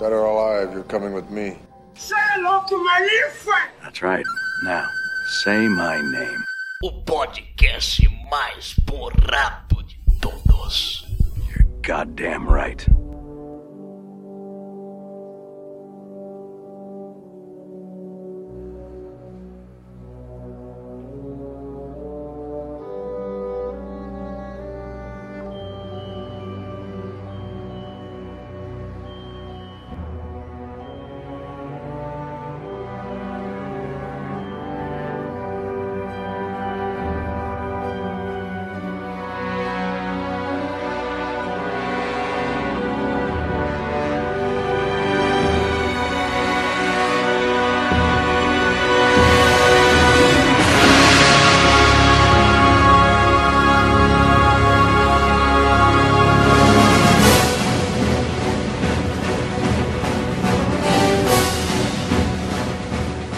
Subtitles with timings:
[0.00, 1.58] Dead or alive, you're coming with me.
[1.92, 3.70] Say hello to my little friend.
[3.82, 4.24] That's right.
[4.64, 4.88] Now,
[5.42, 6.42] say my name.
[6.82, 8.00] O podcast
[8.30, 11.04] mais borrado de todos.
[11.50, 12.82] You're goddamn right.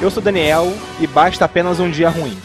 [0.03, 2.37] Eu sou Daniel e basta apenas um dia ruim.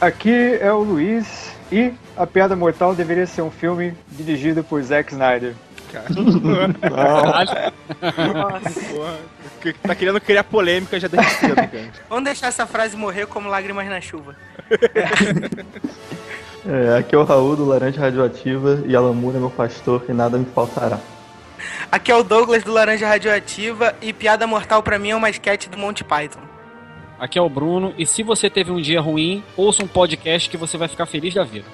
[0.00, 5.12] Aqui é o Luiz e A Piada Mortal deveria ser um filme dirigido por Zack
[5.12, 5.54] Snyder.
[8.90, 9.20] Porra,
[9.60, 11.90] que- tá querendo criar polêmica já desde cedo, cara.
[12.08, 14.34] Vamos deixar essa frase morrer como lágrimas na chuva.
[16.66, 20.12] É, aqui é o Raul do Laranja Radioativa e Alan Moore é meu pastor e
[20.12, 20.98] nada me faltará.
[21.92, 25.68] Aqui é o Douglas do Laranja Radioativa e Piada Mortal pra mim é uma sketch
[25.68, 26.40] do Monty Python.
[27.18, 30.56] Aqui é o Bruno, e se você teve um dia ruim, ouça um podcast que
[30.56, 31.66] você vai ficar feliz da vida.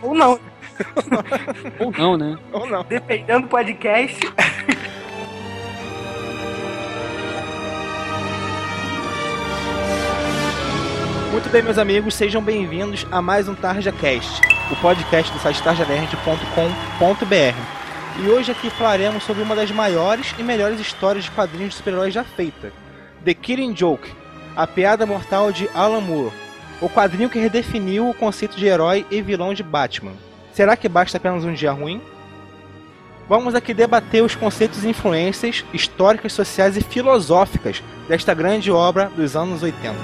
[0.00, 0.38] Ou não,
[1.80, 2.38] Ou não, né?
[2.52, 2.84] Ou não.
[2.84, 4.20] dependendo do podcast.
[11.32, 14.40] Muito bem, meus amigos, sejam bem-vindos a mais um Tarja Cast,
[14.72, 18.20] o podcast do site tarjanerd.com.br.
[18.20, 22.12] E hoje aqui falaremos sobre uma das maiores e melhores histórias de quadrinhos de super-heróis
[22.14, 22.72] já feita,
[23.24, 24.10] The Killing Joke,
[24.58, 26.34] a piada mortal de Alan Moore,
[26.80, 30.14] o quadrinho que redefiniu o conceito de herói e vilão de Batman.
[30.52, 32.02] Será que basta apenas um dia ruim?
[33.28, 39.36] Vamos aqui debater os conceitos e influências históricas, sociais e filosóficas desta grande obra dos
[39.36, 39.94] anos 80.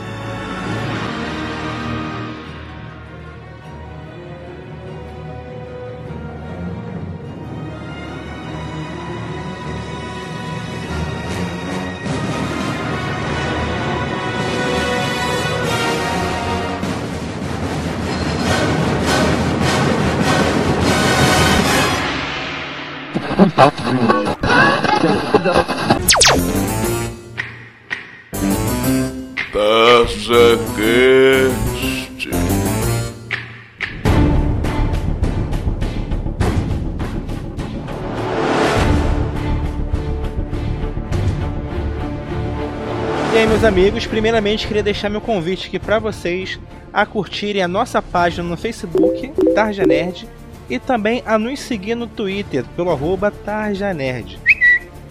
[43.34, 46.56] E aí, meus amigos, primeiramente queria deixar meu convite aqui para vocês
[46.92, 50.28] a curtirem a nossa página no Facebook, Tarja Nerd,
[50.70, 54.38] e também a nos seguir no Twitter, pelo arroba Tarja Nerd.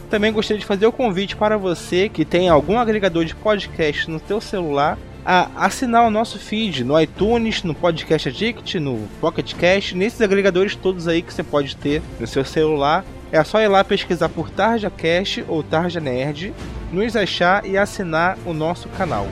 [0.10, 4.22] Também gostaria de fazer o convite para você que tem algum agregador de podcast no
[4.22, 9.98] teu celular a assinar o nosso feed no iTunes, no Podcast Addict, no Pocket Cast,
[9.98, 13.04] nesses agregadores todos aí que você pode ter no seu celular.
[13.34, 16.54] É só ir lá pesquisar por Tarja Cast ou Tarja Nerd,
[16.94, 19.28] nos achar e assinar o nosso canal.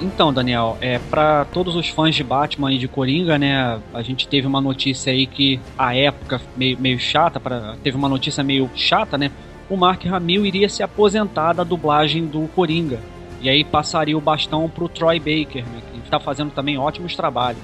[0.00, 3.80] Então, Daniel, é para todos os fãs de Batman e de Coringa, né?
[3.92, 8.08] A gente teve uma notícia aí que a época meio, meio chata, para teve uma
[8.08, 9.32] notícia meio chata, né?
[9.68, 13.00] O Mark Hamill iria se aposentar da dublagem do Coringa.
[13.40, 15.80] E aí passaria o bastão pro Troy Baker, né?
[15.92, 17.62] Que está fazendo também ótimos trabalhos.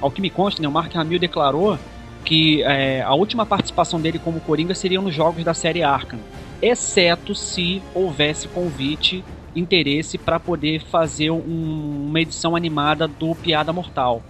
[0.00, 1.78] Ao que me consta, né, o Mark Hamill declarou
[2.24, 6.18] que é, a última participação dele como Coringa seria nos jogos da série Arkham,
[6.62, 9.22] exceto se houvesse convite,
[9.54, 14.22] interesse para poder fazer um- uma edição animada do Piada Mortal.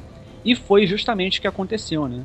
[0.44, 2.24] E foi justamente o que aconteceu, né?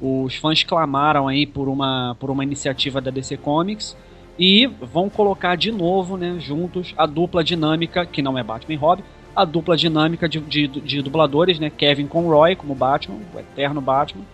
[0.00, 3.96] Os fãs clamaram aí por uma, por uma iniciativa da DC Comics
[4.38, 8.76] e vão colocar de novo, né, juntos, a dupla dinâmica, que não é Batman e
[8.78, 9.02] Robin,
[9.36, 14.24] a dupla dinâmica de, de, de dubladores, né, Kevin Conroy como Batman, o eterno Batman,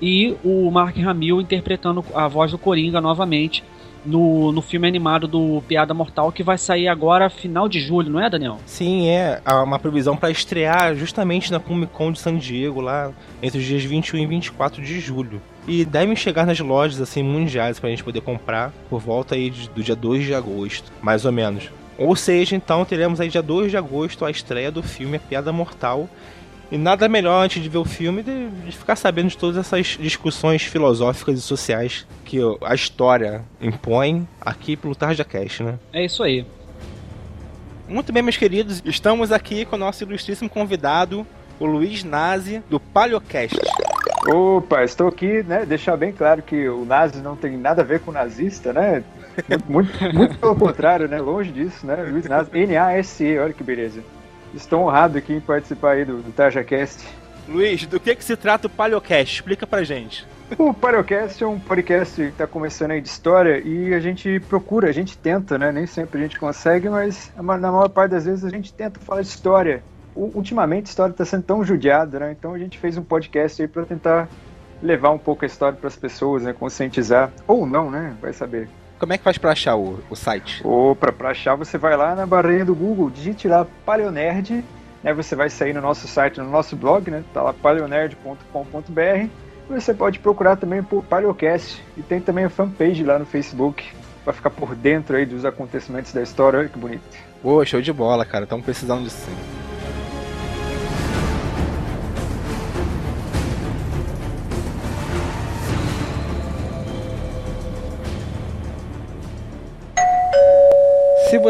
[0.00, 3.62] e o Mark Hamill interpretando a voz do Coringa novamente
[4.06, 8.20] no, no filme animado do Piada Mortal, que vai sair agora final de julho, não
[8.20, 8.58] é, Daniel?
[8.64, 13.12] Sim, é uma previsão para estrear justamente na Comic Con de San Diego, lá
[13.42, 15.42] entre os dias 21 e 24 de julho.
[15.66, 19.82] E devem chegar nas lojas assim mundiais pra gente poder comprar por volta aí do
[19.82, 21.70] dia 2 de agosto, mais ou menos.
[21.98, 25.52] Ou seja, então teremos aí dia 2 de agosto a estreia do filme A Piada
[25.52, 26.08] Mortal.
[26.70, 29.96] E nada melhor antes de ver o filme de, de ficar sabendo de todas essas
[30.00, 35.78] discussões filosóficas e sociais que a história impõe aqui pelo Tarja Cast, né?
[35.92, 36.44] É isso aí.
[37.88, 41.24] Muito bem, meus queridos, estamos aqui com o nosso ilustríssimo convidado,
[41.60, 43.56] o Luiz Nazi, do Paleocast.
[44.28, 45.64] Opa, estou aqui, né?
[45.64, 49.04] Deixar bem claro que o nazi não tem nada a ver com nazista, né?
[49.68, 51.20] Muito, muito, muito pelo contrário, né?
[51.20, 51.94] Longe disso, né?
[52.10, 54.02] Luiz Nazi, N-A-S-E, olha que beleza.
[54.56, 57.06] Estou honrado aqui em participar aí do, do TajaCast.
[57.46, 59.34] Luiz, do que, que se trata o Paleocast?
[59.34, 60.26] Explica pra gente.
[60.58, 64.88] O Paleocast é um podcast que está começando aí de história e a gente procura,
[64.88, 65.70] a gente tenta, né?
[65.70, 69.20] Nem sempre a gente consegue, mas na maior parte das vezes a gente tenta falar
[69.20, 69.82] de história.
[70.14, 72.32] Ultimamente a história está sendo tão judiada, né?
[72.32, 74.28] Então a gente fez um podcast aí para tentar
[74.82, 76.52] levar um pouco a história para as pessoas, né?
[76.52, 77.30] Conscientizar.
[77.46, 78.16] Ou não, né?
[78.22, 78.68] Vai saber.
[78.98, 80.60] Como é que faz para achar o, o site?
[80.64, 84.64] Opa, para achar você vai lá na barrinha do Google, digite lá Paleonerd,
[85.02, 85.12] né?
[85.12, 87.22] Você vai sair no nosso site, no nosso blog, né?
[87.32, 89.28] Tá lá paleonerd.com.br
[89.68, 93.84] você pode procurar também por Paleocast e tem também a fanpage lá no Facebook
[94.24, 96.60] para ficar por dentro aí dos acontecimentos da história.
[96.60, 97.02] Olha que bonito.
[97.42, 98.44] Pô, show de bola, cara.
[98.44, 99.55] Estamos precisando disso sim.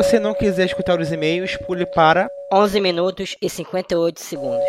[0.07, 4.65] Você não quiser escutar os e-mails, pule para 11 minutos e 58 segundos.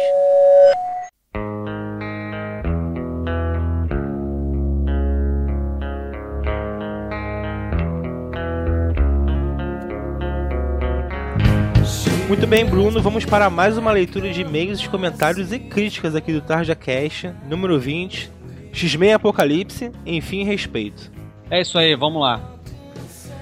[12.27, 16.41] Muito bem, Bruno, vamos para mais uma leitura de e-mails, comentários e críticas aqui do
[16.41, 18.31] Tarja Cash, número 20,
[18.73, 21.11] X-Men Apocalipse, enfim, respeito.
[21.51, 22.56] É isso aí, vamos lá.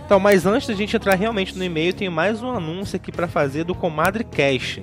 [0.06, 3.28] Então, mas antes da gente entrar realmente no e-mail, tem mais um anúncio aqui para
[3.28, 4.80] fazer do Comadre Cash.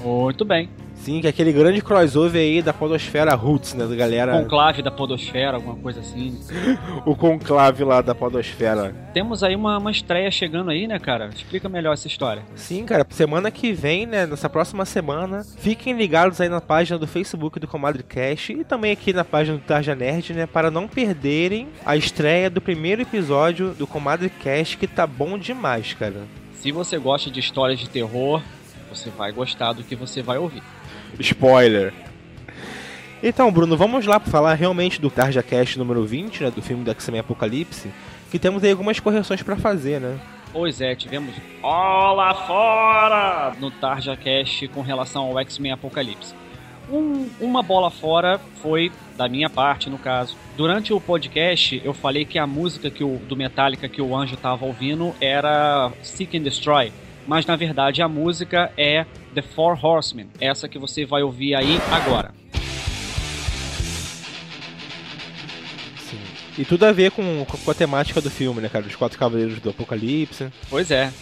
[0.00, 0.70] Muito bem.
[1.02, 4.40] Sim, que é aquele grande crossover aí da podosfera Roots, né, da galera...
[4.40, 6.38] Conclave da podosfera, alguma coisa assim.
[7.04, 8.94] o conclave lá da podosfera.
[9.12, 11.28] Temos aí uma, uma estreia chegando aí, né, cara?
[11.34, 12.44] Explica melhor essa história.
[12.54, 17.06] Sim, cara, semana que vem, né, nessa próxima semana, fiquem ligados aí na página do
[17.08, 20.86] Facebook do Comadre Cash e também aqui na página do Tarja Nerd, né, para não
[20.86, 26.28] perderem a estreia do primeiro episódio do Comadre Cash, que tá bom demais, cara.
[26.54, 28.40] Se você gosta de histórias de terror,
[28.88, 30.62] você vai gostar do que você vai ouvir.
[31.20, 31.92] Spoiler.
[33.22, 36.90] Então, Bruno, vamos lá falar realmente do Tarja Cast número 20, né, do filme do
[36.90, 37.88] X-Men Apocalipse,
[38.30, 40.18] que temos aí algumas correções para fazer, né?
[40.52, 46.34] Pois é, tivemos lá fora no Tarja Cast com relação ao X-Men Apocalipse.
[46.90, 50.36] Um, uma bola fora foi da minha parte, no caso.
[50.56, 54.34] Durante o podcast, eu falei que a música que o, do Metallica que o Anjo
[54.34, 56.92] estava ouvindo era Seek and Destroy,
[57.26, 61.78] mas na verdade a música é The Four Horsemen, essa que você vai ouvir aí
[61.90, 62.34] agora.
[65.98, 66.20] Sim.
[66.58, 68.84] E tudo a ver com, com a temática do filme, né, cara?
[68.84, 70.52] Dos Quatro Cavaleiros do Apocalipse.
[70.68, 71.12] Pois é.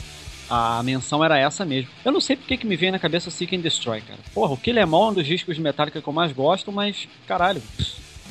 [0.48, 1.90] A menção era essa mesmo.
[2.04, 4.18] Eu não sei porque que me veio na cabeça Seek and Destroy, cara.
[4.34, 6.72] Porra, o Kill Em All é um dos discos de Metallica que eu mais gosto,
[6.72, 7.62] mas, caralho,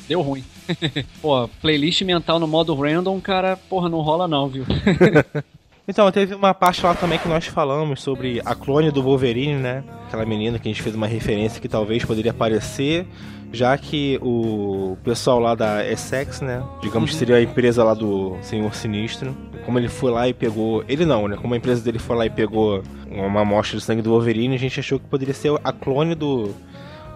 [0.06, 0.44] deu ruim.
[1.22, 4.66] Pô, playlist mental no modo random, cara, porra, não rola não, viu?
[5.90, 9.82] Então, teve uma parte lá também que nós falamos sobre a clone do Wolverine, né?
[10.06, 13.08] Aquela menina que a gente fez uma referência que talvez poderia aparecer,
[13.52, 16.62] já que o pessoal lá da Essex, né?
[16.80, 19.36] Digamos que seria a empresa lá do Senhor Sinistro.
[19.66, 20.84] Como ele foi lá e pegou.
[20.86, 21.36] Ele não, né?
[21.36, 24.58] Como a empresa dele foi lá e pegou uma amostra de sangue do Wolverine, a
[24.60, 26.54] gente achou que poderia ser a clone do,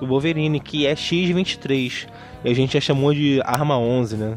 [0.01, 2.09] do Wolverine, que é X23.
[2.45, 4.37] E a gente já chamou de Arma 11, né?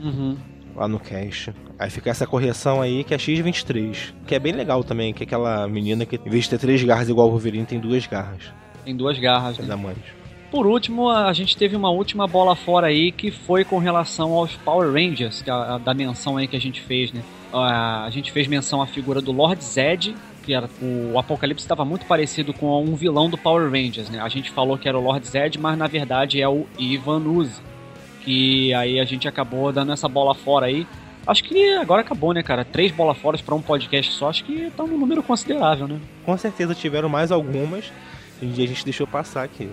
[0.00, 0.36] Uhum.
[0.78, 1.52] Lá no cache.
[1.76, 4.14] Aí fica essa correção aí que é X23.
[4.24, 6.84] Que é bem legal também, que é aquela menina que em vez de ter três
[6.84, 8.52] garras igual o Wolverine, tem duas garras.
[8.84, 9.94] Tem duas garras, É né?
[10.52, 14.54] Por último, a gente teve uma última bola fora aí que foi com relação aos
[14.56, 17.22] Power Rangers, que é a, a da menção aí que a gente fez, né?
[17.52, 21.84] A, a gente fez menção à figura do Lord Zed, que era o Apocalipse estava
[21.84, 24.20] muito parecido com um vilão do Power Rangers, né?
[24.20, 27.60] A gente falou que era o Lord Zed, mas na verdade é o Ivan Uzi,
[28.28, 30.86] que aí a gente acabou dando essa bola fora aí.
[31.26, 32.62] Acho que agora acabou, né, cara?
[32.62, 35.98] Três bola fora para um podcast só, acho que tá um número considerável, né?
[36.26, 37.90] Com certeza tiveram mais algumas.
[38.42, 39.70] E a gente deixou passar aqui.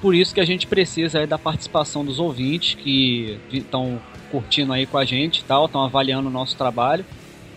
[0.00, 4.00] Por isso que a gente precisa aí da participação dos ouvintes que estão
[4.30, 7.04] curtindo aí com a gente e tal, estão avaliando o nosso trabalho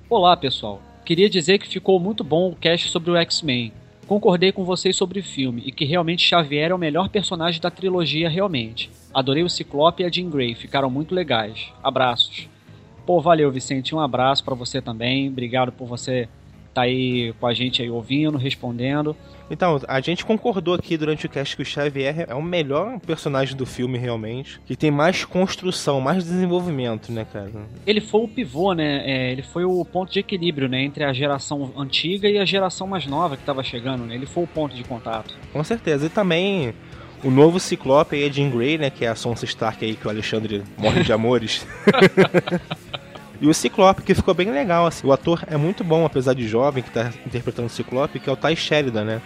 [0.10, 0.82] Olá, pessoal.
[1.06, 3.72] Queria dizer que ficou muito bom o cast sobre o X-Men.
[4.10, 7.70] Concordei com vocês sobre o filme e que realmente Xavier é o melhor personagem da
[7.70, 8.89] trilogia realmente.
[9.13, 11.72] Adorei o Ciclope e a Jean Grey, ficaram muito legais.
[11.84, 12.50] Abraços.
[13.06, 13.94] Pô, valeu, Vicente.
[13.94, 15.30] Um abraço para você também.
[15.30, 19.16] Obrigado por você estar tá aí com a gente aí ouvindo, respondendo.
[19.50, 23.56] Então, a gente concordou aqui durante o cast que o Xavier é o melhor personagem
[23.56, 24.60] do filme, realmente.
[24.65, 27.51] Que tem mais construção, mais desenvolvimento, né, cara?
[27.86, 29.03] Ele foi o pivô, né?
[29.06, 30.84] É, ele foi o ponto de equilíbrio, né?
[30.84, 34.15] Entre a geração antiga e a geração mais nova que tava chegando, né?
[34.15, 35.36] Ele foi o ponto de contato.
[35.51, 36.06] Com certeza.
[36.06, 36.74] E também
[37.24, 38.89] o novo Ciclope aí é Jean Grey, né?
[38.89, 41.65] Que é a Sansa Stark aí que o Alexandre morre de amores.
[43.41, 45.08] E o Ciclope, que ficou bem legal, assim.
[45.08, 48.34] O ator é muito bom, apesar de jovem, que tá interpretando o Ciclope, que é
[48.34, 49.22] o Ty Sheridan, né?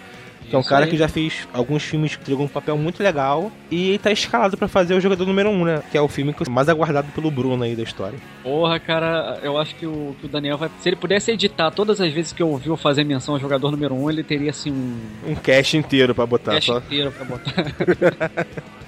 [0.49, 3.51] Que é um cara que já fez alguns filmes que entregou um papel muito legal
[3.71, 5.81] e tá escalado para fazer o jogador número 1, um, né?
[5.91, 8.19] Que é o filme mais aguardado pelo Bruno aí da história.
[8.43, 10.69] Porra, cara, eu acho que o, que o Daniel vai.
[10.79, 13.95] Se ele pudesse editar todas as vezes que eu ouviu fazer menção ao jogador número
[13.95, 15.31] 1, um, ele teria assim um.
[15.31, 16.53] Um cast inteiro para botar.
[16.53, 16.77] Cast só.
[16.77, 18.31] inteiro pra botar.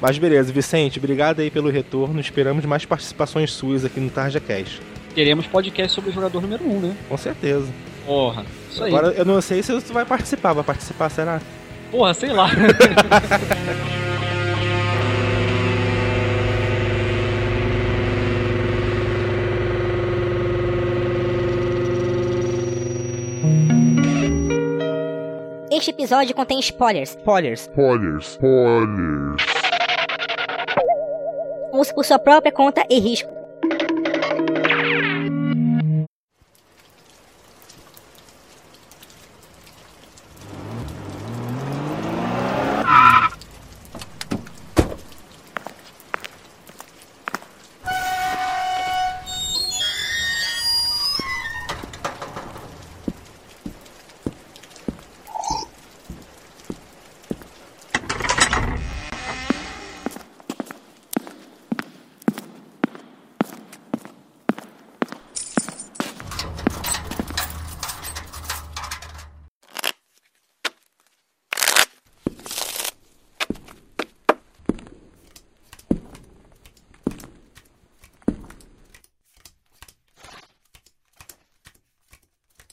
[0.00, 2.20] Mas beleza, Vicente, obrigado aí pelo retorno.
[2.20, 4.80] Esperamos mais participações suas aqui no Tarja Cast.
[5.14, 6.96] Teremos podcast sobre o jogador número 1, um, né?
[7.08, 7.66] Com certeza.
[8.04, 8.94] Porra, isso aí.
[8.94, 10.52] Agora eu não sei se você vai participar.
[10.52, 11.40] Vai participar, será?
[11.90, 12.50] Porra, sei lá.
[25.70, 27.10] Este episódio contém spoilers.
[27.10, 27.60] Spoilers.
[27.62, 28.26] Spoilers.
[28.32, 29.65] Spoilers.
[31.78, 33.35] Use por sua própria conta e risco.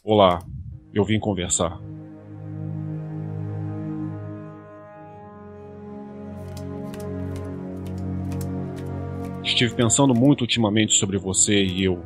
[0.06, 0.40] Olá,
[0.94, 1.80] eu vim conversar.
[9.42, 12.04] Estive pensando muito ultimamente sobre você e eu,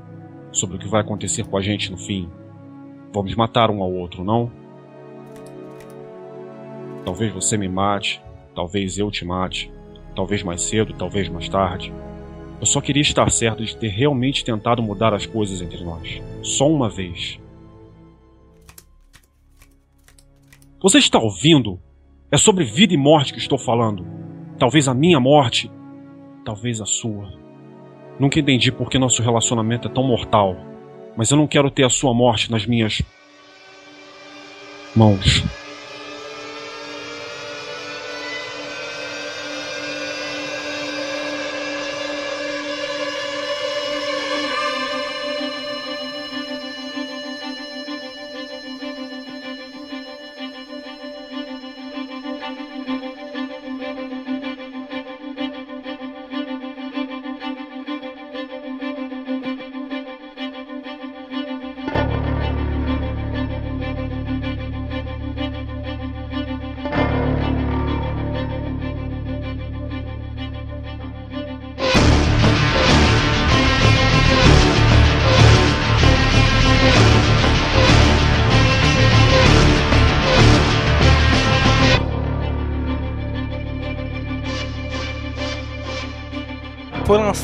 [0.52, 2.30] sobre o que vai acontecer com a gente no fim.
[3.12, 4.52] Vamos matar um ao outro, não?
[7.04, 8.22] Talvez você me mate,
[8.54, 9.72] talvez eu te mate,
[10.16, 11.92] talvez mais cedo, talvez mais tarde.
[12.60, 16.22] Eu só queria estar certo de ter realmente tentado mudar as coisas entre nós.
[16.44, 17.40] Só uma vez.
[20.80, 21.80] Você está ouvindo?
[22.32, 24.06] É sobre vida e morte que estou falando.
[24.60, 25.72] Talvez a minha morte,
[26.46, 27.34] talvez a sua.
[28.20, 30.56] Nunca entendi por que nosso relacionamento é tão mortal,
[31.16, 33.02] mas eu não quero ter a sua morte nas minhas
[34.96, 35.44] mãos.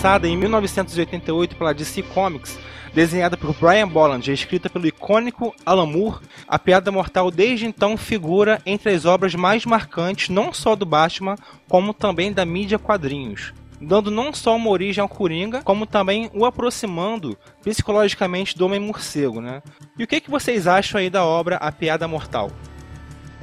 [0.03, 2.60] Lançada em 1988 pela DC Comics,
[2.93, 7.95] desenhada por Brian Bolland e escrita pelo icônico Alan Moore, a Piada Mortal desde então
[7.95, 11.38] figura entre as obras mais marcantes não só do Batman,
[11.69, 13.53] como também da mídia quadrinhos.
[13.79, 19.63] dando não só uma origem ao Coringa, como também o aproximando psicologicamente do Homem-Morcego, né?
[19.98, 22.51] E o que, que vocês acham aí da obra A Piada Mortal?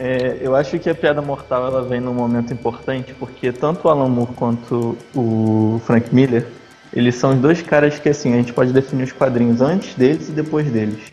[0.03, 3.91] É, eu acho que a Piada Mortal ela vem num momento importante, porque tanto o
[3.91, 6.47] Alan Moore quanto o Frank Miller,
[6.91, 10.31] eles são os dois caras que assim, a gente pode definir os quadrinhos antes deles
[10.31, 11.13] e depois deles.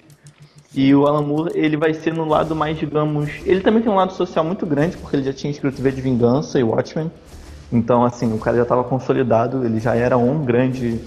[0.73, 3.29] E o Alan Moore, ele vai ser no lado mais, digamos...
[3.45, 5.99] Ele também tem um lado social muito grande, porque ele já tinha escrito V de
[5.99, 7.11] Vingança e Watchmen.
[7.69, 11.01] Então, assim, o cara já estava consolidado, ele já era um grande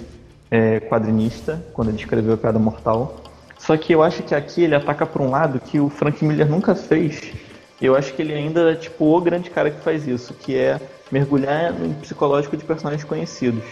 [0.51, 3.23] é, quadrinista quando ele escreveu A Piada Mortal.
[3.57, 6.47] Só que eu acho que aqui ele ataca por um lado que o Frank Miller
[6.47, 7.33] nunca fez.
[7.81, 10.79] Eu acho que ele ainda é tipo o grande cara que faz isso, que é
[11.11, 13.65] mergulhar no psicológico de personagens conhecidos.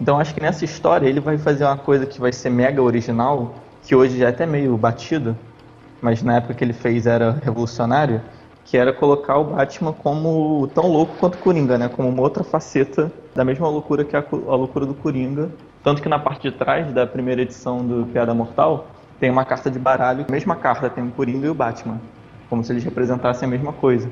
[0.00, 3.56] Então acho que nessa história ele vai fazer uma coisa que vai ser mega original,
[3.82, 5.36] que hoje já é até meio batido,
[6.00, 8.20] mas na época que ele fez era revolucionário,
[8.64, 11.88] que era colocar o Batman como tão louco quanto o Coringa, né?
[11.88, 15.50] Como uma outra faceta da mesma loucura que a, a loucura do Coringa.
[15.82, 18.86] Tanto que na parte de trás da primeira edição do Piada Mortal
[19.18, 21.98] tem uma carta de baralho, a mesma carta tem o Coringa e o Batman,
[22.48, 24.10] como se eles representassem a mesma coisa.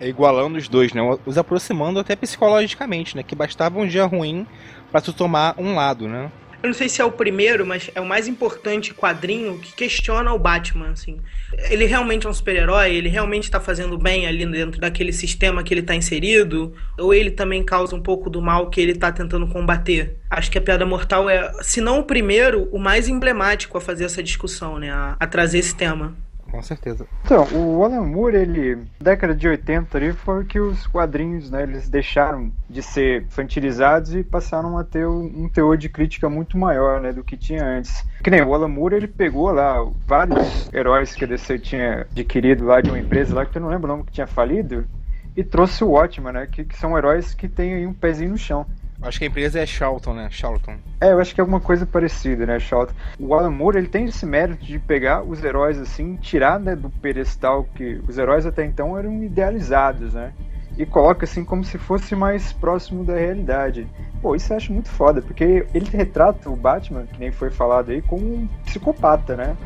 [0.00, 1.00] É igualando os dois, né?
[1.24, 3.22] Os aproximando até psicologicamente, né?
[3.22, 4.46] Que bastava um dia ruim
[4.90, 6.30] para tu tomar um lado, né?
[6.64, 10.32] Eu não sei se é o primeiro, mas é o mais importante quadrinho que questiona
[10.32, 11.20] o Batman, assim.
[11.68, 12.94] Ele realmente é um super-herói?
[12.94, 16.72] Ele realmente está fazendo bem ali dentro daquele sistema que ele está inserido?
[16.98, 20.16] Ou ele também causa um pouco do mal que ele está tentando combater?
[20.30, 24.04] Acho que a Piada Mortal é, se não o primeiro, o mais emblemático a fazer
[24.04, 24.90] essa discussão, né?
[24.90, 26.16] A, a trazer esse tema
[26.54, 27.04] com certeza.
[27.24, 31.88] Então, o Alan Moore, ele, década de 80 ali, foi que os quadrinhos, né, eles
[31.88, 37.12] deixaram de ser infantilizados e passaram a ter um teor de crítica muito maior, né,
[37.12, 38.06] do que tinha antes.
[38.22, 42.64] Que nem o Alan Moore, ele pegou lá vários heróis que a DC tinha adquirido
[42.64, 44.86] lá de uma empresa lá, que eu não lembro o nome que tinha falido,
[45.36, 48.64] e trouxe o Watchman, né, que, que são heróis que têm um pezinho no chão.
[49.02, 50.28] Acho que a empresa é Charlton, né?
[50.30, 50.76] Charlton.
[51.00, 52.94] É, eu acho que é alguma coisa parecida, né, Charlton.
[53.18, 56.88] O Alan Moore, ele tem esse mérito de pegar os heróis, assim, tirar né, do
[56.88, 60.32] pedestal que os heróis até então eram idealizados, né?
[60.76, 63.86] E coloca, assim, como se fosse mais próximo da realidade.
[64.20, 67.90] Pô, isso eu acho muito foda, porque ele retrata o Batman, que nem foi falado
[67.90, 69.56] aí, como um psicopata, né?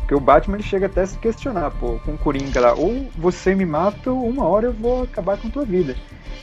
[0.00, 3.06] Porque o Batman ele chega até a se questionar, pô, com o Coringa lá, ou
[3.16, 5.94] você me mata ou uma hora eu vou acabar com tua vida.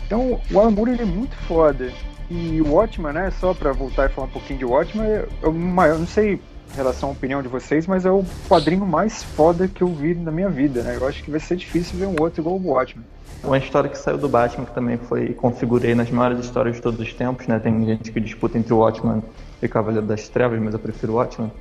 [0.06, 1.92] Então, o Alan Moore ele é muito foda.
[2.30, 6.00] E o Watchman, né, só para voltar e falar um pouquinho de Watchman, o maior,
[6.00, 6.40] não sei
[6.74, 10.16] em relação à opinião de vocês, mas é o quadrinho mais foda que eu vi
[10.16, 10.98] na minha vida, né?
[11.00, 13.06] Eu acho que vai ser difícil ver um outro igual o Watchman.
[13.44, 17.00] Uma história que saiu do Batman, que também foi configurei nas maiores histórias de todos
[17.00, 17.60] os tempos, né?
[17.60, 19.22] Tem gente que disputa entre o Watchman
[19.62, 21.52] e o Cavaleiro das Trevas, mas eu prefiro o Watchman.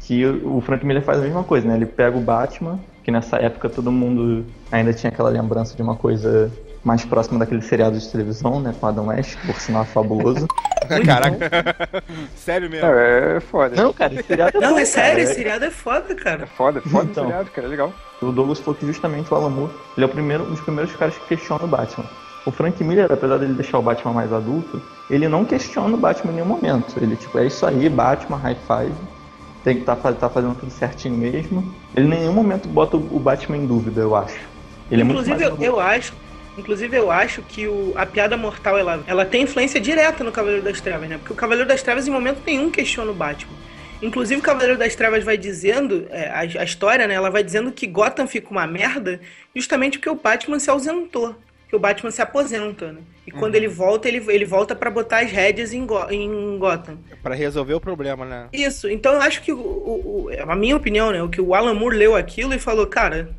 [0.00, 1.76] Que o Frank Miller faz a mesma coisa, né?
[1.76, 5.96] Ele pega o Batman, que nessa época todo mundo ainda tinha aquela lembrança de uma
[5.96, 6.52] coisa
[6.84, 8.74] mais próximo daquele seriado de televisão, né?
[8.78, 10.46] Com Adam West, por sinal é fabuloso.
[11.06, 11.50] Caraca.
[12.36, 12.86] sério mesmo?
[12.86, 13.74] É, é foda.
[13.74, 15.22] Não, cara, esse seriado é Não, foda, é sério, cara.
[15.22, 16.42] esse seriado é foda, cara.
[16.42, 17.24] É foda, foda Então.
[17.24, 17.92] o seriado, cara, é legal.
[18.20, 20.94] O Douglas falou que justamente o Alan Moore, ele é o primeiro, um dos primeiros
[20.94, 22.04] caras que questiona o Batman.
[22.46, 26.32] O Frank Miller, apesar dele deixar o Batman mais adulto, ele não questiona o Batman
[26.32, 26.94] em nenhum momento.
[27.00, 28.94] Ele, tipo, é isso aí, Batman, high five,
[29.64, 31.74] tem que estar tá fazendo tudo certinho mesmo.
[31.96, 34.38] Ele em nenhum momento bota o Batman em dúvida, eu acho.
[34.90, 36.12] Ele é muito Inclusive, mais eu, eu acho.
[36.56, 40.62] Inclusive, eu acho que o, a piada mortal ela, ela tem influência direta no Cavaleiro
[40.64, 41.18] das Trevas, né?
[41.18, 43.52] Porque o Cavaleiro das Trevas, em momento nenhum, questiona o Batman.
[44.00, 47.14] Inclusive, o Cavaleiro das Trevas vai dizendo, é, a, a história, né?
[47.14, 49.20] Ela vai dizendo que Gotham fica uma merda
[49.54, 51.34] justamente porque o Batman se ausentou.
[51.68, 53.00] Que o Batman se aposenta, né?
[53.26, 56.98] E quando ele volta, ele, ele volta pra botar as rédeas em, Go- em Gotham.
[57.22, 58.46] Pra resolver o problema, né?
[58.52, 61.20] Isso, então eu acho que, o, o- o- a minha opinião, né?
[61.22, 63.30] O que o Alan Moore leu aquilo e falou, cara,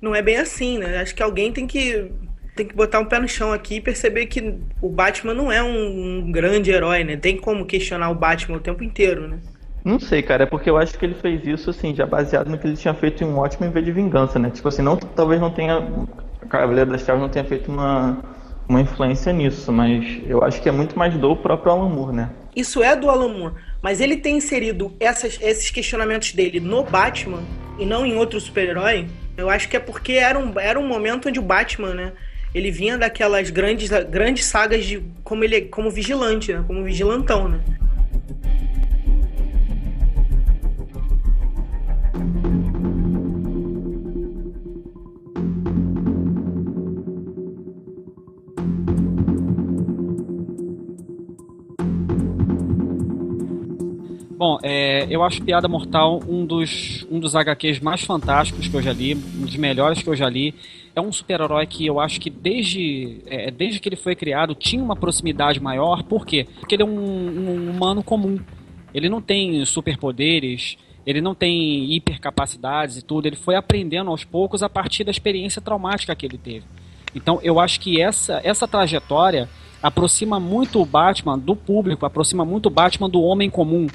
[0.00, 0.98] não é bem assim, né?
[0.98, 2.10] Acho que alguém tem que
[2.54, 5.62] tem que botar um pé no chão aqui e perceber que o Batman não é
[5.62, 7.16] um, um grande herói, né?
[7.16, 9.38] Tem como questionar o Batman o tempo inteiro, né?
[9.84, 12.56] Não sei, cara, é porque eu acho que ele fez isso, assim, já baseado no
[12.56, 14.50] que ele tinha feito em um ótimo em vez de vingança, né?
[14.50, 15.82] Tipo assim, não, talvez não tenha.
[16.48, 18.18] Cavaleiro das Trevas não tenha feito uma,
[18.68, 22.30] uma influência nisso, mas eu acho que é muito mais do próprio Alan Moore, né?
[22.56, 27.42] Isso é do Alan Moore, mas ele tem inserido essas- esses questionamentos dele no Batman
[27.78, 29.06] e não em outro super-herói.
[29.36, 32.12] Eu acho que é porque era um, era um momento onde o Batman, né?
[32.54, 36.62] Ele vinha daquelas grandes, grandes sagas de como ele é- como vigilante, né?
[36.66, 37.60] Como vigilantão, né?
[54.36, 58.82] Bom, é, eu acho Piada Mortal um dos, um dos HQs mais fantásticos que eu
[58.82, 60.54] já li, um dos melhores que eu já li.
[60.96, 64.82] É um super-herói que eu acho que desde, é, desde que ele foi criado tinha
[64.82, 66.04] uma proximidade maior.
[66.04, 66.46] Por quê?
[66.60, 68.38] Porque ele é um, um humano comum.
[68.92, 73.26] Ele não tem superpoderes, ele não tem hipercapacidades e tudo.
[73.26, 76.64] Ele foi aprendendo aos poucos a partir da experiência traumática que ele teve.
[77.12, 79.48] Então eu acho que essa, essa trajetória
[79.82, 83.86] aproxima muito o Batman do público, aproxima muito o Batman do homem comum.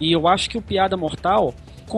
[0.00, 1.54] E eu acho que o Piada Mortal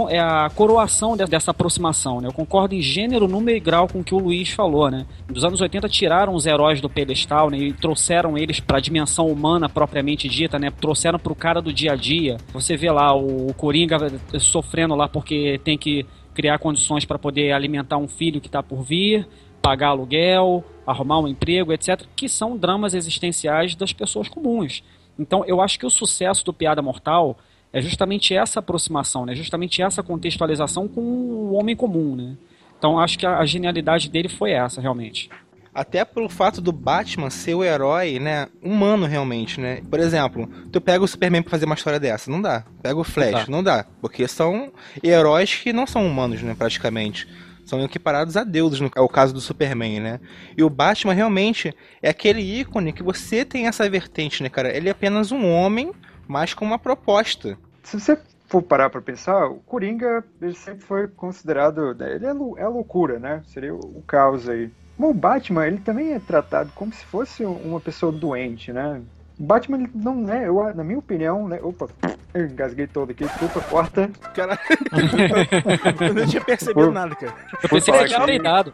[0.09, 2.29] é a coroação dessa aproximação, né?
[2.29, 5.07] Eu concordo em gênero, número e grau com o que o Luiz falou, né?
[5.27, 7.59] Dos anos 80 tiraram os heróis do pedestal, né?
[7.59, 10.71] E trouxeram eles para a dimensão humana propriamente dita, né?
[10.71, 12.37] Trouxeram para o cara do dia a dia.
[12.53, 13.99] Você vê lá o Coringa
[14.39, 18.83] sofrendo lá porque tem que criar condições para poder alimentar um filho que está por
[18.83, 19.27] vir,
[19.61, 24.83] pagar aluguel, arrumar um emprego, etc., que são dramas existenciais das pessoas comuns.
[25.19, 27.37] Então, eu acho que o sucesso do Piada Mortal
[27.73, 29.35] é justamente essa aproximação, né?
[29.35, 32.17] justamente essa contextualização com o homem comum.
[32.17, 32.37] Né?
[32.79, 35.31] Então acho que a, genialidade dele foi essa, realmente.
[35.73, 39.81] Até pelo fato do Batman ser o herói, né, humano realmente, né?
[39.89, 42.65] Por exemplo, tu pega o Superman pra fazer uma história dessa, não dá.
[42.83, 43.77] Pega o Flash, não dá.
[43.77, 47.29] Não dá porque são heróis que não são humanos, né, praticamente.
[47.65, 50.21] São equiparados a deuses, no é o caso do Superman, né?
[50.57, 54.77] E o Batman realmente é aquele ícone que você tem essa vertente, né, cara?
[54.77, 55.93] Ele é apenas um homem
[56.31, 57.59] mas com uma proposta.
[57.83, 58.17] Se você
[58.47, 61.97] for parar para pensar, o Coringa ele sempre foi considerado.
[62.01, 63.43] Ele é, é loucura, né?
[63.49, 64.71] Seria o caos aí.
[64.97, 69.03] o Batman, ele também é tratado como se fosse uma pessoa doente, né?
[69.41, 71.59] O Batman ele não é, eu, na minha opinião, né?
[71.61, 71.89] Opa,
[72.33, 74.09] eu engasguei todo aqui, desculpa, corta.
[74.33, 74.57] Cara,
[76.07, 77.35] eu não tinha percebido por, nada, cara.
[77.61, 78.73] Eu pensei que tinha peidado.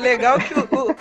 [0.00, 0.96] Legal que o,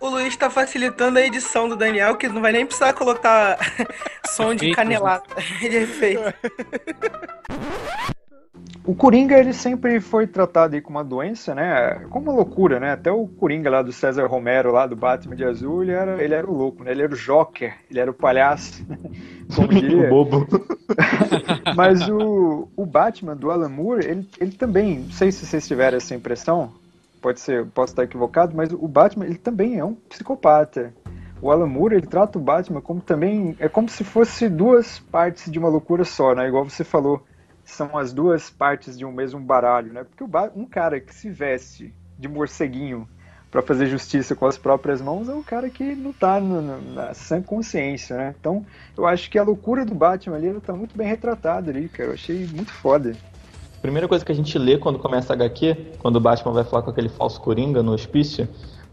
[0.00, 3.58] o, Luiz tá facilitando a edição do Daniel, que não vai nem precisar colocar
[4.28, 5.24] som de canelada
[5.60, 6.34] de efeito.
[8.88, 12.06] O Coringa, ele sempre foi tratado aí com uma doença, né?
[12.08, 12.92] Como uma loucura, né?
[12.92, 16.32] Até o Coringa lá do César Romero, lá do Batman de Azul, ele era, ele
[16.32, 16.92] era o louco, né?
[16.92, 18.82] Ele era o Joker, ele era o palhaço,
[19.54, 20.06] como diria.
[20.06, 20.48] o bobo.
[21.76, 25.98] Mas o, o Batman do Alan Moore, ele, ele também, não sei se vocês tiveram
[25.98, 26.72] essa impressão,
[27.20, 30.92] pode ser, posso estar equivocado, mas o Batman ele também é um psicopata.
[31.40, 35.50] O Alan Moore ele trata o Batman como também é como se fosse duas partes
[35.50, 36.48] de uma loucura só, né?
[36.48, 37.24] Igual você falou,
[37.64, 40.04] são as duas partes de um mesmo baralho, né?
[40.04, 40.24] Porque
[40.56, 43.08] um cara que se veste de morceguinho
[43.50, 47.40] para fazer justiça com as próprias mãos é um cara que não tá na sã
[47.40, 48.34] consciência, né?
[48.38, 48.64] Então,
[48.96, 52.10] eu acho que a loucura do Batman ali, ela tá muito bem retratada ali, cara.
[52.10, 53.16] Eu achei muito foda.
[53.80, 56.82] Primeira coisa que a gente lê quando começa a HQ, quando o Batman vai falar
[56.82, 58.48] com aquele falso Coringa no hospício,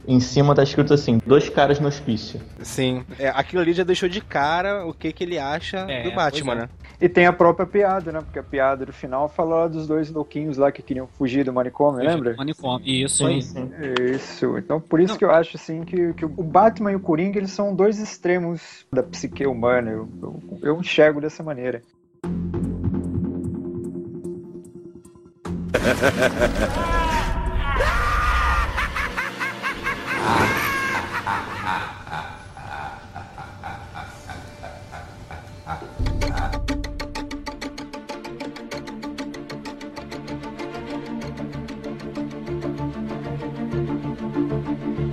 [0.07, 2.39] em cima tá escrito assim, dois caras no hospício.
[2.61, 6.13] Sim, é, aquilo ali já deixou de cara o que, que ele acha é, do
[6.13, 6.55] Batman, é.
[6.55, 6.69] né?
[7.01, 8.21] E tem a própria piada, né?
[8.21, 11.99] Porque a piada do final fala dos dois louquinhos lá que queriam fugir do manicômio,
[11.99, 12.31] fugir lembra?
[12.31, 13.41] Do manicômio, isso aí.
[13.41, 13.69] Sim.
[14.13, 15.17] Isso, então por isso Não.
[15.17, 18.85] que eu acho assim que, que o Batman e o Coringa eles são dois extremos
[18.91, 21.81] da psique humana, eu, eu, eu enxergo dessa maneira.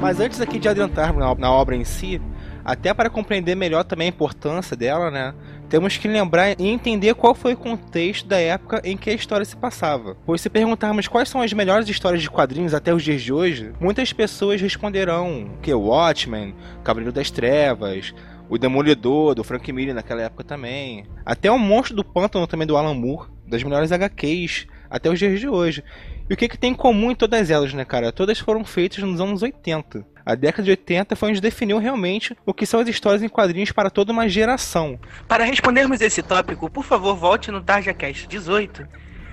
[0.01, 0.69] Mas antes aqui de
[1.13, 2.21] na, na obra em si,
[2.65, 5.33] até para compreender melhor também a importância dela, né?
[5.73, 9.43] Temos que lembrar e entender qual foi o contexto da época em que a história
[9.43, 10.15] se passava.
[10.27, 13.73] Pois se perguntarmos quais são as melhores histórias de quadrinhos até os dias de hoje,
[13.81, 16.55] muitas pessoas responderão que Watchmen,
[16.85, 18.13] Cavaleiro das Trevas,
[18.51, 21.07] o Demolidor, do Frank Miller naquela época também.
[21.25, 25.41] Até o Monstro do Pântano também do Alan Moore, das melhores HQs até os dias
[25.41, 25.83] de hoje.
[26.29, 28.13] E o que, que tem em comum em todas elas, né, cara?
[28.13, 30.05] Todas foram feitas nos anos 80.
[30.25, 33.73] A década de 80 foi onde definiu realmente o que são as histórias em quadrinhos
[33.73, 34.99] para toda uma geração.
[35.27, 38.87] Para respondermos esse tópico, por favor, volte no TarjaCast 18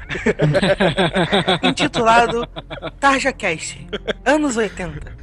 [1.63, 2.47] intitulado
[2.99, 3.87] Tarja Cast,
[4.25, 5.17] anos 80.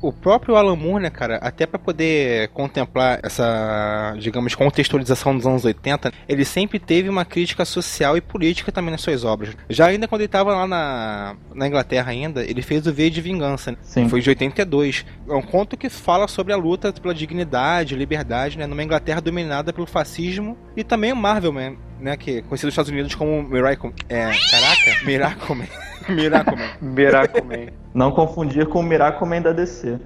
[0.00, 5.64] o próprio Alan Moore, né, cara, até para poder contemplar essa, digamos, contextualização dos anos
[5.64, 9.56] 80, ele sempre teve uma crítica social e política também nas suas obras.
[9.68, 13.20] Já ainda quando ele estava lá na, na Inglaterra ainda, ele fez o V de
[13.20, 13.78] Vingança, né?
[13.82, 14.08] Sim.
[14.08, 15.04] foi de 82.
[15.28, 19.72] É um conto que fala sobre a luta pela dignidade, liberdade, né, numa Inglaterra dominada
[19.72, 23.42] pelo fascismo e também o Marvel, Man, né, que é conhecido nos Estados Unidos como
[23.42, 25.66] Miracle, é, caraca, Miracle Man.
[26.08, 26.70] Miracle Man.
[26.80, 27.72] Miracle Man.
[27.94, 29.98] Não confundir com o Miracle Man da DC.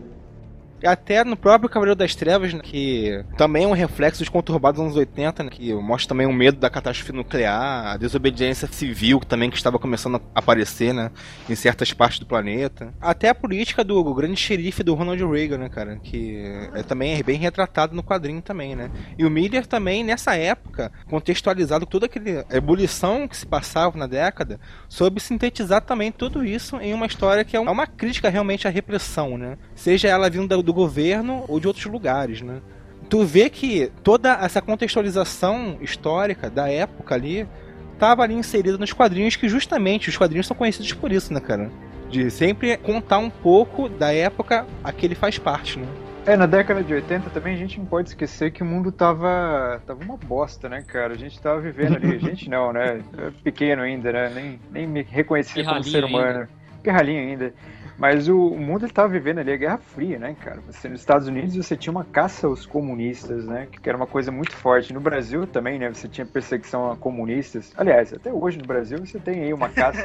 [0.85, 4.87] Até no próprio Cavaleiro das Trevas, né, que também é um reflexo dos conturbados dos
[4.87, 9.51] anos 80, né, que mostra também o medo da catástrofe nuclear, a desobediência civil também
[9.51, 11.11] que estava começando a aparecer, né,
[11.49, 12.93] em certas partes do planeta.
[13.01, 16.43] Até a política do grande xerife do Ronald Reagan, né, cara, que
[16.75, 18.91] é também é bem retratado no quadrinho também, né.
[19.19, 24.61] E o Miller também, nessa época, contextualizado toda aquela ebulição que se passava na década,
[24.89, 29.39] soube sintetizar também tudo isso em uma história que é uma crítica realmente à repressão,
[29.39, 29.57] né?
[29.75, 32.61] Seja ela vindo do governo ou de outros lugares, né?
[33.09, 37.47] Tu vê que toda essa contextualização histórica da época ali
[37.93, 41.71] estava ali inserida nos quadrinhos que justamente os quadrinhos são conhecidos por isso, né, cara?
[42.11, 45.87] De sempre contar um pouco da época a que ele faz parte, né?
[46.27, 49.83] É, na década de 80 também a gente não pode esquecer que o mundo tava,
[49.87, 51.13] tava uma bosta, né, cara?
[51.13, 53.03] A gente tava vivendo ali, a gente não, né?
[53.43, 54.33] Pequeno ainda, né?
[54.35, 56.41] Nem, nem me reconhecia como ser humano.
[56.41, 56.49] Ainda.
[56.83, 57.55] Pirralhinho ainda.
[57.97, 60.61] Mas o, o mundo ele tava vivendo ali a Guerra Fria, né, cara?
[60.67, 63.69] Você, nos Estados Unidos você tinha uma caça aos comunistas, né?
[63.71, 64.93] Que era uma coisa muito forte.
[64.93, 65.89] No Brasil também, né?
[65.93, 67.73] Você tinha perseguição a comunistas.
[67.77, 70.03] Aliás, até hoje no Brasil você tem aí uma caça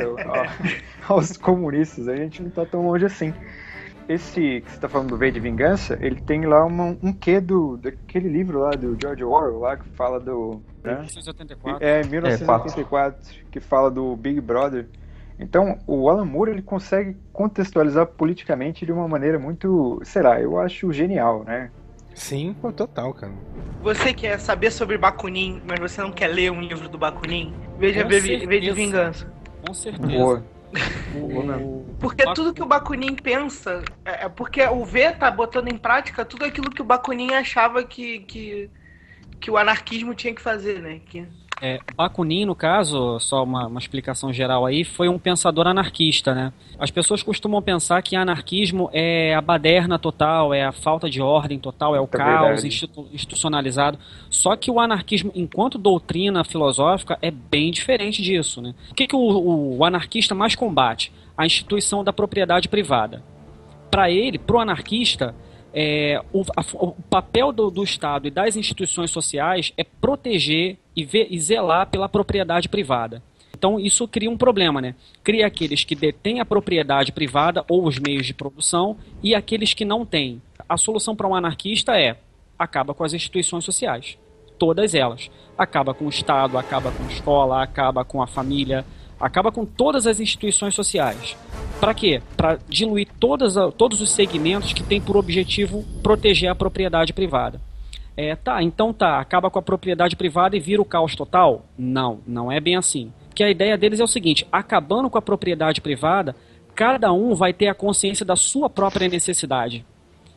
[1.09, 2.07] aos comunistas.
[2.07, 3.33] A gente não tá tão longe assim
[4.09, 7.39] esse que você tá falando do V de Vingança, ele tem lá uma, um quê
[7.39, 10.59] do, daquele livro lá do George Orwell, lá que fala do.
[10.83, 10.95] Né?
[10.95, 11.85] 1984.
[11.85, 14.87] É, 1984, é, que fala do Big Brother.
[15.39, 20.59] Então, o Alan Moore ele consegue contextualizar politicamente de uma maneira muito, sei lá, eu
[20.59, 21.71] acho genial, né?
[22.13, 23.31] Sim, total, cara.
[23.81, 27.53] Você quer saber sobre Bakunin, mas você não quer ler um livro do Bakunin?
[27.77, 28.19] Veja V
[28.59, 29.31] de Vingança.
[29.65, 30.07] Com certeza.
[30.07, 30.43] Boa.
[31.99, 36.25] Porque tudo que o Bakunin pensa, é, é porque o V tá botando em prática
[36.25, 38.69] tudo aquilo que o Bakunin achava que, que,
[39.39, 40.99] que o anarquismo tinha que fazer, né?
[41.05, 41.25] Que...
[41.61, 46.53] É, Bakunin, no caso, só uma, uma, explicação geral aí, foi um pensador anarquista, né?
[46.79, 51.59] As pessoas costumam pensar que anarquismo é a baderna total, é a falta de ordem
[51.59, 53.99] total, é o é caos institu institucionalizado.
[54.29, 58.73] Só que o anarquismo, enquanto doutrina filosófica, é bem diferente disso, né?
[58.91, 61.11] O que, que o, o anarquista mais combate?
[61.37, 63.21] A instituição da propriedade privada.
[63.91, 65.35] Para ele, pro anarquista,
[65.73, 71.05] é, o, a, o, papel do, do, Estado e das instituições sociais é proteger e,
[71.05, 73.21] ver, e zelar pela propriedade privada.
[73.57, 74.95] Então isso cria um problema, né?
[75.23, 79.85] Cria aqueles que detêm a propriedade privada ou os meios de produção e aqueles que
[79.85, 80.41] não têm.
[80.67, 82.17] A solução para um anarquista é
[82.57, 84.17] acaba com as instituições sociais,
[84.57, 85.29] todas elas.
[85.57, 88.85] Acaba com o Estado, acaba com a escola, acaba com a família,
[89.19, 91.35] acaba com todas as instituições sociais.
[91.79, 92.21] Para quê?
[92.35, 97.61] Para diluir todas, todos os segmentos que têm por objetivo proteger a propriedade privada.
[98.21, 101.65] É, tá, então tá, acaba com a propriedade privada e vira o caos total?
[101.77, 103.13] Não, não é bem assim.
[103.33, 106.35] Que a ideia deles é o seguinte: acabando com a propriedade privada,
[106.75, 109.85] cada um vai ter a consciência da sua própria necessidade.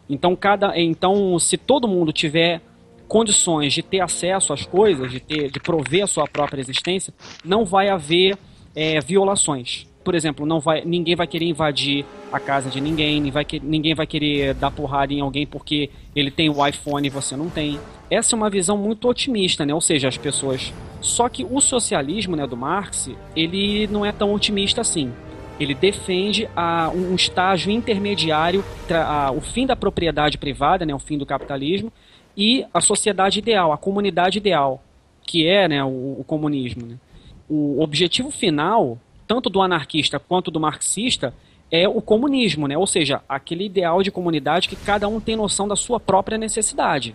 [0.08, 2.62] Então, cada, então se todo mundo tiver
[3.08, 7.12] condições de ter acesso às coisas, de ter, de prover a sua própria existência,
[7.44, 8.38] não vai haver
[8.76, 9.88] é, violações.
[10.04, 13.94] Por exemplo, não vai, ninguém vai querer invadir a casa de ninguém, ninguém vai, ninguém
[13.94, 17.78] vai querer dar porrada em alguém porque ele tem o iPhone e você não tem.
[18.10, 19.72] Essa é uma visão muito otimista, né?
[19.74, 20.72] Ou seja, as pessoas.
[21.00, 25.12] Só que o socialismo, né, do Marx, ele não é tão otimista assim.
[25.58, 31.16] Ele defende a, um estágio intermediário, a, o fim da propriedade privada, né, o fim
[31.16, 31.92] do capitalismo,
[32.36, 34.82] e a sociedade ideal, a comunidade ideal,
[35.24, 36.86] que é né, o, o comunismo.
[36.86, 36.96] Né?
[37.52, 41.34] o objetivo final, tanto do anarquista quanto do marxista,
[41.70, 42.76] é o comunismo, né?
[42.76, 47.14] Ou seja, aquele ideal de comunidade que cada um tem noção da sua própria necessidade.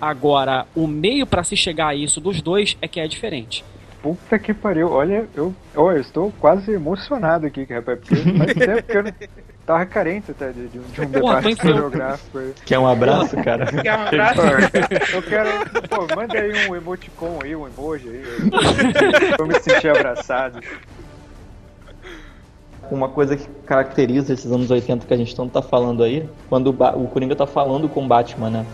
[0.00, 3.64] Agora, o meio para se chegar a isso dos dois é que é diferente.
[4.02, 8.96] Puta que pariu, olha, eu, eu estou quase emocionado aqui, rapaz, porque faz tempo que
[8.96, 9.12] eu não,
[9.66, 12.38] Tava carente até de, de, de um debate historiográfico.
[12.64, 13.66] Quer um abraço, cara?
[13.82, 14.40] Quer um abraço?
[15.12, 15.50] eu quero.
[15.88, 18.22] Pô, manda aí um emoticon aí, um emoji aí.
[19.36, 20.60] Eu me sentir abraçado.
[22.90, 26.68] Uma coisa que caracteriza esses anos 80 que a gente tanto tá falando aí, quando
[26.68, 28.66] o, o Coringa tá falando com o Batman, né?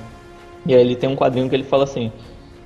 [0.66, 2.12] E aí ele tem um quadrinho que ele fala assim: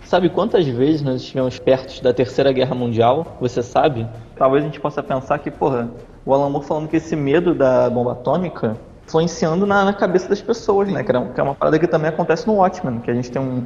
[0.06, 3.36] Sabe quantas vezes nós estivemos perto da Terceira Guerra Mundial?
[3.40, 4.06] Você sabe?
[4.36, 5.90] Talvez a gente possa pensar que, porra,
[6.24, 10.40] o Alan Moore falando que esse medo da bomba atômica influenciando na, na cabeça das
[10.40, 11.02] pessoas, né?
[11.02, 13.42] Que é, que é uma parada que também acontece no Watchmen, que a gente tem
[13.42, 13.64] um.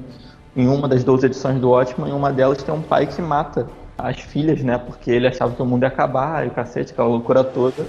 [0.57, 3.69] Em uma das 12 edições do Watchmen, em uma delas tem um pai que mata
[4.01, 4.79] as filhas, né?
[4.79, 7.87] Porque ele achava que o mundo ia acabar, e o cacete, aquela loucura toda,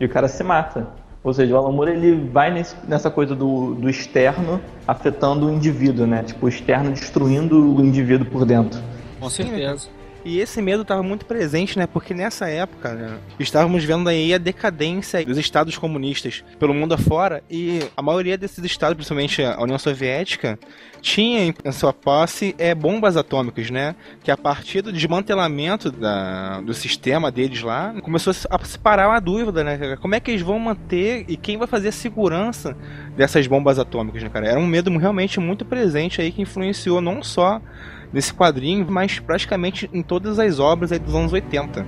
[0.00, 0.86] e o cara se mata.
[1.22, 6.06] Ou seja, o Alan ele vai nesse, nessa coisa do, do externo afetando o indivíduo,
[6.06, 6.22] né?
[6.22, 8.78] Tipo, o externo destruindo o indivíduo por dentro.
[9.18, 9.88] Com certeza.
[10.24, 11.86] E esse medo estava muito presente, né?
[11.86, 17.44] Porque nessa época, né, estávamos vendo aí a decadência dos estados comunistas pelo mundo afora
[17.50, 20.58] e a maioria desses estados, principalmente a União Soviética,
[21.02, 23.94] tinha em sua posse é, bombas atômicas, né?
[24.22, 29.20] Que a partir do desmantelamento da, do sistema deles lá, começou a se parar uma
[29.20, 29.96] dúvida, né?
[30.00, 32.74] Como é que eles vão manter e quem vai fazer a segurança
[33.14, 34.48] dessas bombas atômicas, né, cara?
[34.48, 37.60] Era um medo realmente muito presente aí que influenciou não só
[38.14, 41.84] nesse quadrinho, mas praticamente em todas as obras aí dos anos 80.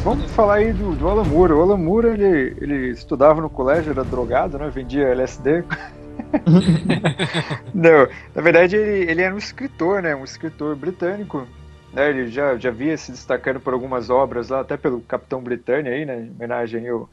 [0.00, 1.52] Então, falar aí do, do Alan Moore.
[1.54, 4.68] O Alan Moore, ele, ele estudava no colégio, era drogado, né?
[4.68, 5.64] Vendia LSD.
[7.74, 10.14] Não, na verdade ele, ele era um escritor, né?
[10.14, 11.46] Um escritor britânico.
[11.92, 12.10] Né?
[12.10, 16.04] Ele já, já via se destacando por algumas obras lá, até pelo Capitão Britânia aí,
[16.04, 16.26] né?
[16.26, 17.08] Em homenagem ao...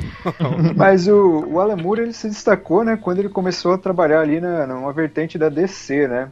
[0.76, 2.96] Mas o, o Alan Moore, ele se destacou, né?
[2.96, 6.30] Quando ele começou a trabalhar ali na, numa vertente da DC, né?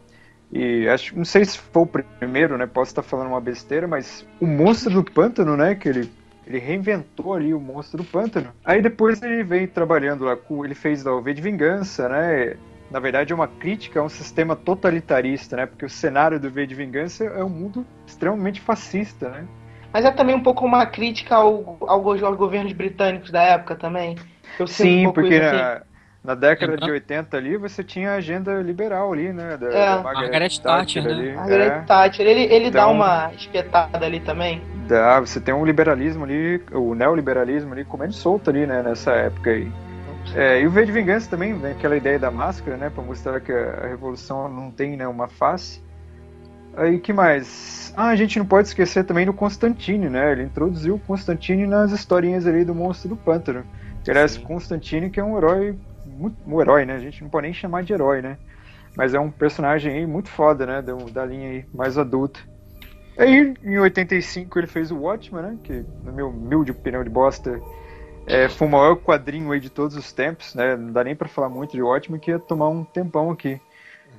[0.52, 2.66] E acho, não sei se foi o primeiro, né?
[2.66, 5.74] Posso estar falando uma besteira, mas o Monstro do Pântano, né?
[5.74, 6.12] Que ele,
[6.50, 8.52] ele reinventou ali o Monstro do Pântano.
[8.64, 10.64] Aí depois ele veio trabalhando lá com.
[10.64, 12.56] Ele fez da V de Vingança, né?
[12.90, 15.66] Na verdade é uma crítica a um sistema totalitarista, né?
[15.66, 19.46] Porque o cenário do V de Vingança é um mundo extremamente fascista, né?
[19.92, 24.16] Mas é também um pouco uma crítica ao, ao, aos governos britânicos da época também.
[24.58, 25.82] Eu Sim, um porque na,
[26.22, 29.56] na década de 80 ali, você tinha a agenda liberal ali, né?
[29.56, 29.96] Da, é.
[29.96, 31.10] da Margaret Thatcher, né?
[31.10, 31.32] ali.
[31.34, 31.80] Margaret É.
[31.80, 32.26] Thatcher.
[32.26, 34.62] Ele, ele dá Então- uma espetada ali também.
[34.86, 39.50] Dá, você tem um liberalismo ali, o neoliberalismo ali comendo solto ali, né, nessa época
[39.50, 39.70] aí.
[40.34, 43.40] É, e o V de Vingança também, né, aquela ideia da máscara, né, pra mostrar
[43.40, 45.82] que a, revolução não tem, né, uma face.
[46.76, 47.92] Aí, que mais?
[47.96, 51.90] Ah, a gente não pode esquecer também do Constantine, né, ele introduziu o Constantine nas
[51.92, 53.64] historinhas ali do Monstro do Pântano.
[54.04, 55.76] Que aliás, Constantine que é um herói,
[56.20, 58.38] muito, um herói, né, a gente não pode nem chamar de herói, né.
[58.96, 62.40] Mas é um personagem aí muito foda, né, da, da linha aí mais adulta.
[63.20, 65.58] Aí, em 85, ele fez o Watchman, né?
[65.62, 67.60] Que, no meu humilde opinião de bosta,
[68.26, 70.74] é, foi o maior quadrinho aí de todos os tempos, né?
[70.74, 73.60] Não dá nem pra falar muito de Watchman, que ia tomar um tempão aqui.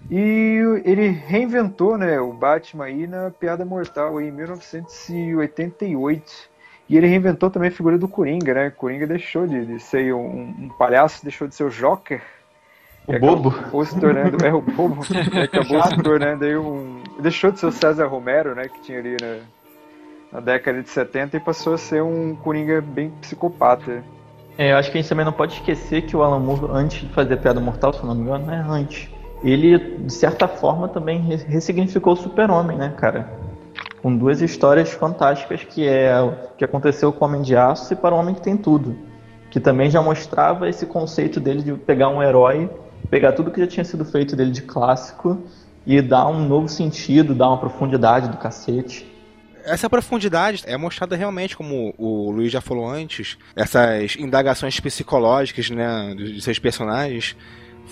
[0.10, 6.51] E ele reinventou, né, o Batman aí na Piada Mortal aí, em 1988.
[6.92, 8.70] E ele reinventou também a figura do Coringa, né?
[8.70, 12.22] Coringa deixou de, de ser um, um palhaço, deixou de ser o Joker.
[13.08, 13.48] O bobo.
[13.48, 15.02] Acabou se tornando, é o bobo,
[15.42, 17.02] acabou se tornando aí um.
[17.22, 18.68] Deixou de ser o César Romero, né?
[18.68, 19.38] Que tinha ali na,
[20.34, 24.04] na década de 70 e passou a ser um Coringa bem psicopata.
[24.58, 27.08] É, eu acho que a gente também não pode esquecer que o Alan Moore, antes
[27.08, 29.10] de fazer Piada Mortal, se eu não me engano, não é antes.
[29.42, 33.32] Ele, de certa forma, também re- ressignificou o super-homem, né, cara?
[34.02, 37.96] Com duas histórias fantásticas, que é o que aconteceu com o Homem de Aço e
[37.96, 38.98] para o Homem que Tem Tudo.
[39.50, 42.70] Que também já mostrava esse conceito dele de pegar um herói,
[43.10, 45.44] pegar tudo que já tinha sido feito dele de clássico
[45.86, 49.06] e dar um novo sentido, dar uma profundidade do cacete.
[49.64, 56.16] Essa profundidade é mostrada realmente, como o Luiz já falou antes, essas indagações psicológicas, né,
[56.16, 57.36] de seus personagens,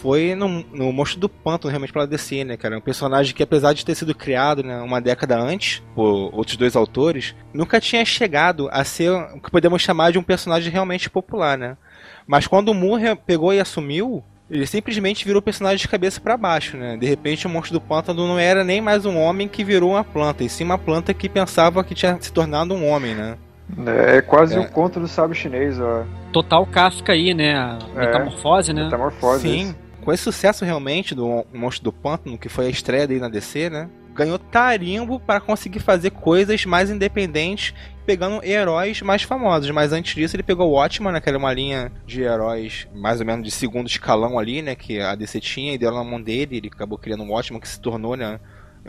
[0.02, 2.78] foi no, no Monstro do Pântano, realmente, pela DC, né, cara?
[2.78, 6.76] Um personagem que, apesar de ter sido criado né, uma década antes, por outros dois
[6.76, 11.58] autores, nunca tinha chegado a ser o que podemos chamar de um personagem realmente popular,
[11.58, 11.78] né?
[12.26, 16.38] Mas quando o Moore pegou e assumiu, ele simplesmente virou o personagem de cabeça para
[16.38, 16.98] baixo, né?
[16.98, 20.04] De repente o monstro do pântano não era nem mais um homem que virou uma
[20.04, 23.38] planta, e sim uma planta que pensava que tinha se tornado um homem, né?
[23.86, 24.60] É quase É.
[24.60, 26.04] o conto do sábio chinês, ó.
[26.34, 27.56] Total Kafka aí, né?
[27.56, 28.00] A É.
[28.06, 28.86] metamorfose, né?
[28.86, 29.42] Metamorfose.
[29.42, 33.30] Sim, com esse sucesso realmente do Monstro do Pântano, que foi a estreia dele na
[33.30, 33.90] DC, né?
[34.14, 37.74] Ganhou tarimbo para conseguir fazer coisas mais independentes,
[38.06, 39.70] pegando heróis mais famosos.
[39.72, 41.22] Mas antes disso, ele pegou o Watchman, né?
[41.22, 44.76] Que era uma linha de heróis mais ou menos de segundo escalão ali, né?
[44.76, 46.58] Que a DC tinha e deu na mão dele.
[46.58, 48.40] Ele acabou criando um Watchman que se tornou, né?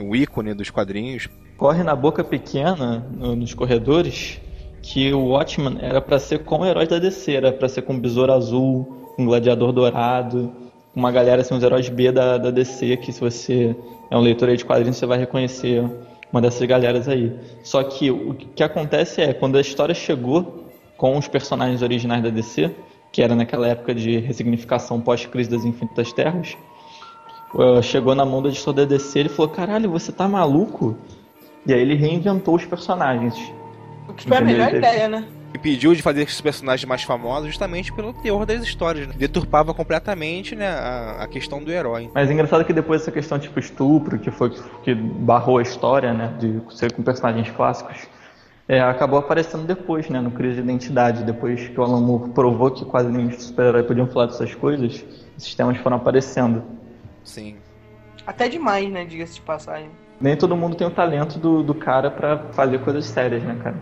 [0.01, 1.29] O ícone dos quadrinhos.
[1.57, 4.41] corre na boca pequena no- nos corredores
[4.83, 7.93] que o Watchman era pra ser com o herói da DC, era pra ser com
[7.95, 10.51] o Besouro Azul, com o Gladiador Dourado,
[10.95, 13.77] uma galera assim, os heróis B da, da DC, que se você
[14.11, 15.85] é um leitor aí de quadrinhos, você vai reconhecer
[16.33, 17.33] uma dessas galeras aí.
[17.63, 22.29] Só que o que acontece é, quando a história chegou com os personagens originais da
[22.31, 22.71] DC,
[23.13, 26.57] que era naquela época de ressignificação pós-crise das Infinitas Terras,
[27.59, 30.97] eh, chegou na mão do editor da DC, ele falou, caralho, você tá maluco?
[31.67, 33.35] E aí ele reinventou os personagens.
[34.09, 35.25] O que foi a melhor teve- ideia, né?
[35.55, 39.07] Impediu de fazer esses personagens mais famosos justamente pelo teor das histórias.
[39.07, 39.15] Né?
[39.17, 42.11] Deturpava completamente né, a, a, questão do herói.
[42.15, 44.51] Mas é engraçado que depois essa questão tipo estupro, que foi
[44.83, 48.09] que barrou a história, né, de ser com personagens clássicos,
[48.69, 52.71] é, acabou aparecendo depois, né, no Crise de Identidade, depois que o Alan Moore provou
[52.71, 55.05] que quase nenhum super-herói podiam falar dessas coisas,
[55.37, 56.63] esses temas foram aparecendo.
[57.25, 57.57] Sim.
[58.25, 59.91] Até demais, né, diga-se de passagem.
[60.21, 63.77] Nem todo mundo tem o talento do, do cara para fazer coisas sérias, né, cara?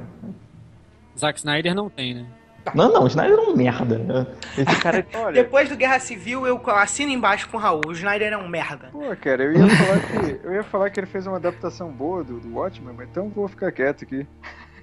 [1.19, 2.27] Zack Snyder não tem, né?
[2.75, 4.29] Não, não, o Snyder é um merda.
[4.57, 5.07] Esse cara.
[5.15, 7.81] Olha, Depois do Guerra Civil, eu assino embaixo com o Raul.
[7.87, 8.89] O Snyder é um merda.
[8.93, 12.23] Pô, cara, eu ia falar que, eu ia falar que ele fez uma adaptação boa
[12.23, 14.27] do, do Watchmen, mas então vou ficar quieto aqui.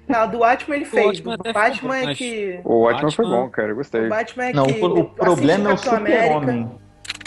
[0.08, 1.20] Não, do Watchmen ele fez.
[1.20, 2.60] O Batman é que.
[2.64, 4.06] O Watchmen foi bom, cara, eu gostei.
[4.06, 4.80] O Batman é não, que.
[4.80, 6.70] O, o problema é o super-homem.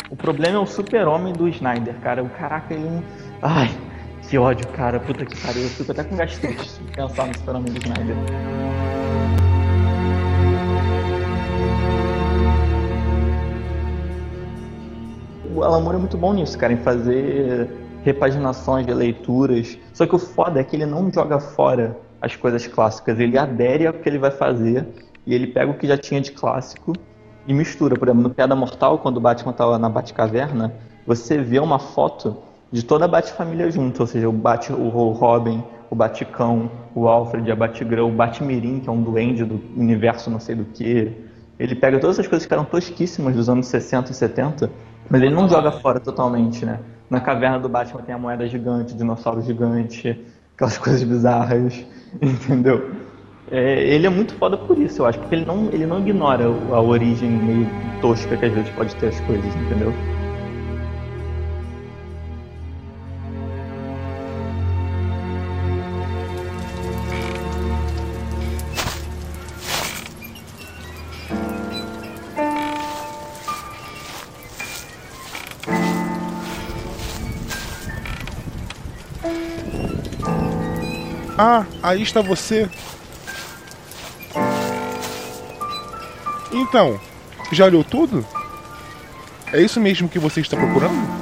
[0.10, 2.24] O problema é o super-homem do Snyder, cara.
[2.24, 3.03] O caraca, ele.
[3.41, 3.70] Ai,
[4.30, 4.99] que ódio, cara.
[4.99, 5.63] Puta que pariu.
[5.63, 8.15] Eu fico até com gastrite pensar no super-homem do Snyder.
[15.55, 17.69] O Alan é muito bom nisso, cara, em fazer
[18.03, 19.77] repaginações de leituras.
[19.93, 23.88] Só que o foda é que ele não joga fora as coisas clássicas, ele adere
[23.88, 24.86] ao que ele vai fazer
[25.25, 26.93] e ele pega o que já tinha de clássico
[27.47, 27.95] e mistura.
[27.95, 30.73] Por exemplo, no Piada Mortal, quando o Batman estava na Batcaverna,
[31.07, 32.38] você vê uma foto
[32.72, 37.51] de toda a Batfamília junto, ou seja, o, Bat, o Robin, o Baticão, o Alfred,
[37.51, 41.11] a Batgrã, o Batmirim, que é um duende do universo não sei do que.
[41.57, 44.70] Ele pega todas essas coisas que eram tosquíssimas dos anos 60 e 70,
[45.09, 46.80] mas ele não joga fora totalmente, né?
[47.09, 51.86] Na caverna do Batman tem a moeda gigante, o dinossauro gigante, aquelas coisas bizarras,
[52.22, 52.91] entendeu?
[53.51, 56.45] É, ele é muito foda por isso, eu acho, porque ele não, ele não ignora
[56.45, 57.67] a origem meio
[57.99, 59.91] tosca que às vezes pode ter as coisas, entendeu?
[81.90, 82.70] Aí está você.
[86.52, 87.00] Então,
[87.52, 88.26] já olhou tudo?
[89.52, 91.20] É isso mesmo que você está procurando?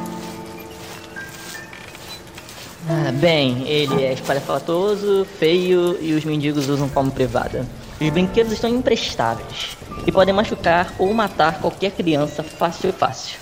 [2.89, 7.65] Ah, bem, ele é espalhafatoso, feio e os mendigos usam como privada.
[7.99, 13.37] Os brinquedos estão imprestáveis e podem machucar ou matar qualquer criança fácil e fácil.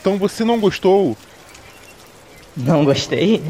[0.00, 1.16] Então você não gostou?
[2.56, 3.42] Não gostei?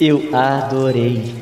[0.00, 1.34] Eu adorei.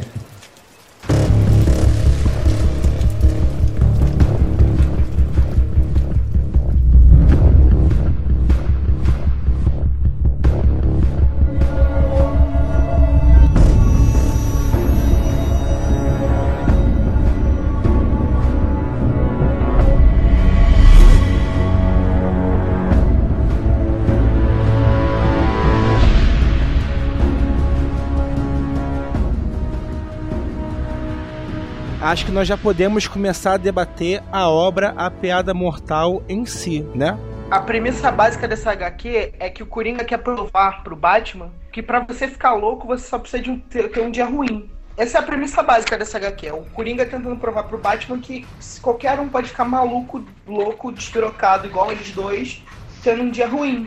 [32.10, 36.80] Acho que nós já podemos começar a debater a obra A Piada Mortal em si,
[36.94, 37.18] né?
[37.50, 42.00] A premissa básica dessa HQ é que o Coringa quer provar pro Batman que para
[42.00, 44.70] você ficar louco você só precisa de um, ter um dia ruim.
[44.96, 46.46] Essa é a premissa básica dessa HQ.
[46.46, 48.46] É o Coringa tentando provar pro Batman que
[48.80, 52.64] qualquer um pode ficar maluco, louco, despirocado, igual eles dois,
[53.02, 53.86] tendo um dia ruim.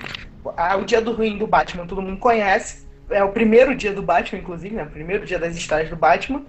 [0.56, 2.88] Ah, o dia do ruim do Batman todo mundo conhece.
[3.10, 4.84] É o primeiro dia do Batman, inclusive, né?
[4.84, 6.44] O primeiro dia das histórias do Batman.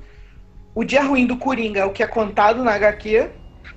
[0.75, 3.31] O dia ruim do Coringa é o que é contado na HQ.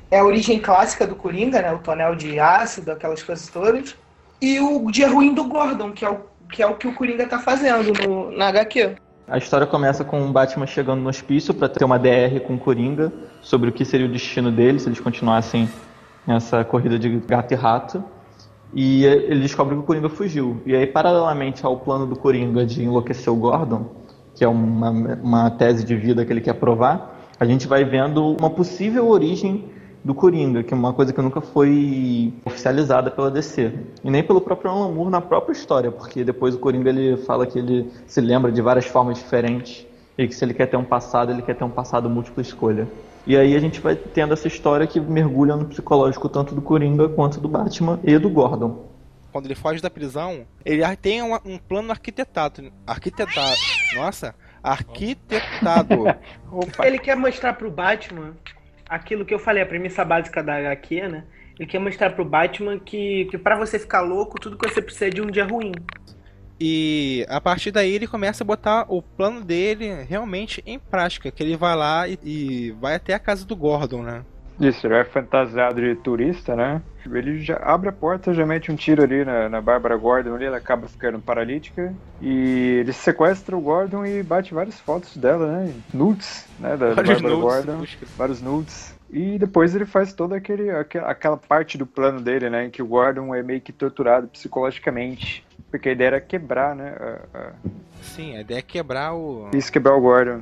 [0.10, 1.72] É a origem clássica do Coringa, né?
[1.74, 3.96] O tonel de ácido, aquelas coisas todas.
[4.42, 6.20] E o dia ruim do Gordon, que é o
[6.50, 8.96] que, é o, que o Coringa tá fazendo no, na HQ.
[9.28, 12.60] A história começa com o Batman chegando no hospício para ter uma DR com o
[12.60, 15.68] Coringa sobre o que seria o destino dele se eles continuassem
[16.26, 18.04] nessa corrida de gato e rato.
[18.74, 20.62] E ele descobre que o Coringa fugiu.
[20.66, 24.05] E aí, paralelamente ao plano do Coringa de enlouquecer o Gordon,
[24.36, 28.36] que é uma, uma tese de vida que ele quer provar, a gente vai vendo
[28.40, 29.66] uma possível origem
[30.04, 33.74] do Coringa, que é uma coisa que nunca foi oficializada pela DC.
[34.04, 37.48] E nem pelo próprio Alan Moore na própria história, porque depois o Coringa ele fala
[37.48, 40.84] que ele se lembra de várias formas diferentes e que se ele quer ter um
[40.84, 42.88] passado, ele quer ter um passado múltipla escolha.
[43.26, 47.10] E aí a gente vai tendo essa história que mergulha no psicológico tanto do Coringa
[47.10, 48.95] quanto do Batman e do Gordon
[49.36, 52.72] quando ele foge da prisão, ele tem um, um plano arquitetado.
[52.88, 53.58] Arquitetado.
[53.94, 54.34] Nossa,
[54.64, 56.06] arquitetado.
[56.86, 58.34] ele quer mostrar pro Batman
[58.88, 61.26] aquilo que eu falei, a premissa básica da HQ, né?
[61.60, 65.08] Ele quer mostrar pro Batman que, que para você ficar louco, tudo que você precisa
[65.08, 65.74] é de um dia ruim.
[66.58, 71.44] E a partir daí ele começa a botar o plano dele realmente em prática, que
[71.44, 74.24] ele vai lá e, e vai até a casa do Gordon, né?
[74.62, 76.82] Isso, ele é fantasiado de turista, né?
[77.14, 80.46] Ele já abre a porta, já mete um tiro ali na, na Bárbara Gordon ali,
[80.46, 81.94] ela acaba ficando paralítica.
[82.22, 85.74] E ele sequestra o Gordon e bate várias fotos dela, né?
[85.94, 86.76] Nudes, né?
[86.78, 87.80] Da, Vários Bárbara nudes, Gordon.
[87.80, 87.98] puxa.
[88.18, 88.96] Vários nudes.
[89.12, 92.66] E depois ele faz toda aquele, aquela, aquela parte do plano dele, né?
[92.66, 95.46] Em que o Gordon é meio que torturado psicologicamente.
[95.70, 96.96] Porque a ideia era quebrar, né?
[97.00, 97.52] a- a-
[98.02, 99.50] Sim, a ideia é quebrar o.
[99.54, 100.42] isso quebrar o Gordon.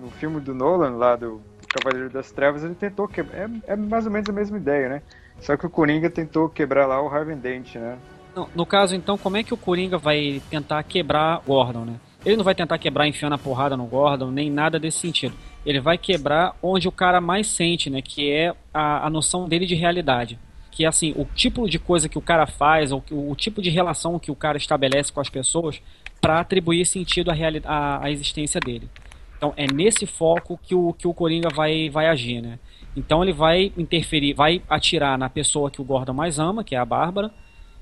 [0.00, 3.38] No filme do Nolan, lá do Cavaleiro das Trevas, ele tentou quebrar.
[3.66, 5.02] É, é mais ou menos a mesma ideia, né?
[5.42, 7.98] Só que o Coringa tentou quebrar lá o Harvey Dent, né?
[8.34, 11.94] Não, no caso, então, como é que o Coringa vai tentar quebrar o Gordon, né?
[12.24, 15.34] Ele não vai tentar quebrar enfiando a porrada no Gordon, nem nada desse sentido.
[15.66, 18.00] Ele vai quebrar onde o cara mais sente, né?
[18.00, 20.38] Que é a, a noção dele de realidade.
[20.70, 23.68] Que assim, o tipo de coisa que o cara faz, ou que- o, tipo de
[23.68, 25.82] relação que o cara estabelece com as pessoas
[26.20, 27.34] para atribuir sentido à,
[27.64, 28.88] à, à existência dele.
[29.36, 32.58] Então é nesse foco que o, que o Coringa vai, vai agir, né?
[32.96, 36.78] Então ele vai interferir, vai atirar na pessoa que o Gordon mais ama, que é
[36.78, 37.30] a Bárbara,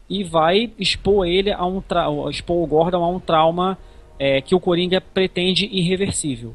[0.09, 1.83] e vai expor ele a um
[2.29, 3.79] expor o Gordon a um trauma
[4.19, 6.55] é, que o Coringa pretende irreversível.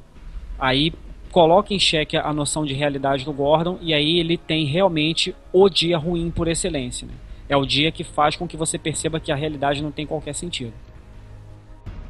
[0.59, 0.93] Aí
[1.31, 5.67] coloca em xeque a noção de realidade do Gordon e aí ele tem realmente o
[5.67, 7.07] dia ruim por excelência.
[7.07, 7.13] Né?
[7.49, 10.33] É o dia que faz com que você perceba que a realidade não tem qualquer
[10.33, 10.73] sentido.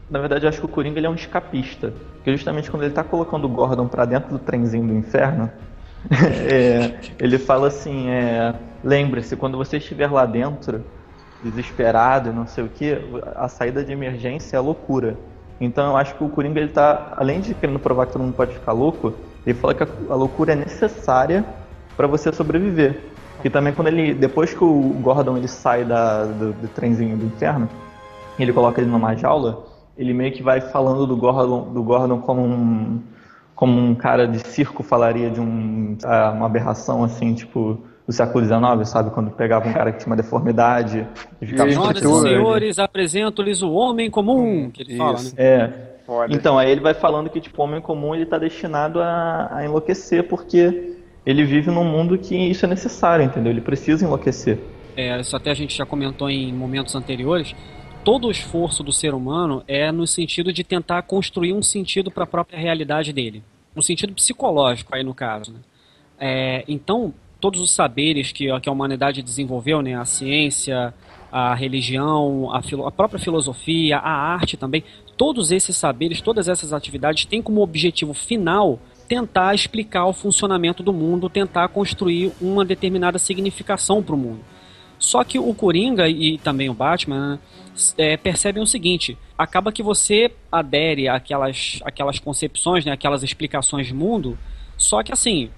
[0.09, 1.91] Na verdade, eu acho que o Coringa ele é um escapista.
[2.15, 5.49] Porque justamente quando ele tá colocando o Gordon pra dentro do trenzinho do inferno,
[6.51, 8.53] é, ele fala assim: é,
[8.83, 10.83] lembre-se, quando você estiver lá dentro,
[11.43, 12.97] desesperado e não sei o que,
[13.35, 15.17] a saída de emergência é loucura.
[15.59, 18.35] Então eu acho que o Coringa ele tá, além de querendo provar que todo mundo
[18.35, 19.13] pode ficar louco,
[19.45, 21.45] ele fala que a, a loucura é necessária
[21.95, 22.99] para você sobreviver.
[23.43, 27.25] E também quando ele, depois que o Gordon ele sai da, do, do trenzinho do
[27.25, 27.69] inferno,
[28.37, 29.65] ele coloca ele numa jaula,
[29.97, 33.01] ele meio que vai falando do Gordon, do Gordon como um
[33.55, 38.45] como um cara de circo falaria de um, ah, uma aberração assim, tipo do século
[38.45, 39.09] XIX, sabe?
[39.09, 41.07] Quando pegava um cara que tinha uma deformidade
[41.41, 45.31] e ficava Senhoras e senhores, apresento-lhes o homem comum, que ele fala, né?
[45.37, 45.95] É.
[46.05, 46.31] Foda.
[46.31, 49.65] Então, aí ele vai falando que, tipo, o homem comum ele tá destinado a, a
[49.65, 50.93] enlouquecer porque
[51.25, 53.51] ele vive num mundo que isso é necessário, entendeu?
[53.51, 54.59] Ele precisa enlouquecer.
[54.95, 57.55] é, isso até a gente já comentou em momentos anteriores,
[58.05, 62.23] todo o esforço do ser humano é no sentido de tentar construir um sentido para
[62.23, 63.43] a própria realidade dele.
[63.75, 65.51] Um sentido psicológico aí no caso.
[65.51, 65.59] Né?
[66.19, 70.93] É, então, todos os saberes que, que a humanidade desenvolveu, né, a ciência,
[71.31, 74.83] a religião, a, filo- a própria filosofia, a arte também,
[75.17, 80.93] todos esses saberes, todas essas atividades têm como objetivo final tentar explicar o funcionamento do
[80.93, 84.39] mundo, tentar construir uma determinada significação para o mundo.
[85.05, 87.39] Só que o Coringa e também o Batman
[87.95, 93.93] é, percebem o seguinte: acaba que você adere àquelas, àquelas concepções, né, aquelas explicações de
[93.93, 94.35] mundo,
[94.75, 95.51] só que assim,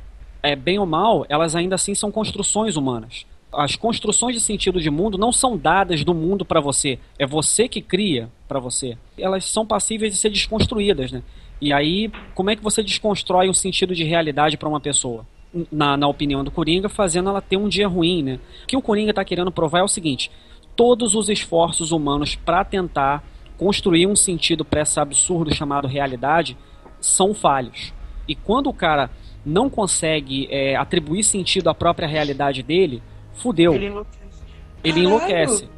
[0.44, 3.26] é, bem ou mal, elas ainda assim são construções humanas.
[3.54, 7.70] As construções de sentido de mundo não são dadas do mundo para você, é você
[7.70, 8.98] que cria para você.
[9.18, 11.24] Elas são passíveis de ser desconstruídas, né?
[11.62, 15.26] E aí, como é que você desconstrói um sentido de realidade para uma pessoa?
[15.72, 18.40] Na, na opinião do Coringa, fazendo ela ter um dia ruim, né?
[18.64, 20.30] O que o Coringa está querendo provar é o seguinte:
[20.76, 23.24] todos os esforços humanos para tentar
[23.58, 26.58] construir um sentido para esse absurdo chamado realidade
[27.00, 27.94] são falhos.
[28.28, 29.10] E quando o cara
[29.46, 33.02] não consegue é, atribuir sentido à própria realidade dele,
[33.34, 33.74] fudeu.
[33.74, 34.44] Ele enlouquece.
[34.84, 35.70] Ele enlouquece.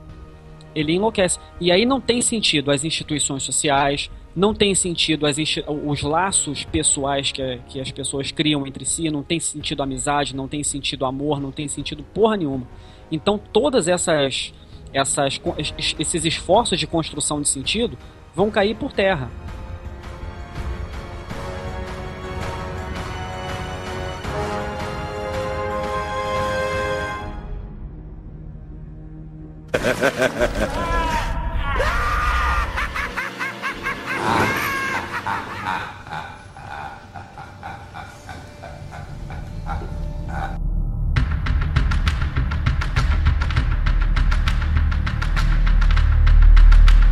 [0.76, 1.40] Ele enlouquece.
[1.62, 4.10] E aí não tem sentido as instituições sociais,
[4.40, 5.36] não tem sentido as
[5.68, 10.48] os laços pessoais que, que as pessoas criam entre si, não tem sentido amizade, não
[10.48, 12.66] tem sentido amor, não tem sentido porra nenhuma.
[13.12, 14.54] Então todas essas,
[14.94, 15.42] essas
[16.00, 17.98] esses esforços de construção de sentido
[18.34, 19.30] vão cair por terra.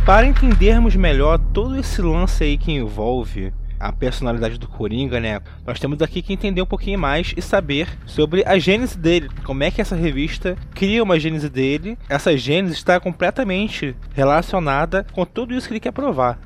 [0.08, 5.38] Para entendermos melhor todo esse lance aí que envolve a personalidade do Coringa, né?
[5.66, 9.28] Nós temos aqui que entender um pouquinho mais e saber sobre a gênese dele.
[9.44, 11.98] Como é que essa revista cria uma gênese dele.
[12.08, 16.38] Essa gênese está completamente relacionada com tudo isso que ele quer provar.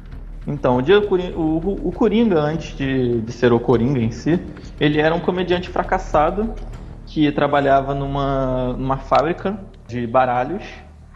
[0.45, 4.41] Então, o, dia- Coringa, o- o Coringa, antes de, de ser o Coringa em si,
[4.81, 6.53] ele era um comediante fracassado
[7.07, 9.57] que trabalhava numa, numa fábrica
[9.87, 10.65] de baralhos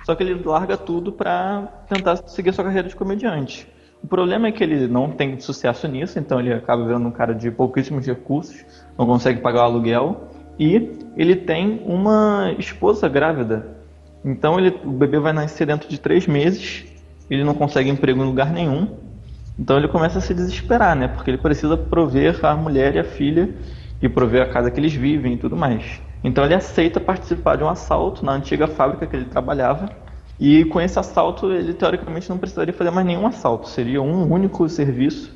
[0.07, 3.67] Só que ele larga tudo pra tentar seguir sua carreira de comediante.
[4.01, 7.35] O problema é que ele não tem sucesso nisso, então ele acaba virando um cara
[7.35, 8.65] de pouquíssimos recursos,
[8.97, 10.29] não consegue pagar o aluguel
[10.61, 13.67] e ele tem uma esposa grávida.
[14.25, 16.85] Então ele, o bebê vai nascer dentro de três meses,
[17.29, 18.97] ele não consegue emprego em lugar nenhum,
[19.59, 21.09] então ele começa a se desesperar, né?
[21.09, 23.53] Porque ele precisa prover a mulher e a filha
[24.01, 26.01] e prover a casa que eles vivem e tudo mais.
[26.27, 29.89] Então ele aceita participar de um assalto na antiga fábrica que ele trabalhava.
[30.41, 34.69] E com esse assalto ele teoricamente não precisaria fazer mais nenhum assalto, seria um único
[34.69, 35.33] serviço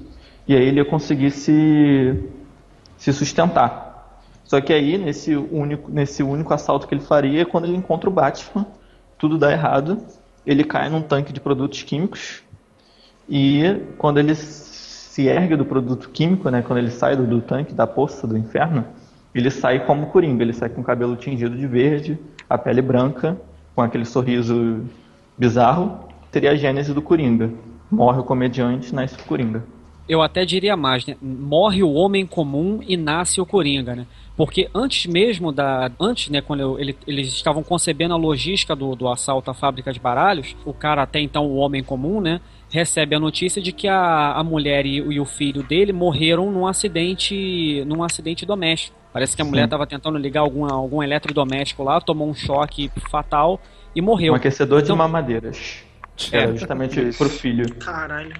[0.48, 2.28] e aí ele ia conseguir se,
[2.98, 4.20] se sustentar.
[4.44, 8.12] Só que aí nesse único, nesse único assalto que ele faria, quando ele encontra o
[8.12, 8.66] Batman,
[9.16, 10.04] tudo dá errado,
[10.44, 12.42] ele cai num tanque de produtos químicos
[13.28, 17.72] e quando ele se ergue do produto químico, né, quando ele sai do, do tanque,
[17.72, 18.84] da poça do inferno,
[19.34, 22.18] ele sai como Coringa, ele sai com o cabelo tingido de verde,
[22.48, 23.40] a pele branca,
[23.74, 24.84] com aquele sorriso
[25.38, 26.00] bizarro,
[26.32, 27.50] seria a gênese do Coringa.
[27.90, 29.64] Morre o comediante, nasce o Coringa.
[30.08, 31.16] Eu até diria mais, né?
[31.22, 34.06] Morre o homem comum e nasce o Coringa, né?
[34.36, 35.90] Porque antes mesmo da.
[36.00, 39.92] Antes, né, quando eu, ele, eles estavam concebendo a logística do, do assalto à fábrica
[39.92, 42.40] de baralhos, o cara, até então o homem comum, né?
[42.68, 46.66] Recebe a notícia de que a, a mulher e, e o filho dele morreram num
[46.66, 47.84] acidente.
[47.86, 48.99] num acidente doméstico.
[49.12, 53.60] Parece que a mulher estava tentando ligar algum, algum eletrodoméstico lá, tomou um choque fatal
[53.94, 54.32] e morreu.
[54.32, 55.82] Um aquecedor Então- de mamadeiras.
[56.32, 56.36] É.
[56.38, 57.74] Era justamente pro filho.
[57.76, 58.34] Caralho.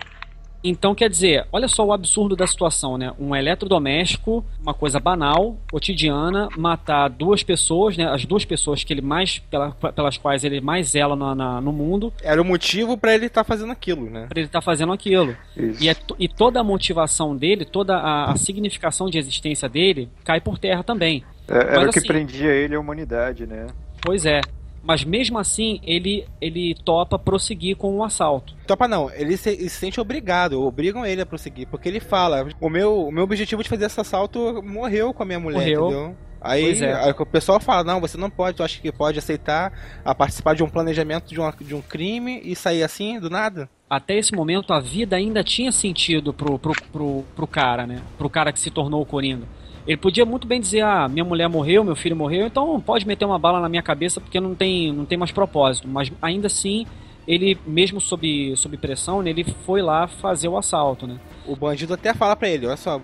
[0.62, 3.12] Então, quer dizer, olha só o absurdo da situação, né?
[3.18, 8.04] Um eletrodoméstico, uma coisa banal, cotidiana, matar duas pessoas, né?
[8.06, 11.72] As duas pessoas que ele mais pela- pelas quais ele mais zela na- na- no
[11.72, 14.26] mundo, Era o motivo pra ele estar fazendo aquilo, né?
[14.28, 15.34] para ele estar fazendo aquilo.
[15.56, 15.82] Isso.
[15.82, 20.40] E, é e toda a motivação dele, toda a, a significação de existência dele cai
[20.40, 21.24] por terra também.
[21.48, 23.66] É, era Mas o que assim- prendia ele a humanidade, né?
[24.02, 24.40] Pois é.
[24.82, 28.54] Mas mesmo assim, ele, ele topa prosseguir com o assalto.
[28.66, 32.46] Topa não, ele se, ele se sente obrigado, obrigam ele a prosseguir, porque ele fala,
[32.60, 35.86] o meu, o meu objetivo de fazer esse assalto morreu com a minha mulher, Morreu.
[35.86, 36.16] entendeu?
[36.40, 36.94] Aí, é.
[36.94, 39.72] aí o pessoal fala, não, você não pode, tu acha que pode aceitar
[40.02, 43.68] a participar de um planejamento de, uma, de um crime e sair assim, do nada?
[43.88, 48.00] Até esse momento, a vida ainda tinha sentido pro, pro, pro, pro cara, né?
[48.16, 49.46] Pro cara que se tornou o Coringa.
[49.86, 53.24] Ele podia muito bem dizer, ah, minha mulher morreu, meu filho morreu, então pode meter
[53.24, 55.88] uma bala na minha cabeça porque não tem, não tem mais propósito.
[55.88, 56.86] Mas ainda assim,
[57.26, 61.18] ele, mesmo sob, sob pressão, né, ele foi lá fazer o assalto, né?
[61.46, 63.00] O bandido até fala pra ele, olha só,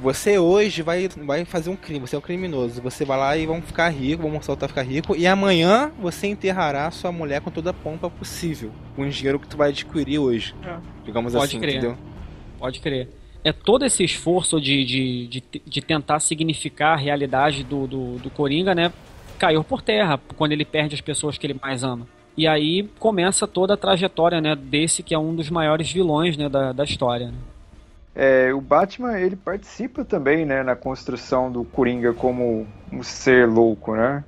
[0.00, 3.46] você hoje vai, vai fazer um crime, você é um criminoso, você vai lá e
[3.46, 7.70] vamos ficar rico, vamos assaltar ficar rico, e amanhã você enterrará sua mulher com toda
[7.70, 10.54] a pompa possível, com o dinheiro que tu vai adquirir hoje.
[10.64, 10.78] É.
[11.04, 11.76] Digamos Pode assim, crer.
[11.76, 11.98] entendeu?
[12.58, 13.08] Pode crer.
[13.44, 18.30] É todo esse esforço de, de, de, de tentar significar a realidade do, do, do
[18.30, 18.92] Coringa, né?
[19.38, 22.06] Caiu por terra quando ele perde as pessoas que ele mais ama.
[22.36, 24.54] E aí começa toda a trajetória, né?
[24.54, 27.28] Desse que é um dos maiores vilões né, da, da história.
[27.28, 27.38] né?
[28.20, 33.94] É, o Batman, ele participa também, né, na construção do Coringa como um ser louco,
[33.94, 34.24] né?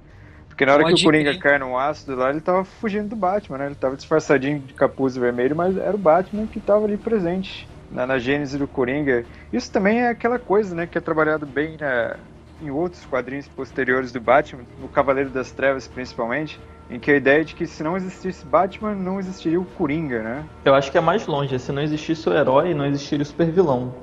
[0.48, 3.16] Porque na hora Pode que o Coringa cai no ácido lá, ele tava fugindo do
[3.16, 3.66] Batman, né?
[3.66, 8.06] Ele tava disfarçadinho de capuz vermelho, mas era o Batman que tava ali presente na,
[8.06, 9.24] na gênese do Coringa.
[9.52, 12.16] Isso também é aquela coisa, né, que é trabalhado bem na,
[12.62, 16.60] em outros quadrinhos posteriores do Batman, no Cavaleiro das Trevas principalmente,
[16.90, 20.22] em que a ideia é de que se não existisse Batman, não existiria o Coringa,
[20.22, 20.44] né?
[20.64, 23.50] Eu acho que é mais longe, se não existisse o herói, não existiria o super
[23.50, 23.94] vilão.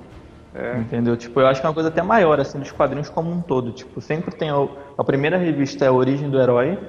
[0.56, 0.78] É.
[0.80, 1.16] Entendeu?
[1.16, 3.72] Tipo, eu acho que é uma coisa até maior, assim, dos quadrinhos como um todo.
[3.72, 4.68] Tipo, sempre tem a,
[4.98, 6.80] a primeira revista é a origem do herói,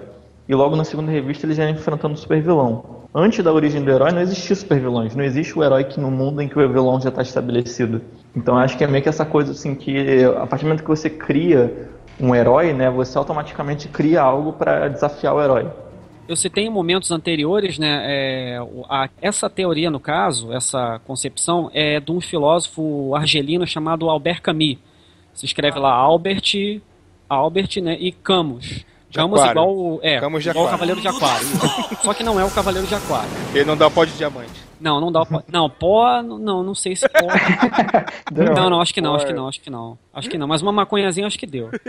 [0.49, 3.07] e logo na segunda revista ele já enfrentando o super vilão.
[3.15, 6.11] Antes da origem do herói não existia super vilões, não existe o herói que no
[6.11, 8.01] mundo em que o vilão já está estabelecido.
[8.35, 10.89] Então acho que é meio que essa coisa assim que a partir do momento que
[10.89, 11.89] você cria
[12.21, 15.67] um herói, né, você automaticamente cria algo para desafiar o herói.
[16.29, 18.59] Eu citei em momentos anteriores, né, é,
[18.91, 24.77] a- essa teoria, no caso, essa concepção, é de um filósofo argelino chamado Albert Camus.
[25.33, 26.81] Se escreve lá Albert,
[27.29, 28.85] Albert né, e Camus.
[29.17, 29.61] Camus aquário.
[29.63, 30.71] igual, o- é, Camus de igual o.
[30.71, 31.47] Cavaleiro de Aquário.
[32.03, 33.31] Só que não é o Cavaleiro de Aquário.
[33.55, 34.69] Ele não dá pó de diamante.
[34.81, 35.43] Não, não dá o pó.
[35.51, 37.19] Não, pó, não, não sei se pó.
[38.55, 39.99] Não, não, acho que não, acho que não, acho que não.
[40.15, 41.71] Acho que não, mas uma maconhazinha acho que deu.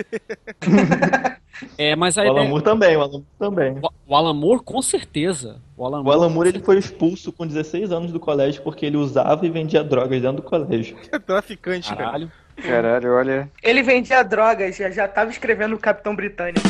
[1.77, 2.47] É, mas a O.
[2.47, 3.75] Moore também, o Alan Moore também.
[4.07, 5.57] O Alan Moore, com certeza.
[5.75, 8.95] O Alan O Alan Moore ele foi expulso com 16 anos do colégio porque ele
[8.95, 10.95] usava e vendia drogas dentro do colégio.
[11.11, 12.03] É traficante, cara.
[12.05, 12.31] Caralho.
[12.63, 13.51] Caralho, olha.
[13.61, 16.65] Ele vendia drogas, já, já tava escrevendo o Capitão Britânico.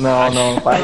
[0.00, 0.80] Não, não, pai.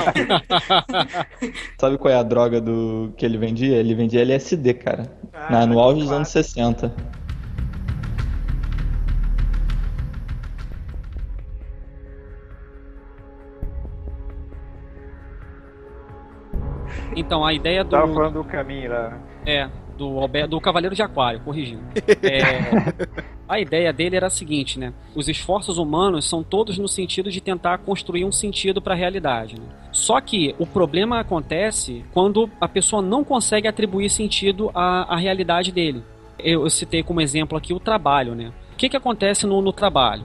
[1.81, 3.77] Sabe qual é a droga do que ele vendia?
[3.77, 5.11] Ele vendia LSD, cara.
[5.51, 6.93] Na, no auge dos anos 60.
[17.17, 17.91] Então, a ideia do.
[17.91, 19.19] Tava falando do caminho lá.
[19.47, 21.83] É, do, do Cavaleiro de Aquário, corrigindo.
[22.23, 23.07] É,
[23.49, 24.93] a ideia dele era a seguinte, né?
[25.15, 29.55] Os esforços humanos são todos no sentido de tentar construir um sentido para a realidade.
[29.61, 29.67] Né?
[29.93, 35.71] Só que o problema acontece quando a pessoa não consegue atribuir sentido à, à realidade
[35.71, 36.03] dele.
[36.39, 38.53] Eu, eu citei como exemplo aqui o trabalho, né?
[38.73, 40.25] O que, que acontece no, no trabalho?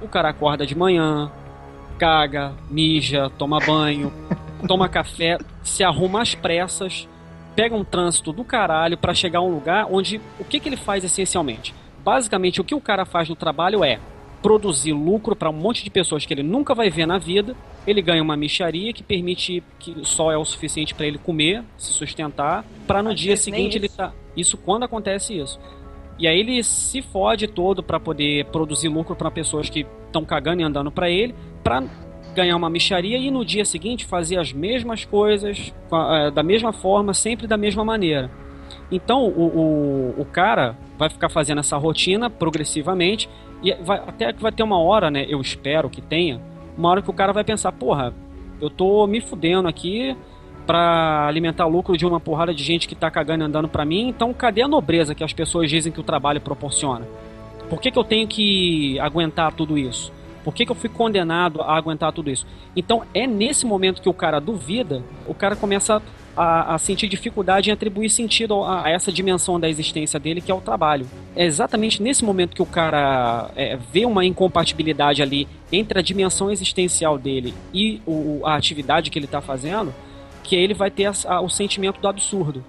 [0.00, 1.30] O cara acorda de manhã,
[1.98, 4.12] caga, mija, toma banho,
[4.66, 7.08] toma café, se arruma às pressas,
[7.54, 10.76] pega um trânsito do caralho para chegar a um lugar onde o que, que ele
[10.76, 11.74] faz essencialmente?
[12.04, 14.00] Basicamente, o que o cara faz no trabalho é
[14.42, 17.54] produzir lucro para um monte de pessoas que ele nunca vai ver na vida.
[17.86, 21.92] Ele ganha uma micharia que permite que só é o suficiente para ele comer, se
[21.92, 24.12] sustentar, para no Às dia seguinte ele tá.
[24.36, 25.60] Isso quando acontece isso.
[26.18, 30.60] E aí ele se fode todo para poder produzir lucro para pessoas que estão cagando
[30.60, 31.84] e andando para ele, para
[32.34, 37.14] ganhar uma micharia e no dia seguinte fazer as mesmas coisas eh, da mesma forma,
[37.14, 38.30] sempre da mesma maneira.
[38.90, 43.28] Então o, o, o cara vai ficar fazendo essa rotina progressivamente
[43.62, 45.24] e vai, até que vai ter uma hora, né?
[45.28, 46.40] Eu espero que tenha,
[46.76, 48.12] uma hora que o cara vai pensar, porra,
[48.60, 50.16] eu tô me fudendo aqui
[50.66, 54.08] pra alimentar lucro de uma porrada de gente que tá cagando e andando pra mim,
[54.08, 57.06] então cadê a nobreza que as pessoas dizem que o trabalho proporciona?
[57.68, 60.12] Por que, que eu tenho que aguentar tudo isso?
[60.44, 62.46] Por que, que eu fui condenado a aguentar tudo isso?
[62.74, 66.02] Então é nesse momento que o cara duvida, o cara começa
[66.36, 70.50] a, a sentir dificuldade em atribuir sentido a, a essa dimensão da existência dele, que
[70.50, 71.06] é o trabalho.
[71.36, 76.50] É exatamente nesse momento que o cara é, vê uma incompatibilidade ali entre a dimensão
[76.50, 79.94] existencial dele e o, a atividade que ele está fazendo,
[80.42, 82.64] que ele vai ter a- o sentimento do absurdo.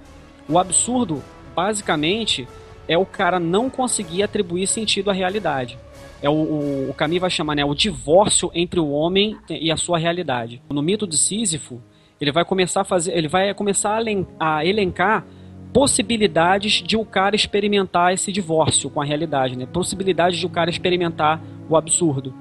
[0.48, 1.24] O absurdo,
[1.56, 2.48] basicamente,
[2.88, 5.80] é o cara não conseguir atribuir sentido à realidade.
[6.24, 9.76] É o, o, o Camus vai chamar né, o divórcio entre o homem e a
[9.76, 10.62] sua realidade.
[10.70, 11.82] No mito de Sísifo,
[12.20, 14.02] ele vai começar a fazer, ele vai começar
[14.40, 15.26] a, a elencar
[15.74, 19.66] possibilidades de o cara experimentar esse divórcio com a realidade, né?
[19.66, 22.34] Possibilidades de o cara experimentar o absurdo.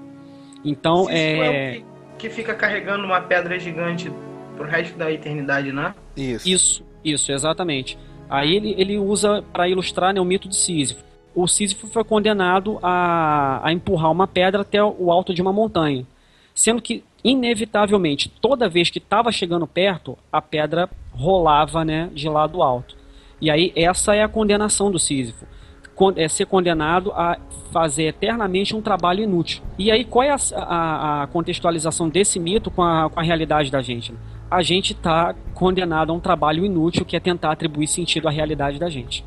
[0.64, 4.12] Então, Sísifo é, é o que, que fica carregando uma pedra gigante
[4.56, 5.92] pro resto da eternidade, né?
[6.16, 6.48] Isso.
[6.48, 7.98] Isso, isso, exatamente.
[8.30, 11.02] Aí ele, ele usa para ilustrar né, o mito de Sísifo.
[11.34, 16.06] O Sísifo foi condenado a, a empurrar uma pedra até o alto de uma montanha.
[16.54, 22.62] Sendo que, inevitavelmente, toda vez que estava chegando perto, a pedra rolava né, de lado
[22.62, 22.96] alto.
[23.40, 25.46] E aí, essa é a condenação do Sísifo.
[26.16, 27.38] É ser condenado a
[27.70, 29.62] fazer eternamente um trabalho inútil.
[29.78, 33.70] E aí, qual é a, a- a contextualização desse mito com a, com a realidade
[33.70, 34.12] da gente?
[34.50, 38.78] A gente está condenado a um trabalho inútil que é tentar atribuir sentido à realidade
[38.78, 39.24] da gente.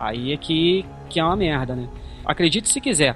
[0.00, 1.86] Aí é que, que é uma merda, né?
[2.24, 3.14] Acredite se quiser.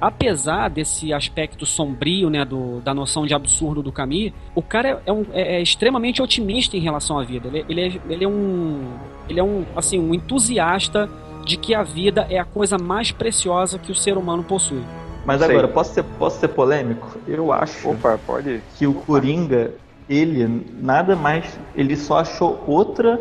[0.00, 4.98] Apesar desse aspecto sombrio, né, do, da noção de absurdo do Camus, o cara é,
[5.06, 7.48] é um- é- é extremamente otimista em relação à vida.
[7.48, 8.82] Ele, ele, é, ele é um,
[9.28, 11.08] ele é um, assim, um entusiasta
[11.46, 14.82] de que a vida é a coisa mais preciosa que o ser humano possui.
[15.24, 15.50] Mas Sei.
[15.50, 17.16] agora, posso ser, posso ser polêmico?
[17.26, 18.60] Eu acho Opa, pode.
[18.76, 19.72] que o Coringa,
[20.08, 21.58] ele nada mais.
[21.74, 23.18] Ele só achou outra,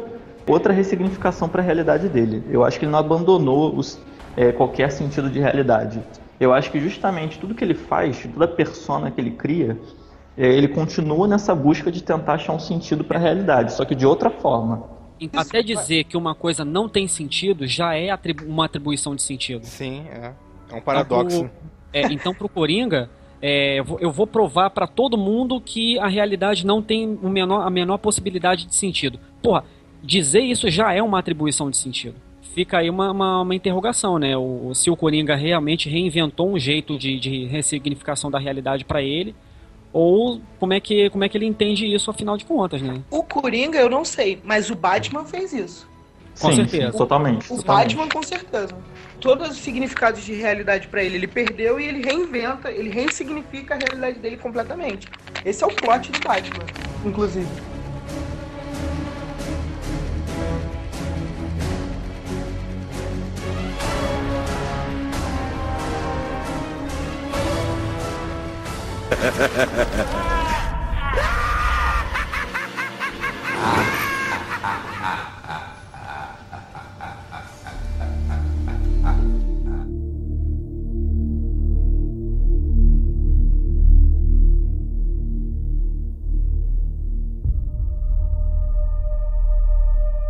[0.47, 2.43] outra ressignificação para a realidade dele.
[2.49, 3.99] Eu acho que ele não abandonou os,
[4.35, 6.01] é, qualquer sentido de realidade.
[6.39, 9.77] Eu acho que justamente tudo que ele faz, toda persona que ele cria,
[10.37, 13.95] é, ele continua nessa busca de tentar achar um sentido para a realidade, só que
[13.95, 14.83] de outra forma.
[15.31, 19.65] Até dizer que uma coisa não tem sentido já é atribu- uma atribuição de sentido.
[19.65, 20.33] Sim, é.
[20.69, 21.37] É um paradoxo.
[21.37, 23.09] Então, pro, é, então, pro Coringa,
[23.41, 27.69] é, eu, vou, provar pra todo mundo que a realidade não tem o menor, a
[27.69, 29.19] menor possibilidade de sentido.
[29.41, 29.65] Porra,
[30.03, 32.15] dizer isso já é uma atribuição de sentido.
[32.53, 34.37] Fica aí uma, uma, uma interrogação, né?
[34.37, 39.33] O, se o Coringa realmente reinventou um jeito de, de ressignificação da realidade pra ele,
[39.91, 43.01] ou como é, que, como é que ele entende isso, afinal de contas, né?
[43.09, 45.87] O Coringa eu não sei, mas o Batman fez isso.
[46.39, 46.91] Com sim, certeza.
[46.91, 47.51] sim, totalmente.
[47.51, 47.95] O totalmente.
[47.95, 48.75] Batman, com certeza.
[49.19, 53.77] Todos os significados de realidade pra ele, ele perdeu e ele reinventa, ele ressignifica a
[53.77, 55.07] realidade dele completamente.
[55.45, 56.65] Esse é o plot do Batman,
[57.05, 57.47] inclusive.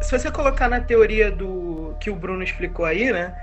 [0.03, 3.33] Se você colocar na teoria do que o Bruno explicou aí, né?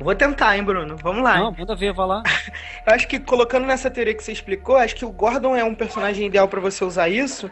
[0.00, 0.96] Vou tentar, hein, Bruno?
[1.02, 1.38] Vamos lá.
[1.38, 2.22] Não, manda ver, vai lá.
[2.86, 5.74] Eu acho que colocando nessa teoria que você explicou, acho que o Gordon é um
[5.74, 7.50] personagem ideal pra você usar isso,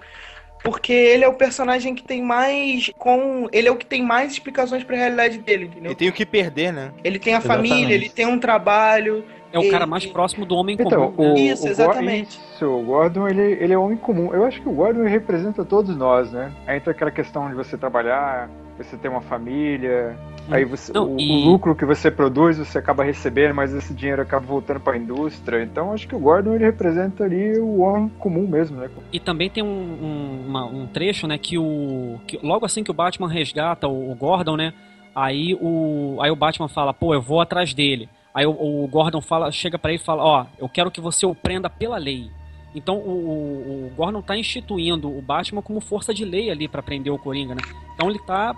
[0.64, 2.90] Porque ele é o personagem que tem mais.
[2.98, 5.90] com Ele é o que tem mais explicações pra realidade dele, entendeu?
[5.90, 6.90] Ele tem o que perder, né?
[7.04, 7.68] Ele tem a Exatamente.
[7.70, 9.24] família, ele tem um trabalho.
[9.52, 11.30] É o ele- cara mais próximo do homem Então, comum.
[11.32, 11.40] o, né?
[11.42, 12.40] Isso, o exatamente.
[12.54, 14.34] isso, o Gordon, ele, ele é homem comum.
[14.34, 16.50] Eu acho que o Gordon representa todos nós, né?
[16.66, 20.18] Aí entra aquela questão de você trabalhar, você ter uma família,
[20.50, 23.92] aí você, Não, o, e- o lucro que você produz, você acaba recebendo, mas esse
[23.94, 25.62] dinheiro acaba voltando para a indústria.
[25.62, 28.88] Então, acho que o Gordon, ele representa ali o homem comum mesmo, né?
[29.12, 32.18] E também tem um, um, uma- um trecho, né, que o.
[32.26, 34.72] Que logo assim que o Batman resgata o, o Gordon, né?
[35.14, 38.08] Aí o, aí o Batman fala, pô, eu vou atrás dele.
[38.34, 41.26] Aí o, o Gordon fala, chega pra ele e fala, ó, eu quero que você
[41.26, 42.30] o prenda pela lei.
[42.74, 46.82] Então o, o, o Gordon tá instituindo o Batman como força de lei ali pra
[46.82, 47.62] prender o Coringa, né?
[47.94, 48.54] Então ele tá,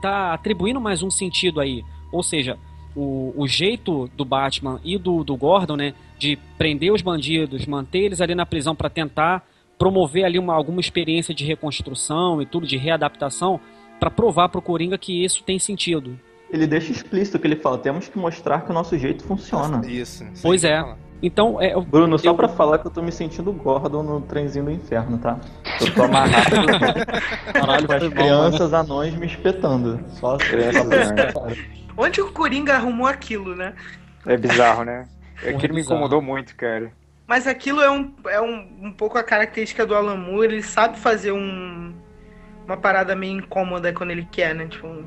[0.00, 1.84] tá atribuindo mais um sentido aí.
[2.10, 2.58] Ou seja,
[2.96, 8.00] o, o jeito do Batman e do, do Gordon, né, de prender os bandidos, manter
[8.00, 9.46] eles ali na prisão pra tentar
[9.78, 13.60] promover ali uma, alguma experiência de reconstrução e tudo, de readaptação,
[14.00, 16.18] pra provar pro Coringa que isso tem sentido.
[16.50, 19.86] Ele deixa explícito que ele fala, temos que mostrar que o nosso jeito funciona.
[19.86, 20.24] Isso.
[20.24, 20.80] isso Pois é.
[20.80, 21.07] falar.
[21.22, 24.66] Então, é, Bruno, só Eu- pra falar que eu tô me sentindo Gordon no trenzinho
[24.66, 25.36] do inferno, tá?
[25.80, 26.50] Eu tô amarrado
[27.52, 28.10] caralho, com as bom, né?
[28.10, 30.00] crianças anões me espetando.
[30.10, 31.58] Só as crianças anões.
[31.96, 33.74] Onde o Coringa arrumou aquilo, né?
[34.26, 35.08] É bizarro, né?
[35.40, 35.96] Porra, Aquilo me bizarro.
[35.96, 36.92] incomodou muito, cara.
[37.26, 40.46] Mas aquilo é, um, é um, um pouco a característica do Alan Moore.
[40.54, 41.92] Ele sabe fazer um,
[42.64, 44.66] uma parada meio incômoda quando ele quer, né?
[44.66, 45.04] Tipo, um-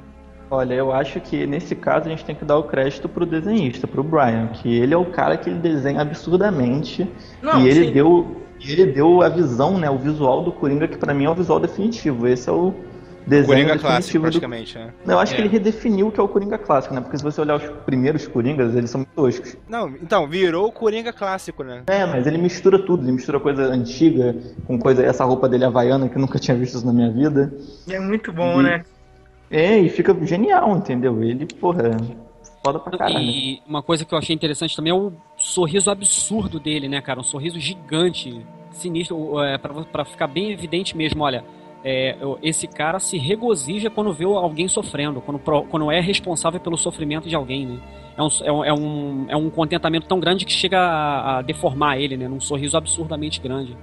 [0.54, 3.88] Olha, eu acho que nesse caso a gente tem que dar o crédito pro desenhista,
[3.88, 7.10] pro Brian, que ele é o cara que ele desenha absurdamente
[7.42, 7.92] Não, e ele sim.
[7.94, 11.30] deu e ele deu a visão, né, o visual do Coringa que pra mim é
[11.30, 12.28] o visual definitivo.
[12.28, 12.74] Esse é o
[13.26, 13.88] desenho Coringa clássico,
[14.20, 14.94] definitivo do praticamente, né?
[15.08, 15.46] Eu acho que É.
[15.46, 17.00] ele redefiniu o que é o Coringa clássico, né?
[17.02, 19.56] Porque se você olhar os primeiros Coringas, eles são muito toscos.
[19.70, 21.84] Não, então, virou o Coringa clássico, né?
[21.88, 24.36] É, mas ele mistura tudo, ele mistura coisa antiga
[24.68, 27.52] com coisa, essa roupa dele havaiana que eu nunca tinha visto isso na minha vida.
[27.90, 28.84] é muito bom, E- né?
[29.52, 31.22] É, e fica genial, entendeu?
[31.22, 31.98] Ele, porra,
[32.64, 33.20] foda pra caralho.
[33.20, 37.20] E uma coisa que eu achei interessante também é o sorriso absurdo dele, né, cara?
[37.20, 41.44] Um sorriso gigante, sinistro, é, pra, pra ficar bem evidente mesmo, olha.
[41.84, 47.28] é, esse cara se regozija quando vê alguém sofrendo, quando, quando é responsável pelo sofrimento
[47.28, 47.80] de alguém, né?
[48.18, 51.42] É um, é, um, é, um, é um contentamento tão grande que chega a, a
[51.42, 52.28] deformar ele, né?
[52.28, 53.76] Num sorriso absurdamente grande.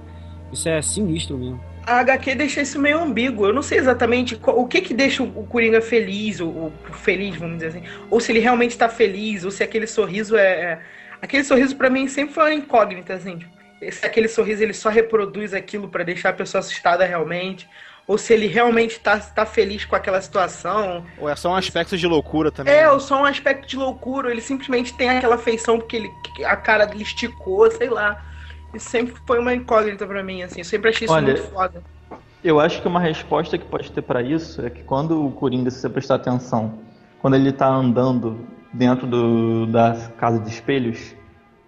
[0.51, 1.59] Isso é sinistro mesmo.
[1.85, 3.47] A HQ deixa isso meio ambíguo.
[3.47, 7.55] Eu não sei exatamente qual- o que que deixa o Coringa feliz, ou, feliz, vamos
[7.57, 7.83] dizer assim.
[8.11, 10.47] Ou se ele realmente tá feliz, ou se aquele sorriso é.
[10.47, 10.79] é-
[11.21, 13.39] Aquele sorriso pra mim sempre foi uma incógnita, assim.
[13.39, 13.51] Tipo,
[13.91, 17.67] se aquele sorriso ele só reproduz aquilo pra deixar a pessoa assustada realmente.
[18.07, 21.05] Ou se ele realmente tá, tá feliz com aquela situação.
[21.17, 22.73] Ou é só um aspecto de loucura também.
[22.73, 22.89] É, né?
[22.89, 24.27] ou só um aspecto de loucura.
[24.27, 26.09] ou Ele simplesmente tem aquela feição porque ele,
[26.45, 28.25] a cara dele esticou, sei lá.
[28.73, 30.59] Isso sempre foi uma incógnita pra mim, assim.
[30.59, 31.81] Eu sempre achei isso Olha, muito foda.
[32.43, 35.69] Eu acho que uma resposta que pode ter pra isso é que quando o Coringa,
[35.69, 36.79] se você prestar atenção,
[37.21, 41.15] quando ele tá andando dentro do, da casa de espelhos,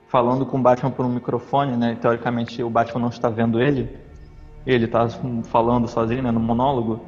[0.07, 1.97] falando com o Batman por um microfone, né?
[1.99, 3.97] Teoricamente o Batman não está vendo ele,
[4.65, 5.07] ele tá
[5.45, 7.01] falando sozinho, né, no monólogo,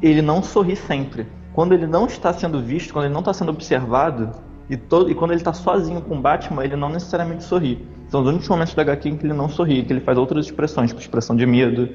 [0.00, 1.26] ele não sorri sempre.
[1.52, 4.30] Quando ele não está sendo visto, quando ele não está sendo observado,
[4.68, 7.86] e, todo, e quando ele está sozinho com o Batman, ele não necessariamente sorri.
[8.10, 10.46] São os únicos momentos da HQ em que ele não sorri, que ele faz outras
[10.46, 11.88] expressões, tipo expressão de medo.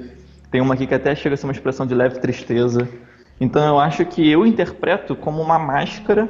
[0.49, 2.87] Tem uma aqui que até chega a ser uma expressão de leve tristeza.
[3.39, 6.29] Então eu acho que eu interpreto como uma máscara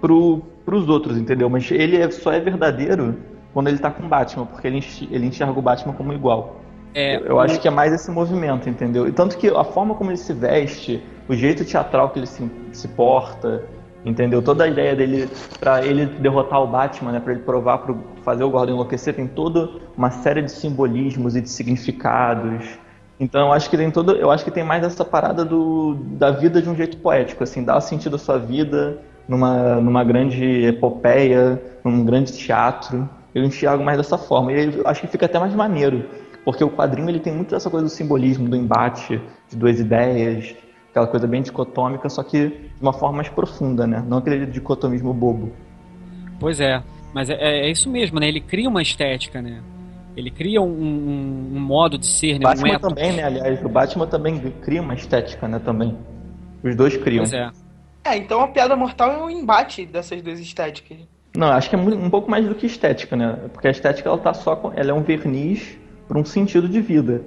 [0.00, 1.48] pro, pros outros, entendeu?
[1.48, 3.16] Mas ele é- só é verdadeiro
[3.54, 6.56] quando ele tá com o Batman, porque ele ele enxerga o Batman como igual.
[6.92, 9.06] É, Eu acho que é mais esse movimento, entendeu?
[9.06, 12.50] E tanto que a forma como ele se veste, o jeito teatral que ele se,
[12.72, 13.62] se porta,
[14.04, 14.40] entendeu?
[14.42, 15.28] Toda a ideia dele
[15.58, 19.26] pra ele derrotar o Batman, né, para ele provar para fazer o Gordon enlouquecer, tem
[19.26, 22.78] toda uma série de simbolismos e de significados.
[23.18, 26.30] Então eu acho que tem todo, eu acho que tem mais essa parada do, da
[26.30, 28.98] vida de um jeito poético, assim, dar sentido à sua vida
[29.28, 33.08] numa, numa grande epopeia, num grande teatro.
[33.34, 34.52] Eu enxergo mais dessa forma.
[34.52, 36.04] E eu acho que fica até mais maneiro,
[36.44, 40.56] porque o quadrinho ele tem muito dessa coisa do simbolismo, do embate de duas ideias,
[40.90, 44.04] aquela coisa bem dicotômica, só que de uma forma mais profunda, né?
[44.06, 45.52] Não aquele dicotomismo bobo.
[46.38, 46.82] Pois é,
[47.14, 48.28] mas é, é isso mesmo, né?
[48.28, 49.60] Ele cria uma estética, né?
[50.16, 52.46] Ele cria um, um- um modo de ser, né?
[52.46, 52.88] Um Batman ethos.
[52.88, 53.22] também, né?
[53.24, 55.58] Aliás, o Batman também cria uma estética, né?
[55.60, 55.96] Também.
[56.62, 57.22] Os dois criam.
[57.24, 57.50] Pois é.
[58.04, 60.98] É, então a piada mortal é um embate dessas duas estéticas.
[61.36, 63.38] Não, acho que é um pouco mais do que estética, né?
[63.52, 65.78] Porque a estética ela tá só com, ela é um verniz
[66.08, 67.22] para um sentido de vida.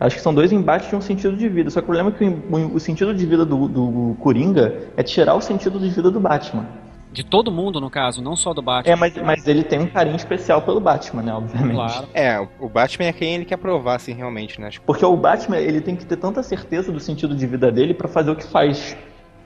[0.00, 1.68] Acho que são dois embates de um sentido de vida.
[1.68, 5.02] Só que o problema é que o, o sentido de vida do, do Coringa é
[5.02, 6.66] tirar o sentido de vida do Batman.
[7.12, 8.92] De todo mundo, no caso, não só do Batman.
[8.92, 11.34] É, mas, mas ele tem um carinho especial pelo Batman, né?
[11.34, 11.74] Obviamente.
[11.74, 12.08] Claro.
[12.14, 14.70] É, o Batman é quem ele quer provar, assim, realmente, né?
[14.70, 17.92] Tipo, Porque o Batman, ele tem que ter tanta certeza do sentido de vida dele
[17.92, 18.96] pra fazer o que faz.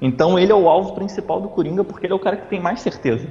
[0.00, 2.60] Então ele é o alvo principal do Coringa porque ele é o cara que tem
[2.60, 3.26] mais certeza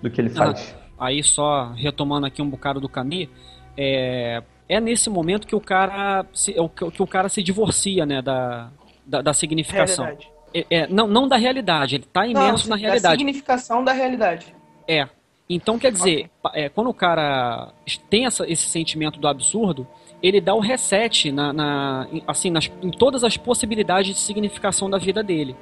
[0.00, 0.74] do que ele faz.
[0.98, 3.28] Aí só retomando aqui um bocado do Camille,
[3.76, 4.42] é,
[4.72, 8.70] é nesse momento que o cara se, é que o cara se divorcia, né, da,
[9.06, 10.06] da, da significação.
[10.54, 13.18] É, é, não, não da realidade, ele tá imerso Não, na Da realidade.
[13.18, 14.54] significação da realidade.
[14.86, 15.06] É.
[15.48, 17.72] Então, quer dizer, pa- é, quando o cara
[18.08, 19.86] tem essa- esse sentimento do absurdo,
[20.22, 24.88] ele dá o reset na, na- em- assim, nas- em todas as possibilidades de significação
[24.88, 25.54] da vida dele.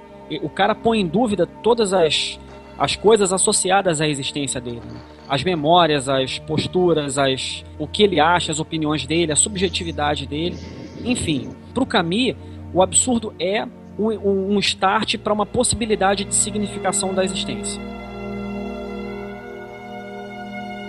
[0.43, 2.39] O cara põe em dúvida todas as,
[2.81, 4.81] as coisas associadas à existência dele.
[4.91, 4.99] né?
[5.29, 10.57] As memórias, as posturas, as, o que ele acha, as opiniões dele, a subjetividade dele.
[11.05, 12.35] Enfim, pro Camus,
[12.73, 13.67] o absurdo é
[13.99, 17.81] um- um start para uma possibilidade de significação da existência.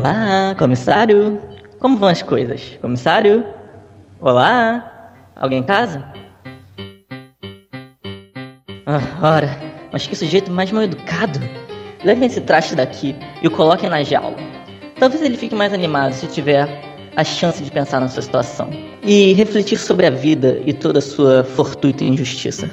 [0.00, 1.38] Olá, comissário.
[1.78, 2.78] Como vão as coisas?
[2.80, 3.44] Comissário?
[4.18, 5.12] Olá?
[5.36, 6.02] Alguém em casa?
[8.86, 9.50] Ah, ora,
[9.92, 11.38] mas que sujeito mais mal educado.
[12.02, 14.38] Levem esse traste daqui e o coloquem na jaula.
[14.98, 16.66] Talvez ele fique mais animado se tiver
[17.14, 18.70] a chance de pensar na sua situação
[19.02, 22.70] e refletir sobre a vida e toda a sua fortuita injustiça.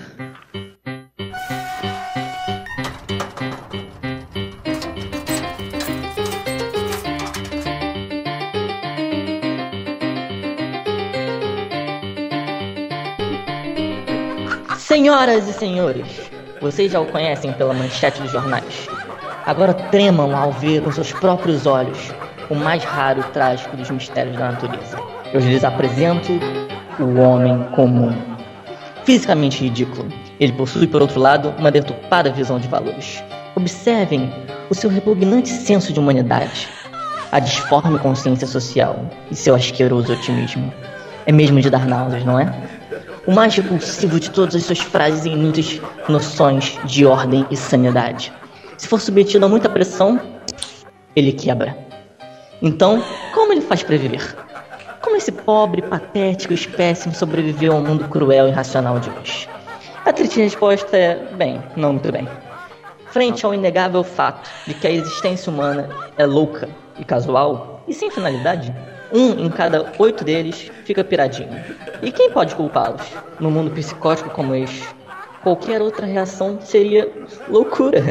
[15.07, 16.05] Senhoras e senhores,
[16.59, 18.89] vocês já o conhecem pela manchete dos jornais.
[19.45, 22.11] Agora tremam ao ver com seus próprios olhos
[22.49, 24.99] o mais raro e trágico dos mistérios da natureza.
[25.31, 26.33] Eu lhes apresento
[26.99, 28.13] o homem comum.
[29.05, 30.09] Fisicamente ridículo,
[30.41, 33.23] ele possui, por outro lado, uma deturpada visão de valores.
[33.55, 34.29] Observem
[34.69, 36.67] o seu repugnante senso de humanidade,
[37.31, 40.69] a disforme consciência social e seu asqueroso otimismo.
[41.25, 42.76] É mesmo de dar náuseas, não é?
[43.27, 48.31] O mais repulsivo de todas as suas frases e inúteis noções de ordem e sanidade.
[48.77, 50.19] Se for submetido a muita pressão,
[51.13, 51.77] ele quebra.
[52.61, 53.03] Então,
[53.33, 54.35] como ele faz para viver?
[55.01, 59.49] Como esse pobre, patético espécime sobreviveu ao mundo cruel e irracional de hoje?
[60.05, 62.27] A triste resposta é: bem, não muito bem.
[63.07, 68.09] Frente ao inegável fato de que a existência humana é louca e casual e sem
[68.09, 68.73] finalidade,
[69.11, 71.49] um em cada oito deles fica piradinho.
[72.01, 73.01] E quem pode culpá-los?
[73.39, 74.87] No mundo psicótico como este,
[75.43, 77.11] qualquer outra reação seria
[77.47, 78.01] loucura.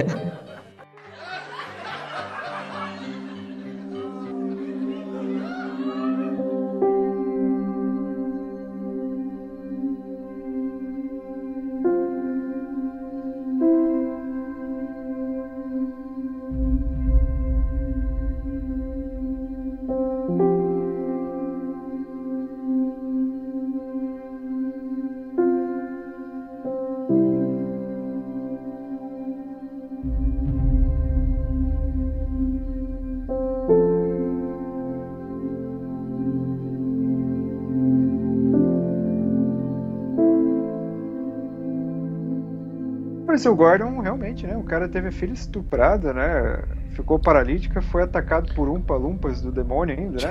[43.36, 44.56] Mas o Gordon, realmente, né?
[44.56, 46.58] O cara teve a filha estuprada, né?
[46.92, 50.30] Ficou paralítica, foi atacado por umpa-lumpas do demônio ainda, né?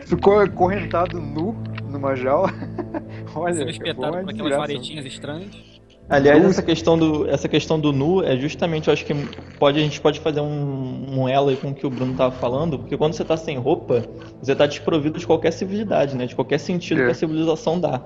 [0.06, 1.54] Ficou acorrentado nu
[1.86, 2.48] numa jaula.
[3.36, 5.50] Olha, Sendo foi espetado por aquelas varetinhas estranhas.
[6.08, 9.12] Aliás, essa questão do, essa questão do nu é justamente, eu acho que
[9.58, 12.34] pode, a gente pode fazer um, um elo aí com o que o Bruno estava
[12.34, 14.02] falando, porque quando você tá sem roupa,
[14.40, 16.24] você tá desprovido de qualquer civilidade, né?
[16.24, 17.04] De qualquer sentido É.
[17.04, 18.00] que a civilização dá.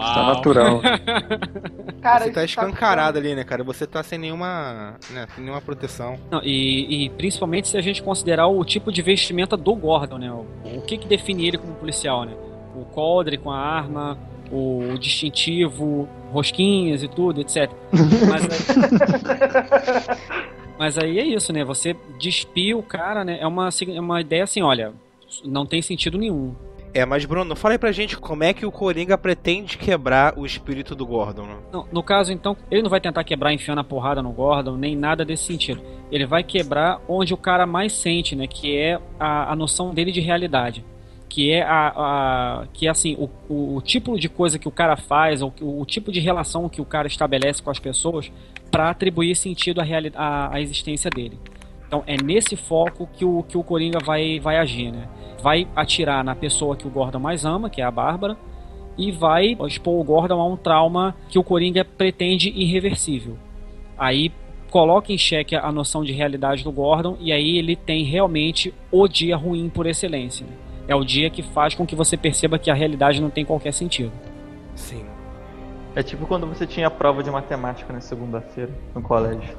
[0.00, 0.80] Está natural.
[2.00, 3.62] Cara, você tá tá escancarado ali, né, cara?
[3.62, 6.18] Você tá sem nenhuma, né, sem nenhuma proteção.
[6.30, 10.32] Não, e, e principalmente se a gente considerar o tipo de vestimenta do Gordon, né?
[10.32, 10.46] O,
[10.78, 12.32] o que que define ele como policial, né?
[12.74, 14.18] O coldre com a arma,
[14.50, 17.70] o distintivo, rosquinhas e tudo, etc.
[18.28, 20.18] Mas aí,
[20.78, 21.64] mas aí é isso, né?
[21.64, 23.38] Você despia o cara, né?
[23.40, 24.92] É uma, é uma ideia assim, olha,
[25.44, 26.54] não tem sentido nenhum.
[26.94, 30.44] É, mas Bruno, fala aí pra gente como é que o Coringa pretende quebrar o
[30.44, 31.56] espírito do Gordon, né?
[31.72, 34.94] Não, no caso, então, ele não vai tentar quebrar enfiando a porrada no Gordon, nem
[34.94, 35.82] nada desse sentido.
[36.10, 38.46] Ele vai quebrar onde o cara mais sente, né?
[38.46, 40.84] Que é a, a noção dele de realidade.
[41.30, 41.92] Que é a.
[41.96, 45.50] a que é assim, o, o, o, tipo de coisa que o cara faz, ou
[45.62, 48.30] o, o tipo de relação que o cara estabelece com as pessoas
[48.70, 49.84] para atribuir sentido à,
[50.14, 51.38] à, à existência dele.
[51.92, 55.06] Então é nesse foco que o, que o Coringa vai, vai agir, né?
[55.42, 58.34] Vai atirar na pessoa que o Gordon mais ama, que é a Bárbara,
[58.96, 63.36] e vai expor o Gordon a um trauma que o Coringa pretende irreversível.
[63.98, 64.32] Aí
[64.70, 69.06] coloca em xeque a noção de realidade do Gordon e aí ele tem realmente o
[69.06, 70.46] dia ruim por excelência.
[70.46, 70.52] Né?
[70.88, 73.74] É o dia que faz com que você perceba que a realidade não tem qualquer
[73.74, 74.12] sentido.
[74.74, 75.04] Sim.
[75.94, 79.58] É tipo quando você tinha prova de matemática na segunda-feira no colégio.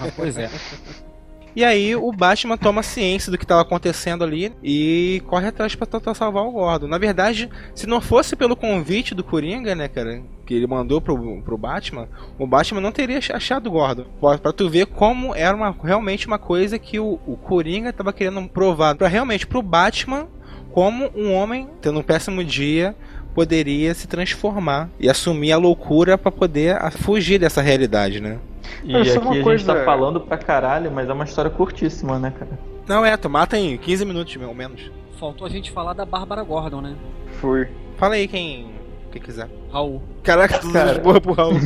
[0.00, 0.48] ah, pois é.
[1.54, 5.86] E aí o Batman toma ciência do que estava acontecendo ali e corre atrás para
[5.86, 6.86] tentar salvar o Gordon.
[6.86, 11.42] Na verdade, se não fosse pelo convite do Coringa, né, cara, que ele mandou pro,
[11.42, 14.04] pro Batman, o Batman não teria achado o Gordon.
[14.42, 18.48] Pra tu ver como era uma, realmente uma coisa que o, o Coringa estava querendo
[18.48, 20.28] provar para realmente pro Batman
[20.72, 22.94] como um homem tendo um péssimo dia
[23.38, 28.40] poderia se transformar e assumir a loucura para poder fugir dessa realidade, né?
[28.82, 29.58] E aqui a coisa...
[29.58, 32.58] gente tá falando pra caralho, mas é uma história curtíssima, né, cara?
[32.88, 34.90] Não, é, tu mata em 15 minutos, ao menos.
[35.20, 36.96] Faltou a gente falar da Bárbara Gordon, né?
[37.40, 37.68] Foi.
[37.96, 38.72] Fala aí quem,
[39.12, 39.48] quem quiser.
[39.70, 40.02] Raul.
[40.24, 40.98] Caraca, tu cara...
[40.98, 41.54] porra pro Raul.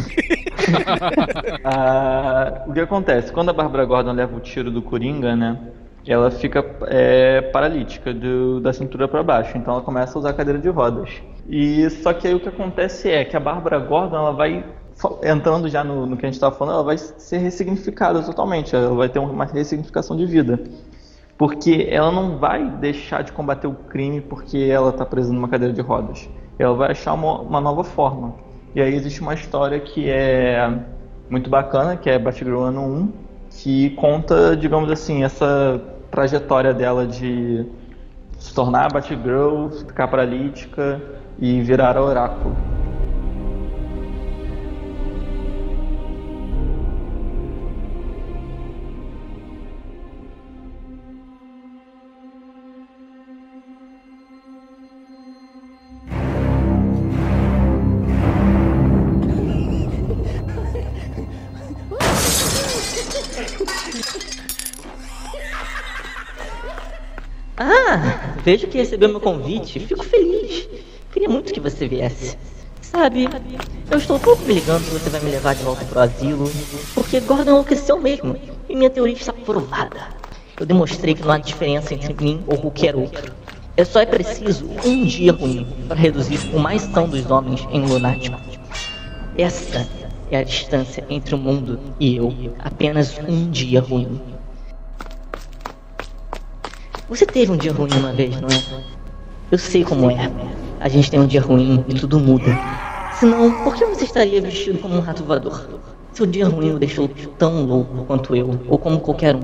[1.64, 3.32] ah, o que acontece?
[3.32, 5.58] Quando a Bárbara Gordon leva o tiro do Coringa, né?
[6.06, 10.58] Ela fica é, paralítica do, da cintura para baixo, então ela começa a usar cadeira
[10.58, 11.22] de rodas.
[11.48, 14.64] E só que aí o que acontece é que a Bárbara Gordon ela vai
[15.22, 18.94] entrando já no, no que a gente estava falando, ela vai ser ressignificada totalmente, ela
[18.94, 20.60] vai ter uma ressignificação de vida.
[21.38, 25.72] Porque ela não vai deixar de combater o crime porque ela está presa numa cadeira
[25.72, 26.28] de rodas.
[26.58, 28.34] Ela vai achar uma, uma, nova forma.
[28.74, 30.72] E aí existe uma história que é
[31.28, 33.12] muito bacana, que é Batgirl Ano 1,
[33.62, 37.64] que conta, digamos assim, essa trajetória dela de
[38.36, 41.00] se tornar Batgirl, ficar paralítica
[41.38, 42.56] e virar oráculo.
[68.44, 70.68] Vejo que recebeu meu convite, fico feliz.
[71.12, 72.36] Queria muito que você viesse.
[72.80, 73.28] Sabe,
[73.90, 76.50] eu estou pouco ligando se você vai me levar de volta pro asilo,
[76.92, 78.36] porque Gordon enlouqueceu mesmo,
[78.68, 80.08] e minha teoria está provada.
[80.58, 83.32] Eu demonstrei que não há diferença entre mim ou qualquer outro.
[83.76, 87.86] É só é preciso um dia ruim para reduzir o mais são dos homens em
[87.86, 88.38] lunático.
[89.38, 89.88] Essa
[90.30, 92.34] é a distância entre o mundo e eu.
[92.58, 94.20] Apenas um dia ruim.
[97.12, 98.62] Você teve um dia ruim uma vez, não é?
[99.50, 100.32] Eu sei como é.
[100.80, 102.58] A gente tem um dia ruim e tudo muda.
[103.20, 105.78] Senão, por que você estaria vestido como um rato voador?
[106.14, 109.42] Seu dia ruim o deixou tão louco quanto eu, ou como qualquer um.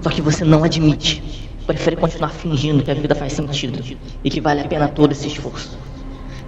[0.00, 1.22] Só que você não admite.
[1.66, 3.84] Prefere continuar fingindo que a vida faz sentido
[4.24, 5.78] e que vale a pena todo esse esforço.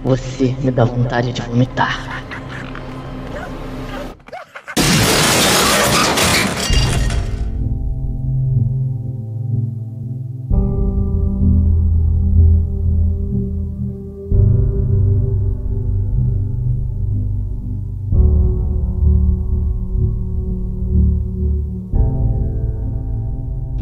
[0.03, 2.25] Você me dá vontade de vomitar.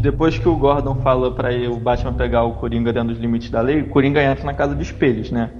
[0.02, 3.62] Depois que o Gordon fala para o Batman pegar o Coringa dentro dos limites da
[3.62, 5.52] lei, o Coringa entra na casa dos espelhos, né?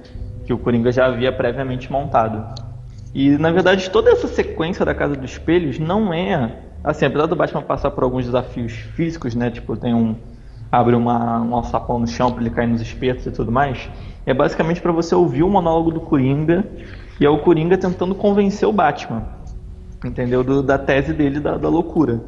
[0.44, 2.60] Que o Coringa já havia previamente montado.
[3.14, 7.36] E na verdade toda essa sequência da casa dos espelhos não é assim, apesar do
[7.36, 9.50] Batman passar por alguns desafios físicos, né?
[9.50, 10.16] Tipo, tem um
[10.70, 13.90] abre uma, um alçapão no chão para ele cair nos espetos e tudo mais.
[14.24, 16.64] É basicamente para você ouvir o monólogo do Coringa
[17.20, 19.22] e é o Coringa tentando convencer o Batman,
[20.02, 20.42] entendeu?
[20.42, 22.20] Do, da tese dele da, da loucura.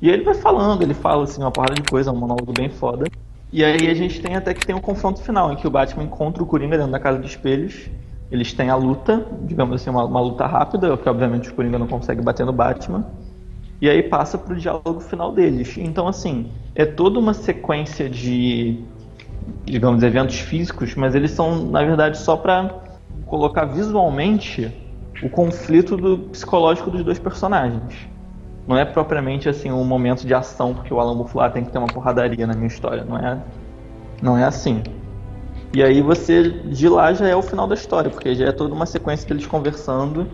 [0.00, 2.68] E aí ele vai falando, ele fala assim uma porrada de coisa, um monólogo bem
[2.68, 3.06] foda.
[3.52, 6.04] E aí a gente tem até que tem um confronto final, em que o Batman
[6.04, 7.88] encontra o Coringa dentro da Casa dos Espelhos.
[8.30, 11.86] Eles têm a luta, digamos assim, uma, uma luta rápida, que obviamente o Coringa não
[11.86, 13.06] consegue bater no Batman.
[13.80, 15.76] E aí passa pro diálogo final deles.
[15.78, 18.80] Então, assim, é toda uma sequência de,
[19.64, 22.82] digamos, eventos físicos, mas eles são, na verdade, só pra
[23.26, 24.72] colocar visualmente
[25.22, 28.08] o conflito do psicológico dos dois personagens.
[28.66, 31.78] Não é propriamente assim um momento de ação, porque o Alan lá tem que ter
[31.78, 33.04] uma porradaria na minha história.
[33.04, 33.38] Não é,
[34.20, 34.82] não é assim.
[35.72, 38.74] E aí você, de lá já é o final da história, porque já é toda
[38.74, 40.26] uma sequência deles conversando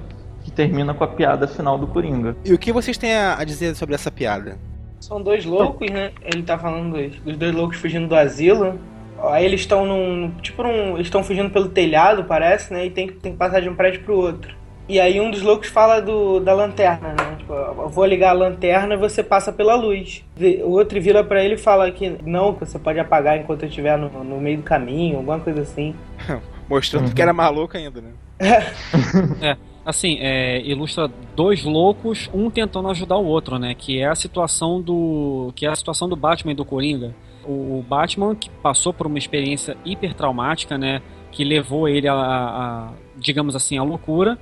[0.42, 2.36] que termina com a piada final do Coringa.
[2.44, 4.58] E o que vocês têm a dizer sobre essa piada?
[5.00, 6.12] São dois loucos, né?
[6.22, 8.78] Ele tá falando dos, dos dois loucos fugindo do asilo.
[9.20, 10.30] Aí eles estão num.
[10.40, 12.86] Tipo, num, eles estão fugindo pelo telhado, parece, né?
[12.86, 14.54] E tem, tem que passar de um prédio pro outro.
[14.88, 17.36] E aí um dos loucos fala do, da lanterna, né?
[17.38, 20.24] Tipo, eu vou ligar a lanterna e você passa pela luz.
[20.64, 23.68] O outro vira para ele e fala que não, que você pode apagar enquanto eu
[23.68, 25.94] estiver no, no meio do caminho, alguma coisa assim.
[26.68, 27.14] Mostrando uhum.
[27.14, 28.10] que era maluco ainda, né?
[29.40, 29.56] é,
[29.86, 33.74] assim, é, ilustra dois loucos, um tentando ajudar o outro, né?
[33.74, 35.52] Que é a situação do.
[35.54, 37.14] Que é a situação do Batman e do Coringa.
[37.44, 41.02] O Batman que passou por uma experiência hiper traumática, né?
[41.30, 44.38] Que levou ele a, a digamos assim, a loucura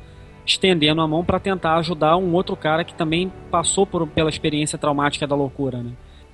[0.50, 4.78] estendendo a mão para tentar ajudar um outro cara que também passou por, pela experiência
[4.78, 5.92] traumática da loucura, né?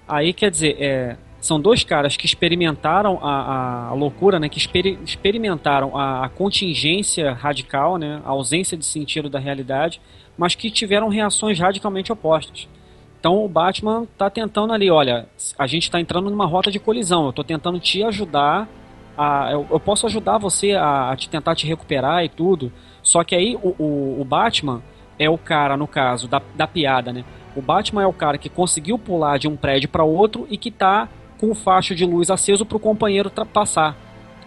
[0.08, 4.48] Aí, quer dizer, é, são dois caras que experimentaram a, a, loucura, né?
[4.48, 8.20] Que exper, experimentaram a, a, contingência radical, né?
[8.24, 10.00] A ausência de sentido da realidade,
[10.38, 12.68] mas que tiveram reações radicalmente opostas.
[13.18, 15.26] Então o Batman está tentando ali, olha,
[15.58, 17.24] a gente está entrando numa rota de colisão.
[17.24, 18.68] Eu estou tentando te ajudar
[19.16, 22.70] a, eu, eu, posso ajudar você a, a te tentar te recuperar e tudo,
[23.06, 24.82] só que aí o, o, o Batman
[25.16, 27.24] é o cara, no caso, da, da piada, né?
[27.54, 30.72] O Batman é o cara que conseguiu pular de um prédio para outro e que
[30.72, 31.08] tá
[31.38, 33.96] com o facho de luz aceso pro companheiro passar.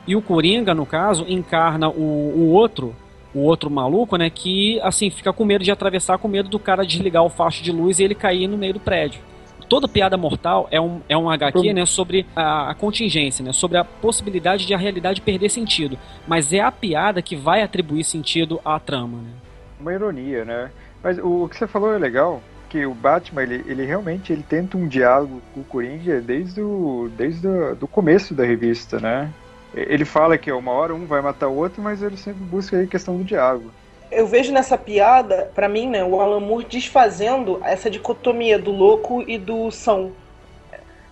[0.05, 2.01] E o Coringa, no caso, encarna o,
[2.35, 2.93] o outro,
[3.33, 4.29] o outro maluco, né?
[4.29, 7.71] Que, assim, fica com medo de atravessar, com medo do cara desligar o facho de
[7.71, 9.21] luz e ele cair no meio do prédio
[9.69, 13.77] toda piada mortal é um, é um HQ né, sobre a, a, contingência, né, sobre
[13.77, 15.97] a possibilidade de a realidade perder sentido.
[16.27, 19.19] Mas é a piada que vai atribuir sentido à trama.
[19.19, 19.31] Né?
[19.79, 20.71] Uma ironia, né?
[21.01, 24.43] Mas o, o que você falou é legal, que o Batman, ele, ele realmente ele
[24.43, 29.31] tenta um diálogo com o Coringa desde o desde o, do começo da revista, né?
[29.73, 32.87] Ele fala que uma hora um vai matar o outro, mas ele sempre busca a
[32.87, 33.71] questão do diálogo
[34.11, 39.23] eu vejo nessa piada, para mim, né, o Alan Moore desfazendo essa dicotomia do louco
[39.27, 40.11] e do são.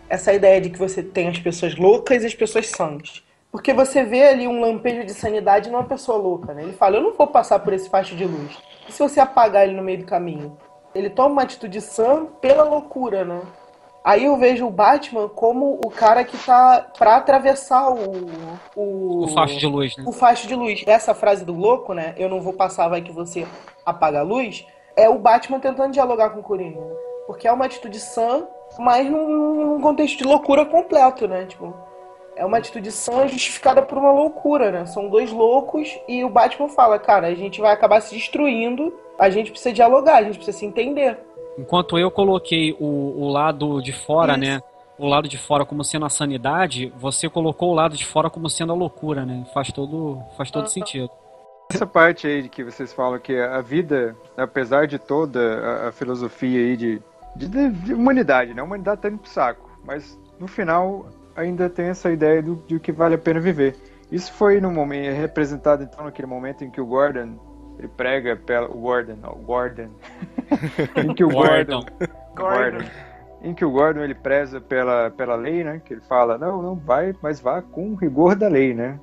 [0.10, 3.24] Essa ideia de que você tem as pessoas loucas e as pessoas sãs.
[3.52, 6.64] Porque você vê ali um lampejo de sanidade numa pessoa louca, né?
[6.64, 8.58] Ele fala, eu não vou passar por esse facho de luz.
[8.88, 10.58] E se você apagar ele no meio do caminho?
[10.96, 13.42] Ele toma uma atitude sã pela loucura, né?
[14.04, 18.28] Aí eu vejo o Batman como o cara que tá pra atravessar o.
[18.76, 20.04] O, o facho de luz, né?
[20.08, 20.84] O facho de luz.
[20.88, 22.14] Essa frase do louco, né?
[22.18, 23.46] Eu não vou passar, vai que você
[23.86, 24.66] apaga a luz.
[24.96, 26.80] É o Batman tentando dialogar com o Coringa.
[26.80, 26.96] Né?
[27.28, 28.48] Porque é uma atitude sã,
[28.80, 31.46] mas num, num contexto de loucura completo, né?
[31.46, 31.76] Tipo,
[32.38, 34.86] é uma atitude sã justificada por uma loucura, né?
[34.86, 39.30] São dois loucos e o Batman fala, cara, a gente vai acabar se destruindo, a
[39.30, 41.20] gente precisa dialogar, a gente precisa se entender.
[41.58, 44.42] Enquanto eu coloquei o, o lado de fora, Isso.
[44.42, 44.62] né?
[44.98, 48.50] O lado de fora como sendo a sanidade, você colocou o lado de fora como
[48.50, 49.46] sendo a loucura, né?
[49.54, 51.10] Faz todo, faz todo sentido.
[51.72, 55.92] Essa parte aí de que vocês falam que a vida, apesar de toda a, a
[55.92, 57.02] filosofia aí de,
[57.36, 58.62] de, de, humanidade, né?
[58.62, 62.80] A humanidade tá indo pro saco, mas no final ainda tem essa ideia do, de
[62.80, 63.76] que vale a pena viver.
[64.12, 67.38] Isso foi no momento representado então naquele momento em que o Gordon
[67.78, 69.90] ele prega pela Gordon, o Gordon.
[70.98, 71.86] em que o Gordon,
[72.36, 72.86] Gordon.
[73.42, 75.82] Em que o Gordon ele preza pela, pela lei, né?
[75.84, 79.00] Que ele fala, não, não vai, mas vá com o rigor da lei, né?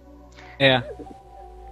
[0.59, 0.83] É.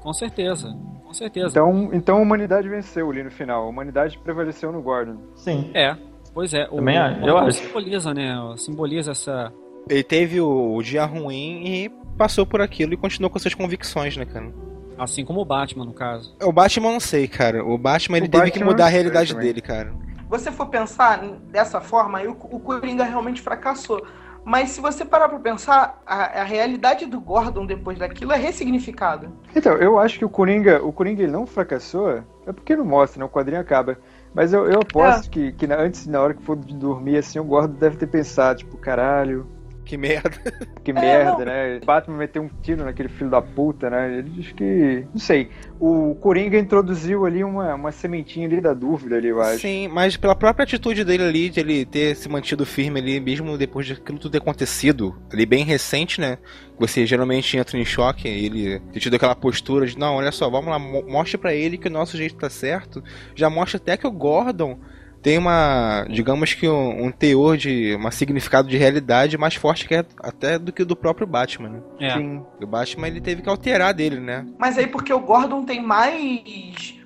[0.00, 0.76] Com certeza.
[1.04, 1.48] Com certeza.
[1.48, 3.64] Então, então a humanidade venceu ali no final.
[3.64, 5.16] A humanidade prevaleceu no Gordon.
[5.34, 5.70] Sim.
[5.74, 5.96] É.
[6.32, 6.66] Pois é.
[6.66, 7.58] Também o, eu acho.
[7.58, 8.34] simboliza, né?
[8.56, 9.52] Simboliza essa.
[9.88, 14.16] Ele teve o, o dia ruim e passou por aquilo e continuou com suas convicções,
[14.16, 14.52] né, cara?
[14.98, 16.35] Assim como o Batman, no caso.
[16.43, 17.64] O Batman não sei, cara.
[17.64, 19.93] O Batman ele o teve Batman que mudar a realidade dele, cara.
[20.28, 21.19] Você for pensar
[21.51, 24.06] dessa forma, aí o, o Coringa realmente fracassou.
[24.44, 29.31] Mas se você parar pra pensar, a, a, realidade do Gordon depois daquilo é ressignificada.
[29.55, 33.20] Então, eu acho que o Coringa, o Coringa ele não fracassou, é porque não mostra,
[33.20, 33.24] né?
[33.24, 33.98] O quadrinho acaba.
[34.35, 35.31] Mas eu, eu aposto é.
[35.31, 38.09] que, que na, antes, na hora que for de dormir, assim, o Gordon deve ter
[38.09, 39.47] pensado, tipo, caralho,
[39.84, 40.30] que merda.
[40.82, 41.80] Que é, merda, né?
[41.84, 44.18] Batman meteu um tiro naquele filho da puta, né?
[44.18, 45.06] Ele diz que.
[45.12, 45.48] Não sei.
[45.78, 49.60] O Coringa introduziu ali uma, uma sementinha ali da dúvida ali, eu acho.
[49.60, 53.56] Sim, mas pela própria atitude dele ali, de ele ter se mantido firme ali, mesmo
[53.59, 56.38] depois de aquilo tudo ter acontecido, ali bem recente, né?
[56.78, 60.70] Você geralmente entra em choque, ele ter tido aquela postura de, não, olha só, vamos
[60.70, 63.02] lá, mostre para ele que o nosso jeito tá certo.
[63.34, 64.78] Já mostra até que o Gordon
[65.22, 69.94] tem uma, digamos que um, um teor de, um significado de realidade mais forte que
[69.94, 71.80] é até do que o do próprio Batman, né?
[72.00, 72.10] É.
[72.10, 72.42] Sim.
[72.60, 74.44] O Batman ele teve que alterar dele, né?
[74.58, 76.98] Mas aí porque o Gordon tem mais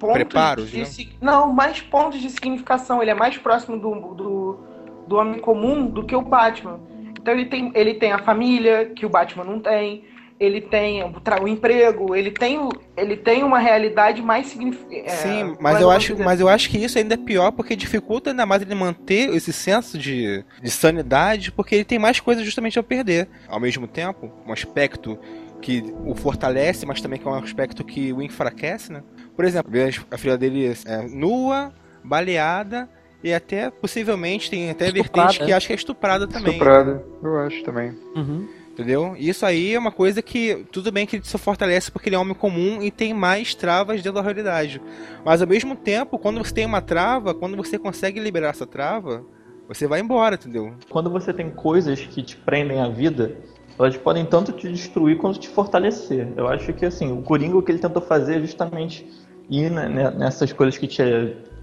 [0.00, 1.12] pontos Preparos, de né?
[1.20, 3.00] não, mais pontos de significação.
[3.00, 4.60] Ele é mais próximo do, do,
[5.06, 6.80] do homem comum do que o Batman.
[7.20, 10.04] Então ele tem, ele tem a família que o Batman não tem.
[10.40, 12.16] Ele tem o, emprego.
[12.16, 12.58] Ele tem,
[12.96, 15.10] ele tem uma realidade mais significativa.
[15.10, 18.46] Sim, mas eu acho, mas eu acho que isso ainda é pior porque dificulta ainda
[18.46, 22.82] mais ele manter esse senso de, de sanidade, porque ele tem mais coisas justamente a
[22.82, 23.28] perder.
[23.46, 25.18] Ao mesmo tempo, um aspecto
[25.60, 29.02] que o fortalece, mas também que é um aspecto que o enfraquece, né?
[29.36, 29.70] Por exemplo,
[30.10, 31.70] a filha dele é, nua,
[32.02, 32.88] baleada
[33.22, 35.28] e até possivelmente tem até Estuprada.
[35.28, 36.52] vertente que acha que é estuprada também.
[36.52, 37.90] Estuprada, eu acho também.
[38.16, 38.48] Uhum.
[38.80, 39.14] Entendeu?
[39.18, 42.18] Isso aí é uma coisa que, tudo bem que ele se fortalece porque ele é
[42.18, 44.80] homem comum e tem mais travas dentro da realidade.
[45.22, 49.22] Mas ao mesmo tempo, quando você tem uma trava, quando você consegue liberar essa trava,
[49.68, 50.72] você vai embora, entendeu?
[50.88, 53.36] Quando você tem coisas que te prendem à vida,
[53.78, 56.32] elas podem tanto te destruir quanto te fortalecer.
[56.34, 59.06] Eu acho que assim, o Coringa o que ele tentou fazer é justamente
[59.50, 61.02] ir ne- ne- nessas coisas que te,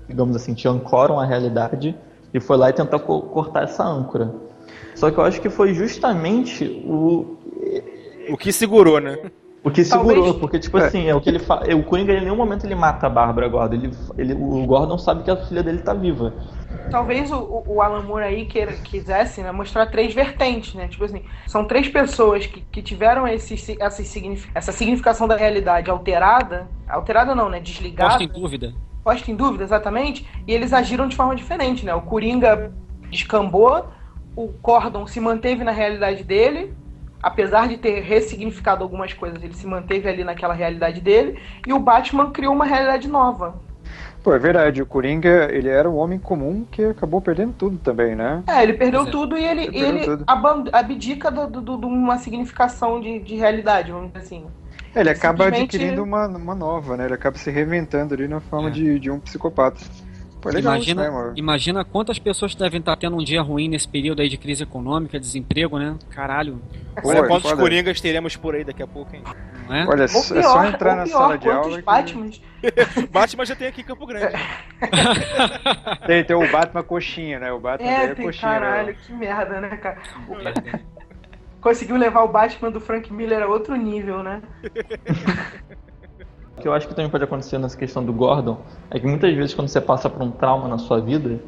[0.07, 1.95] digamos assim, te ancoram à realidade
[2.31, 4.31] e foi lá e tentar co- cortar essa âncora.
[4.97, 7.37] Só que eu acho que foi justamente o
[8.29, 9.17] O que segurou, né?
[9.63, 11.61] o que Talvez- segurou, porque tipo assim, é o que ele fa...
[11.75, 15.23] o Coringa em nenhum momento ele mata a Bárbara Gordon, ele, ele o Gordon sabe
[15.23, 16.33] que a filha dele tá viva.
[16.89, 20.87] Talvez o, o- Alan Moore aí queira, quisesse né, mostrar três vertentes, né?
[20.87, 24.01] Tipo assim, são três pessoas que, que tiveram esse, essa,
[24.55, 26.67] essa significação da realidade alterada.
[26.87, 27.59] Alterada não, né?
[27.59, 28.11] Desligada.
[28.17, 28.73] Posto em dúvida.
[29.03, 31.93] posta em dúvida, exatamente, e eles agiram de forma diferente, né?
[31.93, 32.71] O Coringa
[33.09, 33.85] descambou,
[34.37, 36.71] o Cordon se manteve na realidade dele,
[37.21, 41.79] apesar de ter ressignificado algumas coisas, ele se manteve ali naquela realidade dele, e o
[41.79, 43.59] Batman criou uma realidade nova.
[44.23, 48.15] Pô, é verdade, o Coringa, ele era um homem comum que acabou perdendo tudo também,
[48.15, 48.43] né?
[48.47, 49.11] É, ele perdeu Pois é.
[49.11, 50.25] tudo e ele, Ele ele tudo.
[50.71, 54.45] abdica do- do- do- de uma significação de, de realidade, vamos dizer assim.
[54.93, 57.05] É, Ele acaba Simplesmente- adquirindo uma, uma nova, né?
[57.05, 58.71] Ele acaba se reinventando ali na forma É.
[58.71, 59.79] de, de um psicopata.
[60.41, 61.33] Pô, é legal imagina, isso, né, mano?
[61.35, 65.19] imagina quantas pessoas devem estar tendo um dia ruim nesse período aí de crise econômica,
[65.19, 65.95] desemprego, né?
[66.11, 66.61] Caralho,
[67.01, 67.61] Pô, Olha é quantos foda.
[67.61, 69.23] coringas teremos por aí daqui a pouco, hein?
[69.69, 69.85] é?
[69.85, 72.41] Olha, é Ou só pior, entrar na pior, sala de aula que Batmans
[73.11, 74.33] Batman já tem aqui em Campo Grande.
[76.07, 77.51] tem, tem o Batman coxinha, né?
[77.51, 78.51] O Batman É, é tem, coxinha.
[78.51, 78.95] caralho, né?
[79.05, 79.97] que merda, né, cara?
[80.27, 80.97] O-
[81.61, 84.41] Conseguiu levar o Batman do Frank Miller a outro nível, né?
[86.57, 88.57] O que eu acho que também pode acontecer nessa questão do Gordon
[88.89, 91.39] é que muitas vezes quando você passa por um trauma na sua vida,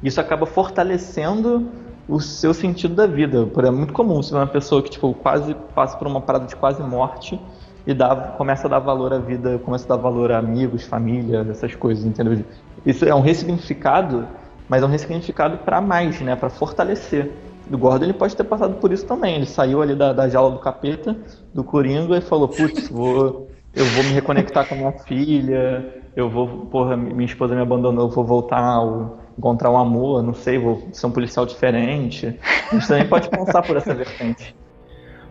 [0.00, 1.68] isso acaba fortalecendo
[2.08, 3.48] o seu sentido da vida.
[3.56, 6.54] É muito comum você ver uma pessoa que tipo quase passa por uma parada de
[6.54, 7.40] quase morte
[7.84, 11.44] e dá, começa a dar valor à vida, começa a dar valor a amigos, família,
[11.50, 12.44] essas coisas, entendeu?
[12.86, 14.28] Isso é um ressignificado,
[14.68, 17.32] mas é um ressignificado para mais, né, para fortalecer.
[17.68, 19.34] O Gordon ele pode ter passado por isso também.
[19.34, 21.16] Ele saiu ali da, da jaula do capeta,
[21.52, 26.28] do Coringa e falou: "Putz, vou eu vou me reconectar com a minha filha, eu
[26.28, 30.58] vou, porra, minha esposa me abandonou, eu vou voltar ao encontrar um amor, não sei,
[30.58, 32.38] vou ser um policial diferente.
[32.70, 34.54] A gente também pode pensar por essa vertente.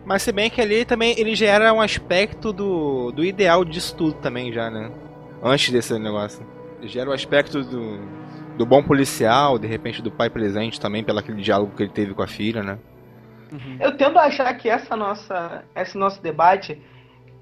[0.04, 3.94] Mas se bem que ali também ele já era um aspecto do, do ideal disso
[3.96, 4.90] tudo também já, né?
[5.42, 6.44] Antes desse negócio.
[6.80, 8.00] Ele já era o aspecto do,
[8.58, 12.12] do bom policial, de repente do pai presente também, pelo aquele diálogo que ele teve
[12.12, 12.78] com a filha, né?
[13.78, 16.80] Eu tendo a achar que essa nossa, esse nosso debate,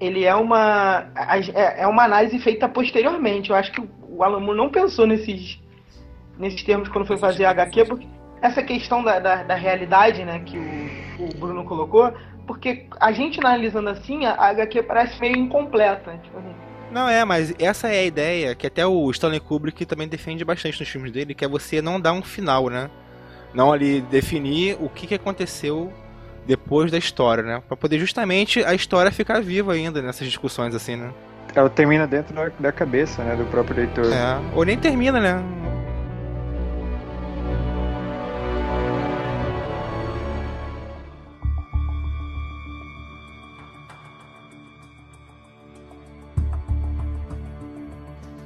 [0.01, 1.05] ele é uma,
[1.53, 3.51] é é uma análise feita posteriormente.
[3.51, 5.61] Eu acho que o Alan Moore não pensou nesses,
[6.39, 8.07] nesses termos quando foi fazer a HQ, porque
[8.41, 12.11] essa questão da, da, da realidade, né, que o, o Bruno colocou,
[12.47, 16.19] porque a gente analisando assim, a HQ parece meio incompleta.
[16.23, 16.55] Tipo assim.
[16.91, 20.79] Não é, mas essa é a ideia que até o Stanley Kubrick também defende bastante
[20.79, 22.89] nos filmes dele, que é você não dar um final, né?
[23.53, 25.93] Não ali definir o que, que aconteceu
[26.45, 27.61] depois da história, né?
[27.67, 31.11] Pra poder justamente a história ficar viva ainda nessas discussões assim, né?
[31.53, 34.05] Ela termina dentro da, cabeça, né, do próprio leitor.
[34.05, 35.43] É, ou nem termina, né?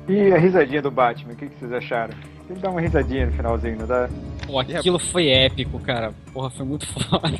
[0.07, 2.13] E a risadinha do Batman, o que, que vocês acharam?
[2.49, 4.07] Ele dá uma risadinha no finalzinho, não dá?
[4.45, 6.13] Pô, aquilo foi épico, cara.
[6.31, 7.39] Porra, foi muito foda.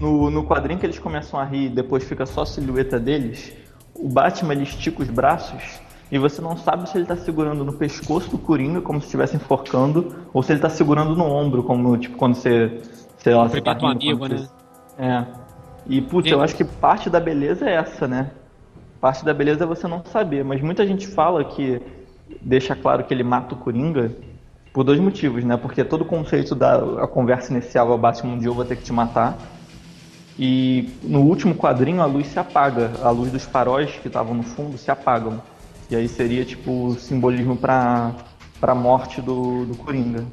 [0.00, 3.52] No, no quadrinho que eles começam a rir e depois fica só a silhueta deles,
[3.94, 5.80] o Batman ele estica os braços
[6.10, 9.36] e você não sabe se ele tá segurando no pescoço do Coringa, como se estivesse
[9.36, 12.80] enforcando, ou se ele tá segurando no ombro, como tipo quando você,
[13.18, 14.36] sei lá, você tá rindo, amigo, né?
[14.38, 14.48] você-
[14.98, 15.24] É.
[15.86, 18.30] E putz, eu acho que parte da beleza é essa, né?
[19.00, 21.80] Parte da beleza é você não saber, mas muita gente fala que
[22.40, 24.10] deixa claro que ele mata o Coringa,
[24.72, 25.56] Por dois motivos, né?
[25.56, 28.64] Porque todo o conceito da a conversa inicial é o Batman um dia eu vou
[28.64, 29.38] ter que te matar.
[30.38, 34.42] E no último quadrinho a luz se apaga, a luz dos faróis que estavam no
[34.42, 35.40] fundo se apagam.
[35.90, 38.12] E aí seria tipo o simbolismo para
[38.62, 40.24] a morte do, do Coringa.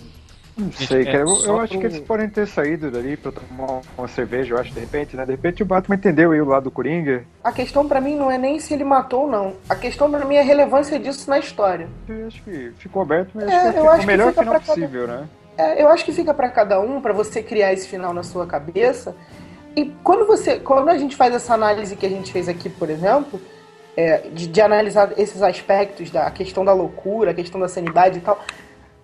[0.58, 1.20] Não sei, cara.
[1.20, 4.74] Eu, eu acho que eles podem ter saído dali pra tomar uma cerveja, eu acho,
[4.74, 5.26] de repente, né?
[5.26, 7.24] De repente o Batman entendeu aí o lado do Coringa.
[7.44, 9.54] A questão pra mim não é nem se ele matou ou não.
[9.70, 11.88] A questão pra mim é a relevância disso na história.
[12.08, 14.42] Eu acho que ficou aberto, mas É, acho que eu acho o que melhor fica
[14.42, 15.30] final pra cada- possível, né?
[15.58, 18.46] É, eu acho que fica pra cada um, pra você criar esse final na sua
[18.46, 19.16] cabeça.
[19.76, 22.90] E quando você, quando a gente faz essa análise que a gente fez aqui, por
[22.90, 23.40] exemplo,
[23.96, 28.18] é, de, de analisar esses aspectos da a questão da loucura, a questão da sanidade
[28.20, 28.44] e tal,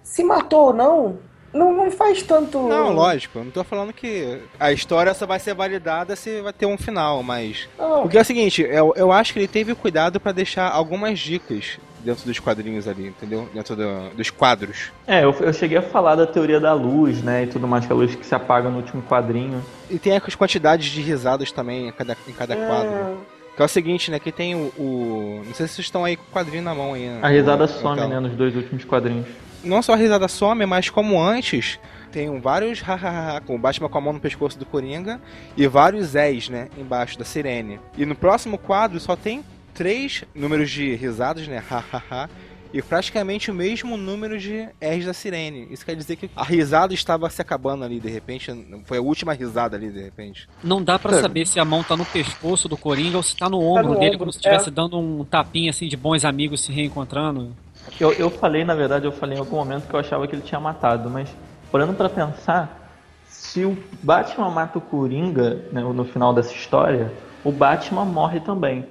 [0.03, 1.19] se matou ou não,
[1.53, 2.59] não, não faz tanto.
[2.67, 6.53] Não, lógico, eu não tô falando que a história só vai ser validada se vai
[6.53, 7.67] ter um final, mas.
[7.77, 8.01] Não.
[8.01, 11.79] Porque é o seguinte, eu, eu acho que ele teve cuidado pra deixar algumas dicas
[12.07, 13.47] dentro dos quadrinhos ali, entendeu?
[13.53, 14.91] Dentro do- dos quadros.
[15.05, 17.43] É, eu, eu cheguei a falar da teoria da luz, né?
[17.43, 19.63] E tudo mais, que a luz que se apaga no último quadrinho.
[19.89, 22.65] E tem as quantidades de risadas também em cada, em cada É.
[22.67, 23.17] quadro.
[23.55, 24.19] Que é o seguinte, né?
[24.19, 26.93] Que tem o, o- Não sei se vocês estão aí com o quadrinho na mão
[26.93, 27.07] aí.
[27.07, 27.19] né?
[27.21, 28.09] A risada Ou- some, então.
[28.09, 28.19] né?
[28.19, 29.27] Nos dois últimos quadrinhos.
[29.63, 31.77] Não só a risada some, mas como antes,
[32.11, 35.19] tem vários hahaha com o Batman com a mão no pescoço do Coringa
[35.57, 36.69] e vários Zés, né?
[36.77, 37.79] Embaixo da sirene.
[37.97, 39.43] E no próximo quadro só tem
[39.77, 41.63] três números de risadas, né?
[41.69, 42.29] Hahaha.
[42.73, 45.67] E praticamente o mesmo número de R's da sirene.
[45.71, 48.51] Isso quer dizer que a risada estava se acabando ali de repente.
[48.83, 50.49] Foi a última risada ali de repente.
[50.61, 51.21] Não dá pra É.
[51.21, 53.99] saber se a mão tá no pescoço do Coringa ou se tá no ombro no
[53.99, 54.71] dele, ombro, como se estivesse é.
[54.71, 57.55] dando um tapinha assim de bons amigos se reencontrando.
[58.01, 60.41] Eu, eu falei, na verdade, eu falei em algum momento que eu achava que ele
[60.41, 61.29] tinha matado, mas
[61.71, 62.91] parando pra pensar,
[63.29, 67.13] se o Batman mata o Coringa né, no final dessa história,
[67.45, 68.85] o Batman morre também.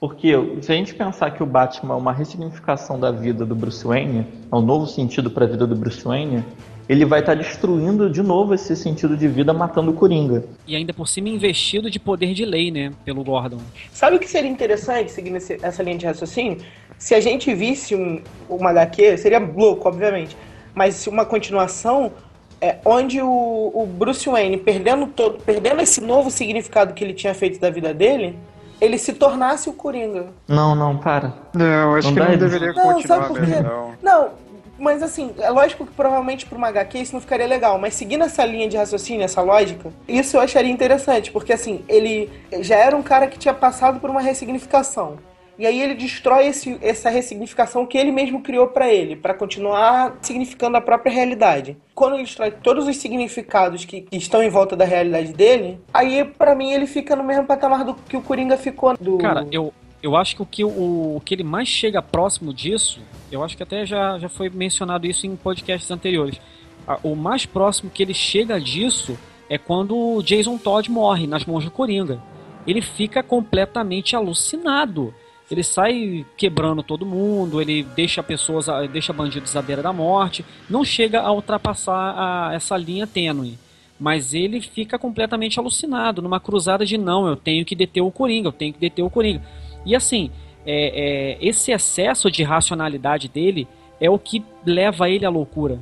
[0.00, 3.84] Porque se a gente pensar que o Batman é uma ressignificação da vida do Bruce
[3.84, 6.44] Wayne, é um novo sentido para a vida do Bruce Wayne,
[6.88, 10.44] ele vai estar destruindo de novo esse sentido de vida matando o Coringa.
[10.66, 12.92] E ainda por cima investido de poder de lei, né?
[13.04, 13.58] Pelo Gordon.
[13.92, 16.58] Sabe o que seria interessante, seguindo esse- essa linha de raciocínio?
[16.96, 20.36] Se a gente visse um, uma HQ, seria louco, obviamente,
[20.74, 22.12] mas uma continuação
[22.60, 27.34] é, onde o, o Bruce Wayne, perdendo, todo, perdendo esse novo significado que ele tinha
[27.34, 28.34] feito da vida dele,
[28.80, 30.26] ele se tornasse o Coringa.
[30.46, 31.32] Não, não, para.
[31.54, 32.38] Não, acho Não que não isso.
[32.38, 33.62] deveria Não, continuar sabe por mesmo, quê?
[33.62, 33.92] não.
[34.02, 34.28] Não,
[34.78, 38.22] mas assim, é lógico que provavelmente pra uma HQ isso não ficaria legal, mas seguindo
[38.24, 42.30] essa linha de raciocínio, essa lógica, isso eu acharia interessante, porque assim, ele
[42.60, 45.16] já era um cara que tinha passado por uma ressignificação.
[45.58, 50.16] E aí ele destrói esse, essa ressignificação que ele mesmo criou pra ele, pra continuar
[50.22, 51.76] significando a própria realidade.
[51.94, 56.24] Quando ele destrói todos os significados que, que estão em volta da realidade dele, aí
[56.24, 59.74] pra mim ele fica no mesmo patamar do que o Coringa ficou do Cara, eu,
[60.00, 63.00] eu acho que o que, o, o que ele mais chega próximo disso,
[63.32, 66.40] eu acho que até já, já foi mencionado isso em podcasts anteriores.
[67.02, 69.18] O mais próximo que ele chega disso
[69.50, 72.22] é quando o Jason Todd morre nas mãos do Coringa.
[72.66, 75.12] Ele fica completamente alucinado.
[75.50, 80.84] Ele sai quebrando todo mundo, ele deixa pessoas, deixa bandidos à beira da morte, não
[80.84, 83.58] chega a ultrapassar a- essa linha tênue.
[83.98, 88.48] Mas ele fica completamente alucinado numa cruzada de não, eu tenho que deter o Coringa,
[88.48, 89.42] eu tenho que deter o Coringa.
[89.84, 90.30] E assim,
[90.66, 93.66] é, é, esse excesso de racionalidade dele
[94.00, 95.80] é o que leva ele à loucura.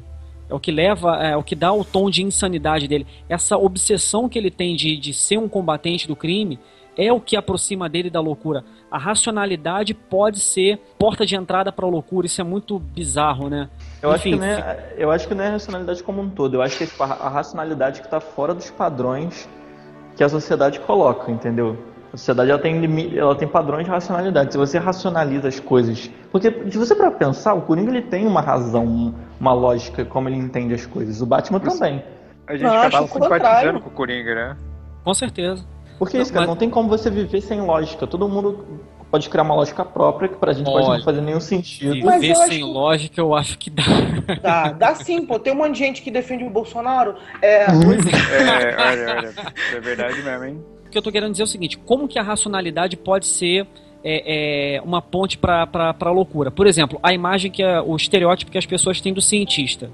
[0.49, 3.05] É o que leva, é o que dá o tom de insanidade dele.
[3.29, 6.59] Essa obsessão que ele tem de, de ser um combatente do crime
[6.97, 8.64] é o que aproxima dele da loucura.
[8.90, 12.27] A racionalidade pode ser porta de entrada para a loucura.
[12.27, 13.68] Isso é muito bizarro, né?
[14.02, 16.28] Eu, acho que Enfim, não é, eu acho que não é a racionalidade como um
[16.31, 16.55] todo.
[16.55, 19.48] Eu acho que é tipo, a, a racionalidade que está fora dos padrões
[20.16, 21.77] que a sociedade coloca, entendeu?
[22.12, 24.52] A sociedade ela tem, limi- ela tem padrões de racionalidade.
[24.52, 26.10] Se você racionaliza as coisas.
[26.32, 30.28] Porque, se você para pensar, o Coringa ele tem uma razão, um- uma lógica, como
[30.28, 31.20] ele entende as coisas.
[31.20, 32.02] O Batman também.
[32.47, 33.44] A gente Não, acaba o contrário.
[33.44, 34.56] simpatizando com o Coringa, né?
[35.05, 35.64] Com certeza.
[35.98, 38.06] Porque isso, cara, mas- não tem como você viver sem lógica.
[38.06, 38.64] Todo mundo
[39.10, 42.05] pode criar uma lógica própria que pra gente pode não fazer nenhum sentido.
[42.05, 43.82] Mas Viver sem que- lógica eu acho que dá.
[44.43, 45.39] Dá, dá sim, pô.
[45.39, 47.14] Tem um monte de gente que defende o Bolsonaro.
[47.40, 49.35] É, É, olha, olha.
[49.74, 50.64] É verdade mesmo, hein?
[50.86, 53.66] O que eu tô querendo dizer é o seguinte: como que a racionalidade pode ser
[54.05, 55.64] é, é, uma ponte pra
[56.10, 56.51] loucura?
[56.51, 59.90] Por exemplo, a imagem que é o estereótipo que as pessoas têm do cientista.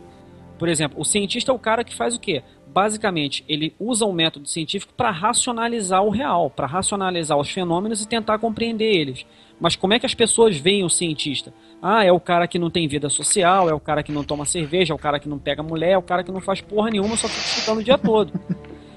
[0.59, 2.43] Por exemplo, o cientista é o cara que faz o quê?
[2.73, 8.09] Basicamente, ele usa um método científico para racionalizar o real, para racionalizar os fenômenos e
[8.09, 9.27] tentar compreender eles.
[9.61, 11.53] Mas como é que as pessoas veem o cientista?
[11.81, 14.45] Ah, é o cara que não tem vida social, é o cara que não toma
[14.45, 16.91] cerveja, é o cara que não pega mulher, é o cara que não faz porra
[16.91, 18.33] nenhuma, só fica estudando o dia todo.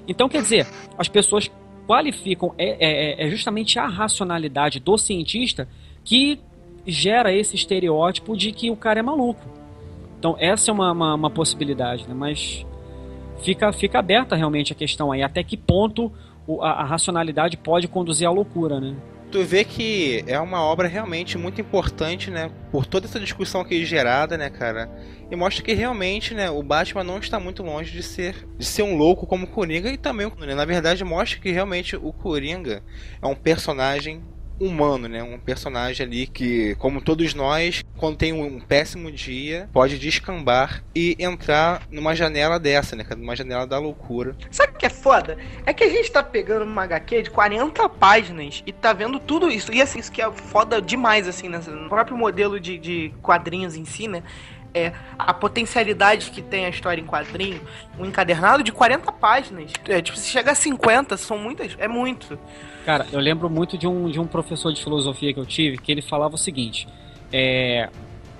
[0.07, 1.51] Então, quer dizer, as pessoas
[1.87, 5.67] qualificam, é, é- é justamente a racionalidade do cientista
[6.03, 6.39] que
[6.87, 9.41] gera esse estereótipo de que o cara é maluco.
[10.17, 12.13] Então essa é uma, uma, uma possibilidade, né?
[12.13, 12.65] Mas
[13.41, 16.11] fica, fica aberta realmente a questão aí, até que ponto
[16.61, 18.95] a, a racionalidade pode conduzir à loucura, né?
[19.35, 22.49] tu vê que é uma obra realmente muito importante, né?
[22.71, 24.89] Por toda essa discussão aqui gerada, né, cara?
[25.29, 28.83] E mostra que realmente, né, o Batman não está muito longe de ser de ser
[28.83, 32.81] um louco como o Coringa e também, né, na verdade, mostra que realmente o Coringa
[33.21, 34.23] é um personagem
[34.59, 35.21] humano, né?
[35.21, 41.15] Um personagem ali que, como todos nós, quando tem um péssimo dia, pode descambar e
[41.19, 43.05] entrar numa janela dessa, né?
[43.17, 44.35] Numa janela da loucura.
[44.51, 45.37] Sabe o que é foda?
[45.65, 49.49] É que a gente tá pegando uma HQ de 40 páginas e tá vendo tudo
[49.49, 49.73] isso.
[49.73, 51.59] E assim, isso que é foda demais, assim, né?
[51.67, 54.23] no próprio modelo de, de quadrinhos em si, né?
[54.75, 57.61] é a potencialidade que tem a história em quadrinho,
[57.97, 59.71] um encadernado de 40 páginas.
[59.87, 62.37] É, tipo, se chega a 50, são muitas, é muito.
[62.85, 65.91] Cara, eu lembro muito de um, de um professor de filosofia que eu tive, que
[65.91, 66.87] ele falava o seguinte:
[67.33, 67.89] é,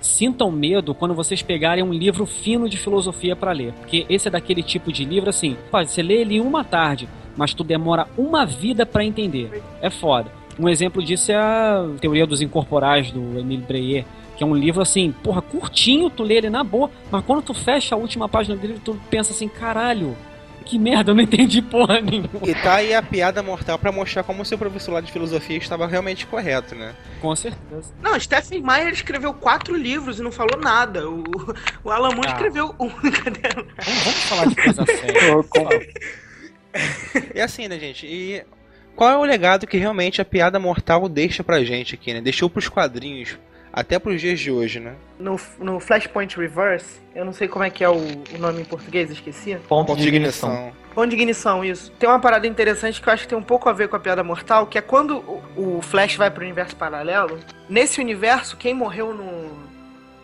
[0.00, 3.72] sintam medo quando vocês pegarem um livro fino de filosofia para ler.
[3.72, 7.52] Porque esse é daquele tipo de livro assim, você lê ele em uma tarde, mas
[7.52, 9.62] tu demora uma vida para entender.
[9.82, 10.30] É foda.
[10.58, 14.04] Um exemplo disso é a Teoria dos Incorporais, do Emile Breyer,
[14.36, 17.52] que é um livro assim, porra, curtinho, tu lê ele na boa, mas quando tu
[17.52, 20.16] fecha a última página do livro, tu pensa assim, caralho,
[20.66, 22.28] que merda, eu não entendi porra nenhuma.
[22.44, 25.56] E tá aí a piada mortal para mostrar como o seu professor lá de filosofia
[25.56, 26.94] estava realmente correto, né?
[27.20, 27.94] Com certeza.
[28.02, 31.08] Não, Stephen Meyer escreveu quatro livros e não falou nada.
[31.08, 31.24] O,
[31.84, 32.32] o Alan Moore ah.
[32.32, 32.88] escreveu um.
[33.00, 35.44] vamos, vamos falar de coisa séria.
[37.34, 38.06] e assim, né, gente?
[38.06, 38.44] E
[38.96, 42.20] qual é o legado que realmente a piada mortal deixa pra gente aqui, né?
[42.20, 43.38] Deixou pros quadrinhos
[43.76, 44.94] até para os dias de hoje, né?
[45.18, 48.64] No, no Flashpoint Reverse, eu não sei como é que é o, o nome em
[48.64, 49.54] português, esqueci.
[49.68, 50.50] Ponto, Ponto de ignição.
[50.50, 50.72] ignição.
[50.94, 51.92] Ponto de ignição, isso.
[51.98, 54.00] Tem uma parada interessante que eu acho que tem um pouco a ver com a
[54.00, 57.38] piada mortal, que é quando o, o Flash vai para o universo paralelo.
[57.68, 59.58] Nesse universo, quem morreu no,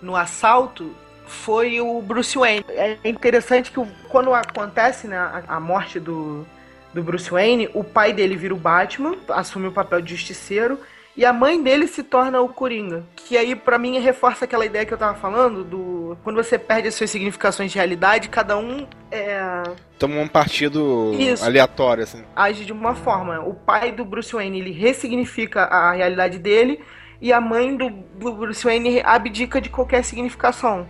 [0.01, 0.91] no assalto
[1.27, 2.65] foi o Bruce Wayne.
[2.71, 6.47] É interessante que quando acontece né, a, a morte do,
[6.95, 10.81] do Bruce Wayne, o pai dele vira o Batman, assume o papel de justiceiro,
[11.15, 13.05] e a mãe dele se torna o Coringa.
[13.17, 16.17] Que aí, para mim, reforça aquela ideia que eu tava falando do.
[16.25, 19.63] Quando você perde as suas significações de realidade, cada um é.
[19.99, 21.45] Toma um partido Isso.
[21.45, 22.25] aleatório, assim.
[22.35, 23.41] Age de uma forma.
[23.41, 26.81] O pai do Bruce Wayne, ele ressignifica a realidade dele.
[27.21, 30.87] E a mãe do, do Bruce Wayne abdica de qualquer significação.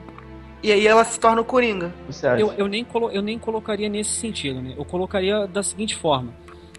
[0.63, 1.93] E aí ela se torna o Coringa.
[2.39, 4.75] Eu, eu, nem colo, eu nem colocaria nesse sentido, né?
[4.79, 6.33] Eu colocaria da seguinte forma.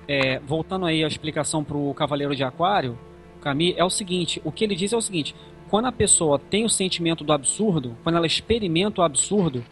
[0.07, 2.97] É, voltando aí a explicação pro Cavaleiro de Aquário,
[3.43, 5.35] Camus é o seguinte: o que ele diz é o seguinte,
[5.69, 9.63] quando a pessoa tem o sentimento do absurdo, quando ela experimenta o absurdo,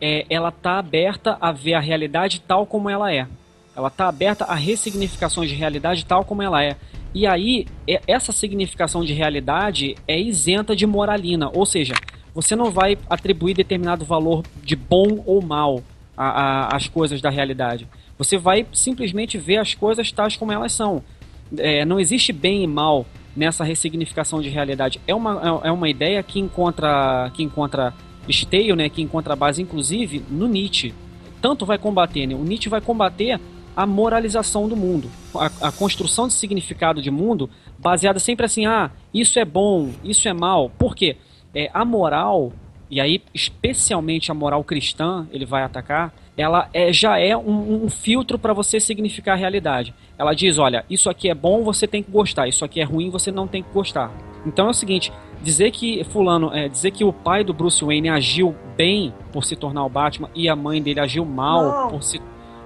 [0.00, 3.26] é, ela está aberta a ver a realidade tal como ela é.
[3.76, 6.76] Ela está aberta a ressignificações de realidade tal como ela é.
[7.14, 7.66] E aí,
[8.06, 11.94] essa significação de realidade é isenta de moralina, ou seja,
[12.34, 15.82] você não vai atribuir determinado valor de bom ou mal
[16.16, 17.88] às coisas da realidade.
[18.18, 21.02] Você vai simplesmente ver as coisas tais como elas são.
[21.56, 23.06] É, não existe bem e mal
[23.38, 25.00] nessa ressignificação de realidade.
[25.06, 27.94] É uma, é, é uma ideia que encontra, que encontra
[28.28, 30.92] esteio, né, que encontra base, inclusive, no Nietzsche.
[31.40, 32.34] Tanto vai combater, né?
[32.34, 33.40] O Nietzsche vai combater
[33.76, 37.48] a moralização do mundo, a, a, construção de significado de mundo
[37.78, 40.68] baseada sempre assim, ah, isso é bom, isso é mal.
[40.76, 41.16] Por quê?
[41.54, 42.52] É, a moral,
[42.90, 47.90] e aí especialmente a moral cristã, ele vai atacar, ela é, já é um, um
[47.90, 49.92] filtro para você significar a realidade.
[50.16, 53.10] Ela diz, olha, isso aqui é bom, você tem que gostar, isso aqui é ruim,
[53.10, 54.12] você não tem que gostar.
[54.46, 55.12] Então é o seguinte,
[55.42, 59.56] dizer que fulano, é, dizer que o pai do Bruce Wayne agiu bem por se
[59.56, 62.20] tornar o Batman e a mãe dele agiu mal por se,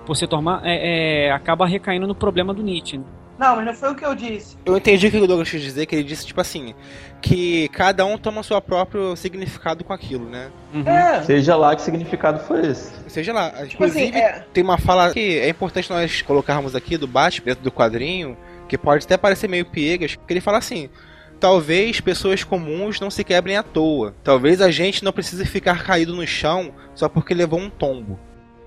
[0.05, 3.01] por se tornar, é, é, acaba recaindo no problema do Nietzsche.
[3.43, 4.57] Não, mas não foi o que eu disse.
[4.65, 6.77] Eu entendi o que o Douglas quis dizer, que ele disse, tipo assim,
[7.21, 10.49] que cada um toma o seu próprio significado com aquilo, né?
[10.73, 10.89] Uhum.
[10.89, 11.21] É.
[11.25, 12.93] Seja lá que significado for esse.
[13.09, 13.51] Seja lá.
[13.67, 14.45] Tipo assim, Inclusive, assim, é...
[14.53, 18.37] tem uma fala que é importante nós colocarmos aqui do Batman dentro do quadrinho,
[18.69, 20.89] que pode até parecer meio piegas, porque ele fala assim.
[21.41, 24.15] Talvez pessoas comuns não se quebrem à toa.
[24.23, 28.17] Talvez a gente não precise ficar caído no chão só porque levou um tombo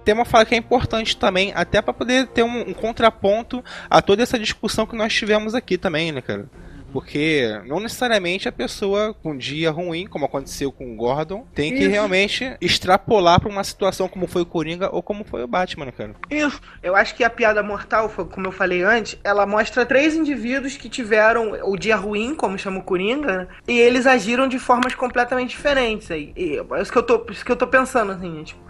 [0.06, 4.02] tem uma fala que é importante também, até para poder ter um, um, contraponto a
[4.02, 6.46] toda essa discussão que nós tivemos aqui também, né, cara?
[6.94, 11.74] Porque não necessariamente a pessoa com um dia ruim, como aconteceu com o Gordon, tem
[11.74, 11.90] que Isso.
[11.90, 15.92] realmente extrapolar para uma situação como foi o Coringa ou como foi o Batman, né,
[15.92, 16.16] cara.
[16.30, 16.62] Isso.
[16.82, 20.88] Eu acho que a piada mortal, como eu falei antes, ela mostra três indivíduos que
[20.88, 23.48] tiveram o dia ruim, como chama o Coringa, né?
[23.68, 26.32] e eles agiram de formas completamente diferentes aí.
[26.34, 28.65] E é isso que eu tô, isso que eu tô pensando, assim, tipo,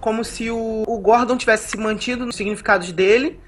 [0.00, 3.38] como se o, o Gordon tivesse se mantido nos significados dele,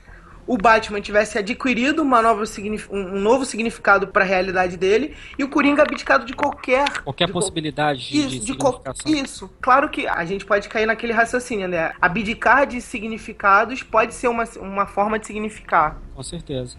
[0.47, 2.45] o Batman tivesse adquirido uma nova
[2.91, 7.33] um novo significado para a realidade dele e o Coringa abdicado de qualquer qualquer de
[7.33, 9.13] possibilidade de, isso, de, de significação.
[9.13, 9.51] isso.
[9.61, 11.93] Claro que a gente pode cair naquele raciocínio, né?
[12.01, 16.01] Abdicar de significados pode ser uma, uma forma de significar.
[16.15, 16.77] Com certeza.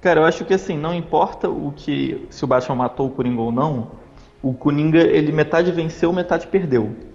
[0.00, 3.40] Cara, eu acho que assim, não importa o que se o Batman matou o Coringa
[3.40, 3.92] ou não,
[4.42, 7.11] o Coringa, ele metade venceu, metade perdeu.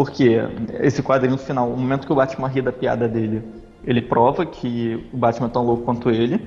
[0.00, 0.40] Porque
[0.80, 3.42] esse quadrinho final, o momento que o Batman ri da piada dele,
[3.84, 6.40] ele prova que o Batman é tão louco quanto ele.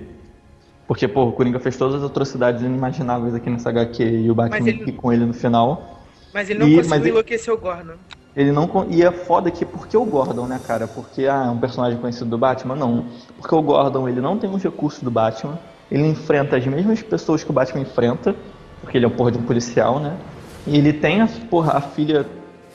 [0.88, 4.68] Porque, pô, o Coringa fez todas as atrocidades inimagináveis aqui nessa HQ e o Batman
[4.68, 4.92] ele...
[4.94, 6.00] com ele no final.
[6.34, 7.94] Mas ele não E- conseguiu mas ele- enlouquecer o Gordon.
[8.36, 8.88] Ele não.
[8.90, 10.88] E é foda que porque o Gordon, né, cara?
[10.88, 12.76] Porque ah, é um personagem conhecido do Batman?
[12.76, 13.06] Não.
[13.38, 15.60] Porque o Gordon, ele não tem os recursos do Batman.
[15.92, 18.36] Ele enfrenta as mesmas pessoas que o Batman enfrenta.
[18.82, 20.18] Porque ele é um porra de um policial, né?
[20.66, 22.26] E ele tem a, porra, a filha.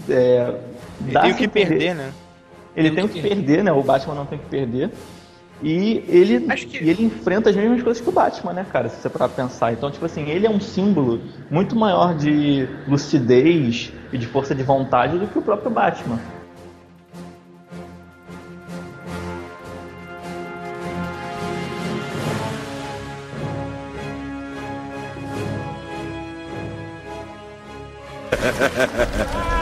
[0.08, 0.54] É,
[1.20, 2.12] tem o que entender- perder, né?
[2.76, 3.72] Ele tem o que perder, né?
[3.72, 4.90] O Batman não tem o que perder.
[5.60, 6.46] E ele,
[6.80, 8.88] e ele enfrenta as mesmas coisas que o Batman, né, cara?
[8.88, 9.72] Se você parar pra pensar.
[9.72, 11.20] Então, tipo assim, ele é um símbolo
[11.50, 16.20] muito maior de lucidez e de força de vontade do que o próprio Batman.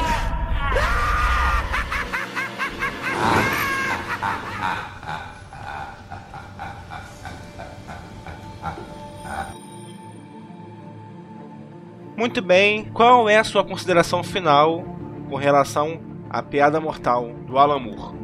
[12.16, 14.82] Muito bem, qual é a sua consideração final
[15.28, 18.16] com relação à piada mortal do Alan Moore?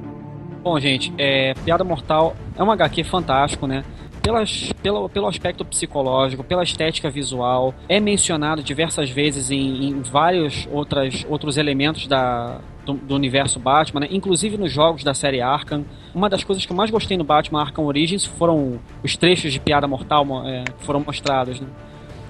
[0.62, 3.84] Bom, gente, é, Piada Mortal é um HQ fantástico, né?
[4.22, 10.68] Pelas, pelo, pelo aspecto psicológico, pela estética visual, é mencionado diversas vezes em, em vários
[10.70, 14.08] outras, outros elementos da, do, do universo Batman, né?
[14.10, 15.84] inclusive nos jogos da série Arkham.
[16.14, 19.58] Uma das coisas que eu mais gostei no Batman Arkham Origins foram os trechos de
[19.58, 21.60] Piada Mortal é, que foram mostrados.
[21.60, 21.66] Né?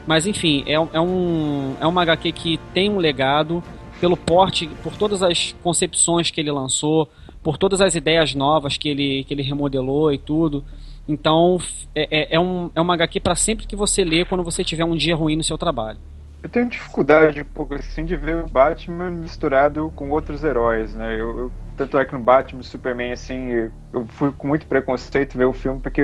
[0.07, 3.65] Mas enfim, é, é, um, é uma HQ que tem um legado
[4.01, 7.09] pelo porte, por todas as concepções que ele lançou,
[7.43, 10.65] por todas as ideias novas que ele, que ele remodelou e tudo.
[11.07, 11.59] Então
[11.95, 14.85] é, é, é, um, é uma HQ para sempre que você lê quando você tiver
[14.85, 16.01] um dia ruim no seu trabalho.
[16.43, 21.15] Eu tenho dificuldade um pouco assim de ver o Batman misturado com outros heróis, né?
[21.21, 23.51] Eu, eu- tanto é que no Batman e Superman, assim,
[23.93, 26.03] eu fui com muito preconceito ver o filme, porque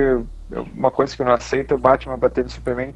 [0.73, 2.95] uma coisa que eu não aceito é o Batman bater no Superman.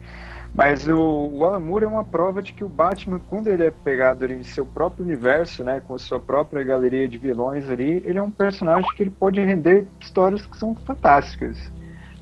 [0.54, 3.72] Mas o, o Alan Moore é uma prova de que o Batman, quando ele é
[3.72, 8.22] pegado em seu próprio universo, né, com sua própria galeria de vilões ali, ele é
[8.22, 11.58] um personagem que ele pode render histórias que são fantásticas.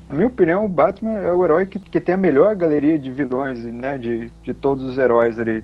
[0.08, 3.10] Na minha opinião, o Batman é o herói que, que tem a melhor galeria de
[3.10, 5.62] vilões, né, de, de todos os heróis ali.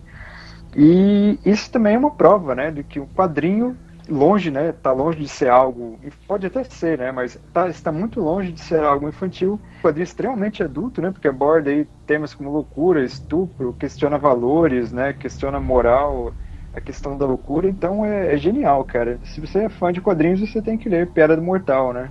[0.76, 3.74] E isso também é uma prova, né, de que o quadrinho
[4.08, 8.20] longe, né, tá longe de ser algo, pode até ser, né, mas tá, está muito
[8.20, 13.04] longe de ser algo infantil, quadrinho extremamente adulto, né, porque aborda aí temas como loucura,
[13.04, 16.32] estupro, questiona valores, né, questiona moral,
[16.74, 19.18] a questão da loucura, então é, é genial, cara.
[19.24, 22.10] Se você é fã de quadrinhos, você tem que ler Piada do Mortal, né.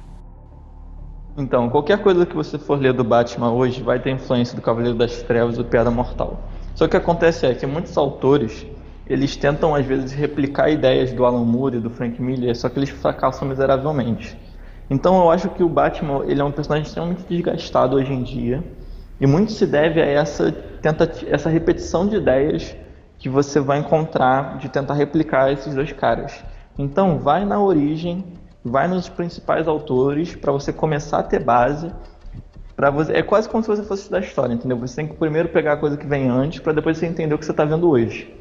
[1.38, 4.98] Então, qualquer coisa que você for ler do Batman hoje vai ter influência do Cavaleiro
[4.98, 6.40] das Trevas do Piada Mortal.
[6.74, 8.66] Só que o que acontece é que muitos autores,
[9.10, 12.80] eles tentam às vezes replicar ideias do Alan Moore e do Frank Miller, só que
[12.80, 14.38] eles fracassam miseravelmente.
[14.90, 18.64] Então eu acho que o Batman, ele é um personagem extremamente desgastado hoje em dia,
[19.20, 22.76] e muito se deve a essa tentativa, essa repetição de ideias
[23.18, 26.44] que você vai encontrar de tentar replicar esses dois caras.
[26.78, 28.24] Então vai na origem,
[28.64, 31.92] vai nos principais autores para você começar a ter base.
[32.76, 34.78] Pra você, é quase como se você fosse estudar história, entendeu?
[34.78, 37.40] Você tem que primeiro pegar a coisa que vem antes para depois você entender o
[37.40, 38.32] que você está vendo hoje.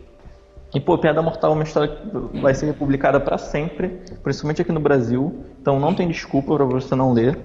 [0.75, 4.73] E pô, Piada Mortal é uma história que vai ser republicada para sempre, principalmente aqui
[4.73, 5.45] no Brasil.
[5.61, 7.39] Então não tem desculpa para você não ler.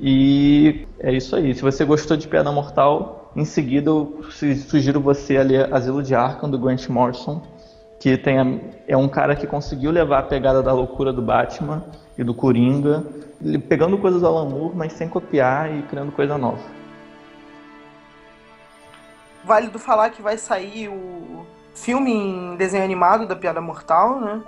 [0.00, 1.54] E é isso aí.
[1.54, 6.02] Se você gostou de Piada Mortal, em seguida eu su- sugiro você a ler Asilo
[6.02, 7.42] de Arkham do Grant Morrison,
[8.00, 11.84] que tem a- é um cara que conseguiu levar a pegada da loucura do Batman
[12.16, 13.04] e do Coringa,
[13.68, 16.62] pegando coisas do Alan Moore, mas sem copiar e criando coisa nova.
[19.44, 21.46] Válido falar que vai sair o
[21.82, 24.40] filme em desenho animado da Piada Mortal, né?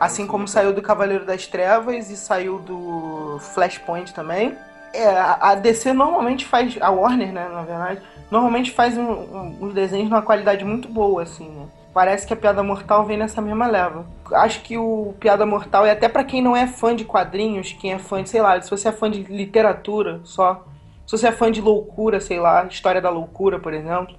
[0.00, 4.56] Assim como saiu do Cavaleiro das Trevas e saiu do Flashpoint também.
[4.92, 9.74] É, a DC normalmente faz, a Warner, né, na verdade, normalmente faz um- um- uns
[9.74, 11.66] desenhos numa qualidade muito boa, assim, né?
[11.94, 14.04] Parece que a Piada Mortal vem nessa mesma leva.
[14.32, 17.92] Acho que o Piada Mortal, e até pra quem não é fã de quadrinhos, quem
[17.92, 20.64] é fã de, sei lá, se você é fã de literatura só,
[21.06, 24.14] se você é fã de loucura, sei lá, História da Loucura, por exemplo,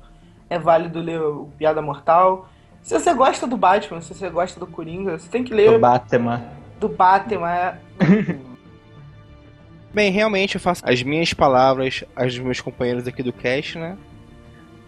[0.53, 2.47] é válido ler o Piada Mortal.
[2.81, 5.79] Se você gosta do Batman, se você gosta do Coringa, você tem que ler Do
[5.79, 6.43] Batman.
[6.79, 7.49] do Batman.
[7.49, 7.77] é.
[9.93, 13.95] Bem, realmente eu faço as minhas palavras, as dos meus companheiros aqui do cast, né?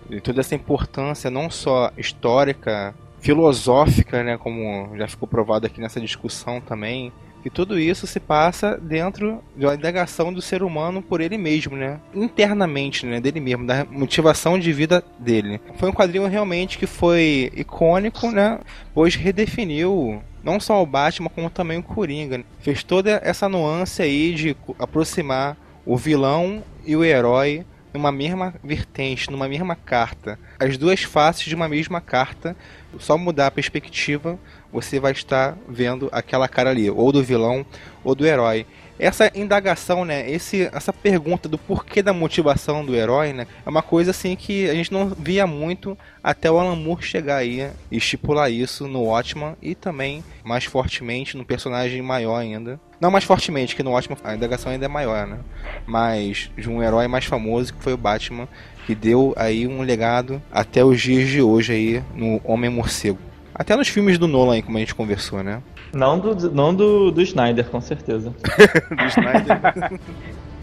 [0.09, 5.99] E toda essa importância não só histórica, filosófica, né, como já ficou provado aqui nessa
[5.99, 7.11] discussão também,
[7.45, 11.77] e tudo isso se passa dentro de uma indagação do ser humano por ele mesmo,
[11.77, 11.99] né?
[12.13, 13.21] Internamente, né?
[13.21, 15.61] Dele mesmo, da motivação de vida dele.
[15.77, 18.59] Foi um quadrinho realmente que foi icônico, né?
[18.95, 22.43] Pois redefiniu não só o Batman, como também o Coringa.
[22.59, 25.55] Fez toda essa nuance aí de aproximar
[25.85, 27.63] o vilão e o herói
[27.95, 30.37] numa mesma vertente, numa mesma carta.
[30.59, 32.53] As duas faces de uma mesma carta,
[32.99, 34.37] só mudar a perspectiva
[34.71, 37.65] você vai estar vendo aquela cara ali, ou do vilão
[38.03, 38.65] ou do herói.
[38.97, 43.81] Essa indagação, né, esse, essa pergunta do porquê da motivação do herói, né, é uma
[43.81, 47.97] coisa assim que a gente não via muito até o Alan Moore chegar aí e
[47.97, 52.79] estipular isso no Watchman e também mais fortemente no personagem maior ainda.
[52.99, 55.39] Não mais fortemente, que no Watchman a indagação ainda é maior, né?
[55.85, 58.47] Mas de um herói mais famoso que foi o Batman,
[58.85, 63.19] que deu aí um legado até os dias de hoje aí no Homem Morcego.
[63.57, 65.63] Até nos filmes do Nolan, como a gente conversou, né?
[65.93, 68.29] Não do, não do, do Snyder, com certeza.
[68.91, 69.99] do Snyder.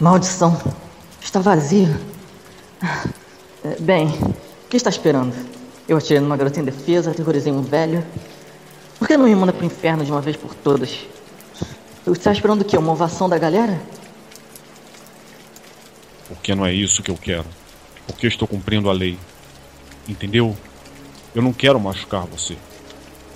[0.00, 0.56] Maldição.
[1.20, 1.88] Está vazio.
[3.80, 5.34] Bem, o que está esperando?
[5.88, 8.06] Eu atirei numa garota indefesa, aterrorizei um velho.
[8.96, 11.00] Por que não me manda pro inferno de uma vez por todas?
[12.04, 12.78] Você está esperando o quê?
[12.78, 13.80] Uma ovação da galera?
[16.28, 17.46] Porque não é isso que eu quero.
[18.06, 19.18] Porque estou cumprindo a lei.
[20.08, 20.56] Entendeu?
[21.34, 22.56] Eu não quero machucar você.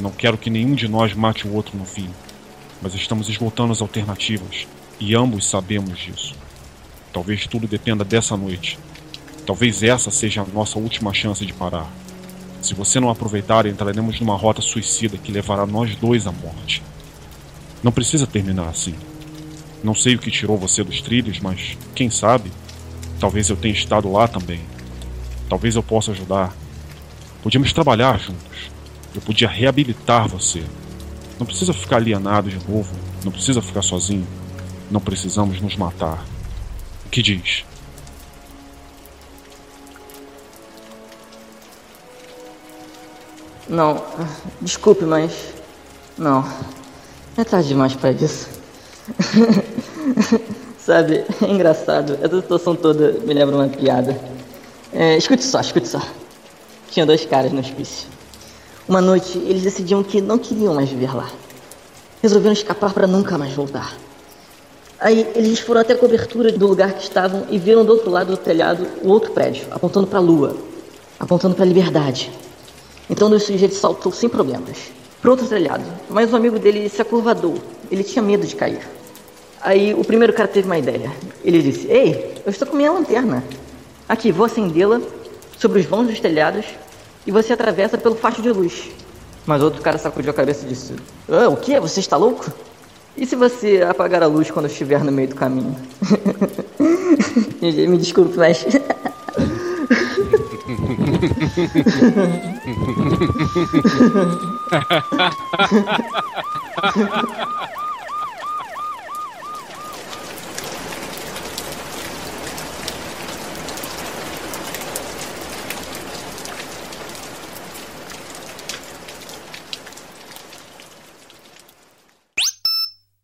[0.00, 2.08] Não quero que nenhum de nós mate o outro no fim.
[2.80, 4.68] Mas estamos esgotando as alternativas.
[5.00, 6.34] E ambos sabemos disso.
[7.12, 8.78] Talvez tudo dependa dessa noite.
[9.44, 11.90] Talvez essa seja a nossa última chance de parar.
[12.62, 16.82] Se você não aproveitar, entraremos numa rota suicida que levará nós dois à morte.
[17.82, 18.94] Não precisa terminar assim.
[19.82, 22.52] Não sei o que tirou você dos trilhos, mas quem sabe?
[23.18, 24.60] Talvez eu tenha estado lá também.
[25.48, 26.56] Talvez eu possa ajudar.
[27.42, 28.70] Podíamos trabalhar juntos.
[29.14, 30.62] Eu podia reabilitar você.
[31.38, 32.94] Não precisa ficar alienado de novo.
[33.24, 34.26] Não precisa ficar sozinho.
[34.88, 36.24] Não precisamos nos matar.
[37.12, 37.62] Que diz?
[43.68, 44.02] Não,
[44.62, 45.52] desculpe, mas.
[46.16, 46.42] Não.
[47.36, 48.48] É tarde demais pra isso.
[50.80, 52.18] Sabe, é engraçado.
[52.22, 54.18] Essa situação toda me lembra uma piada.
[54.90, 56.00] É, escute só, escute só.
[56.90, 58.08] Tinha dois caras no hospício.
[58.88, 61.30] Uma noite, eles decidiam que não queriam mais viver lá.
[62.22, 63.94] Resolveram escapar para nunca mais voltar.
[65.02, 68.28] Aí eles foram até a cobertura do lugar que estavam e viram do outro lado
[68.28, 70.56] do telhado o outro prédio, apontando para a lua,
[71.18, 72.30] apontando para a liberdade.
[73.10, 74.78] Então o sujeito saltou sem problemas
[75.20, 77.56] para outro telhado, mas o amigo dele se acurvadou.
[77.90, 78.80] Ele tinha medo de cair.
[79.60, 81.10] Aí o primeiro cara teve uma ideia.
[81.44, 83.42] Ele disse: Ei, eu estou com minha lanterna.
[84.08, 85.00] Aqui, vou acendê-la
[85.58, 86.66] sobre os vãos dos telhados
[87.26, 88.88] e você atravessa pelo facho de luz.
[89.44, 90.94] Mas outro cara sacudiu a cabeça e disse:
[91.28, 91.78] ah, O que?
[91.80, 92.52] Você está louco?
[93.16, 95.76] E se você apagar a luz quando estiver no meio do caminho?
[97.60, 98.64] Me desculpe, mas.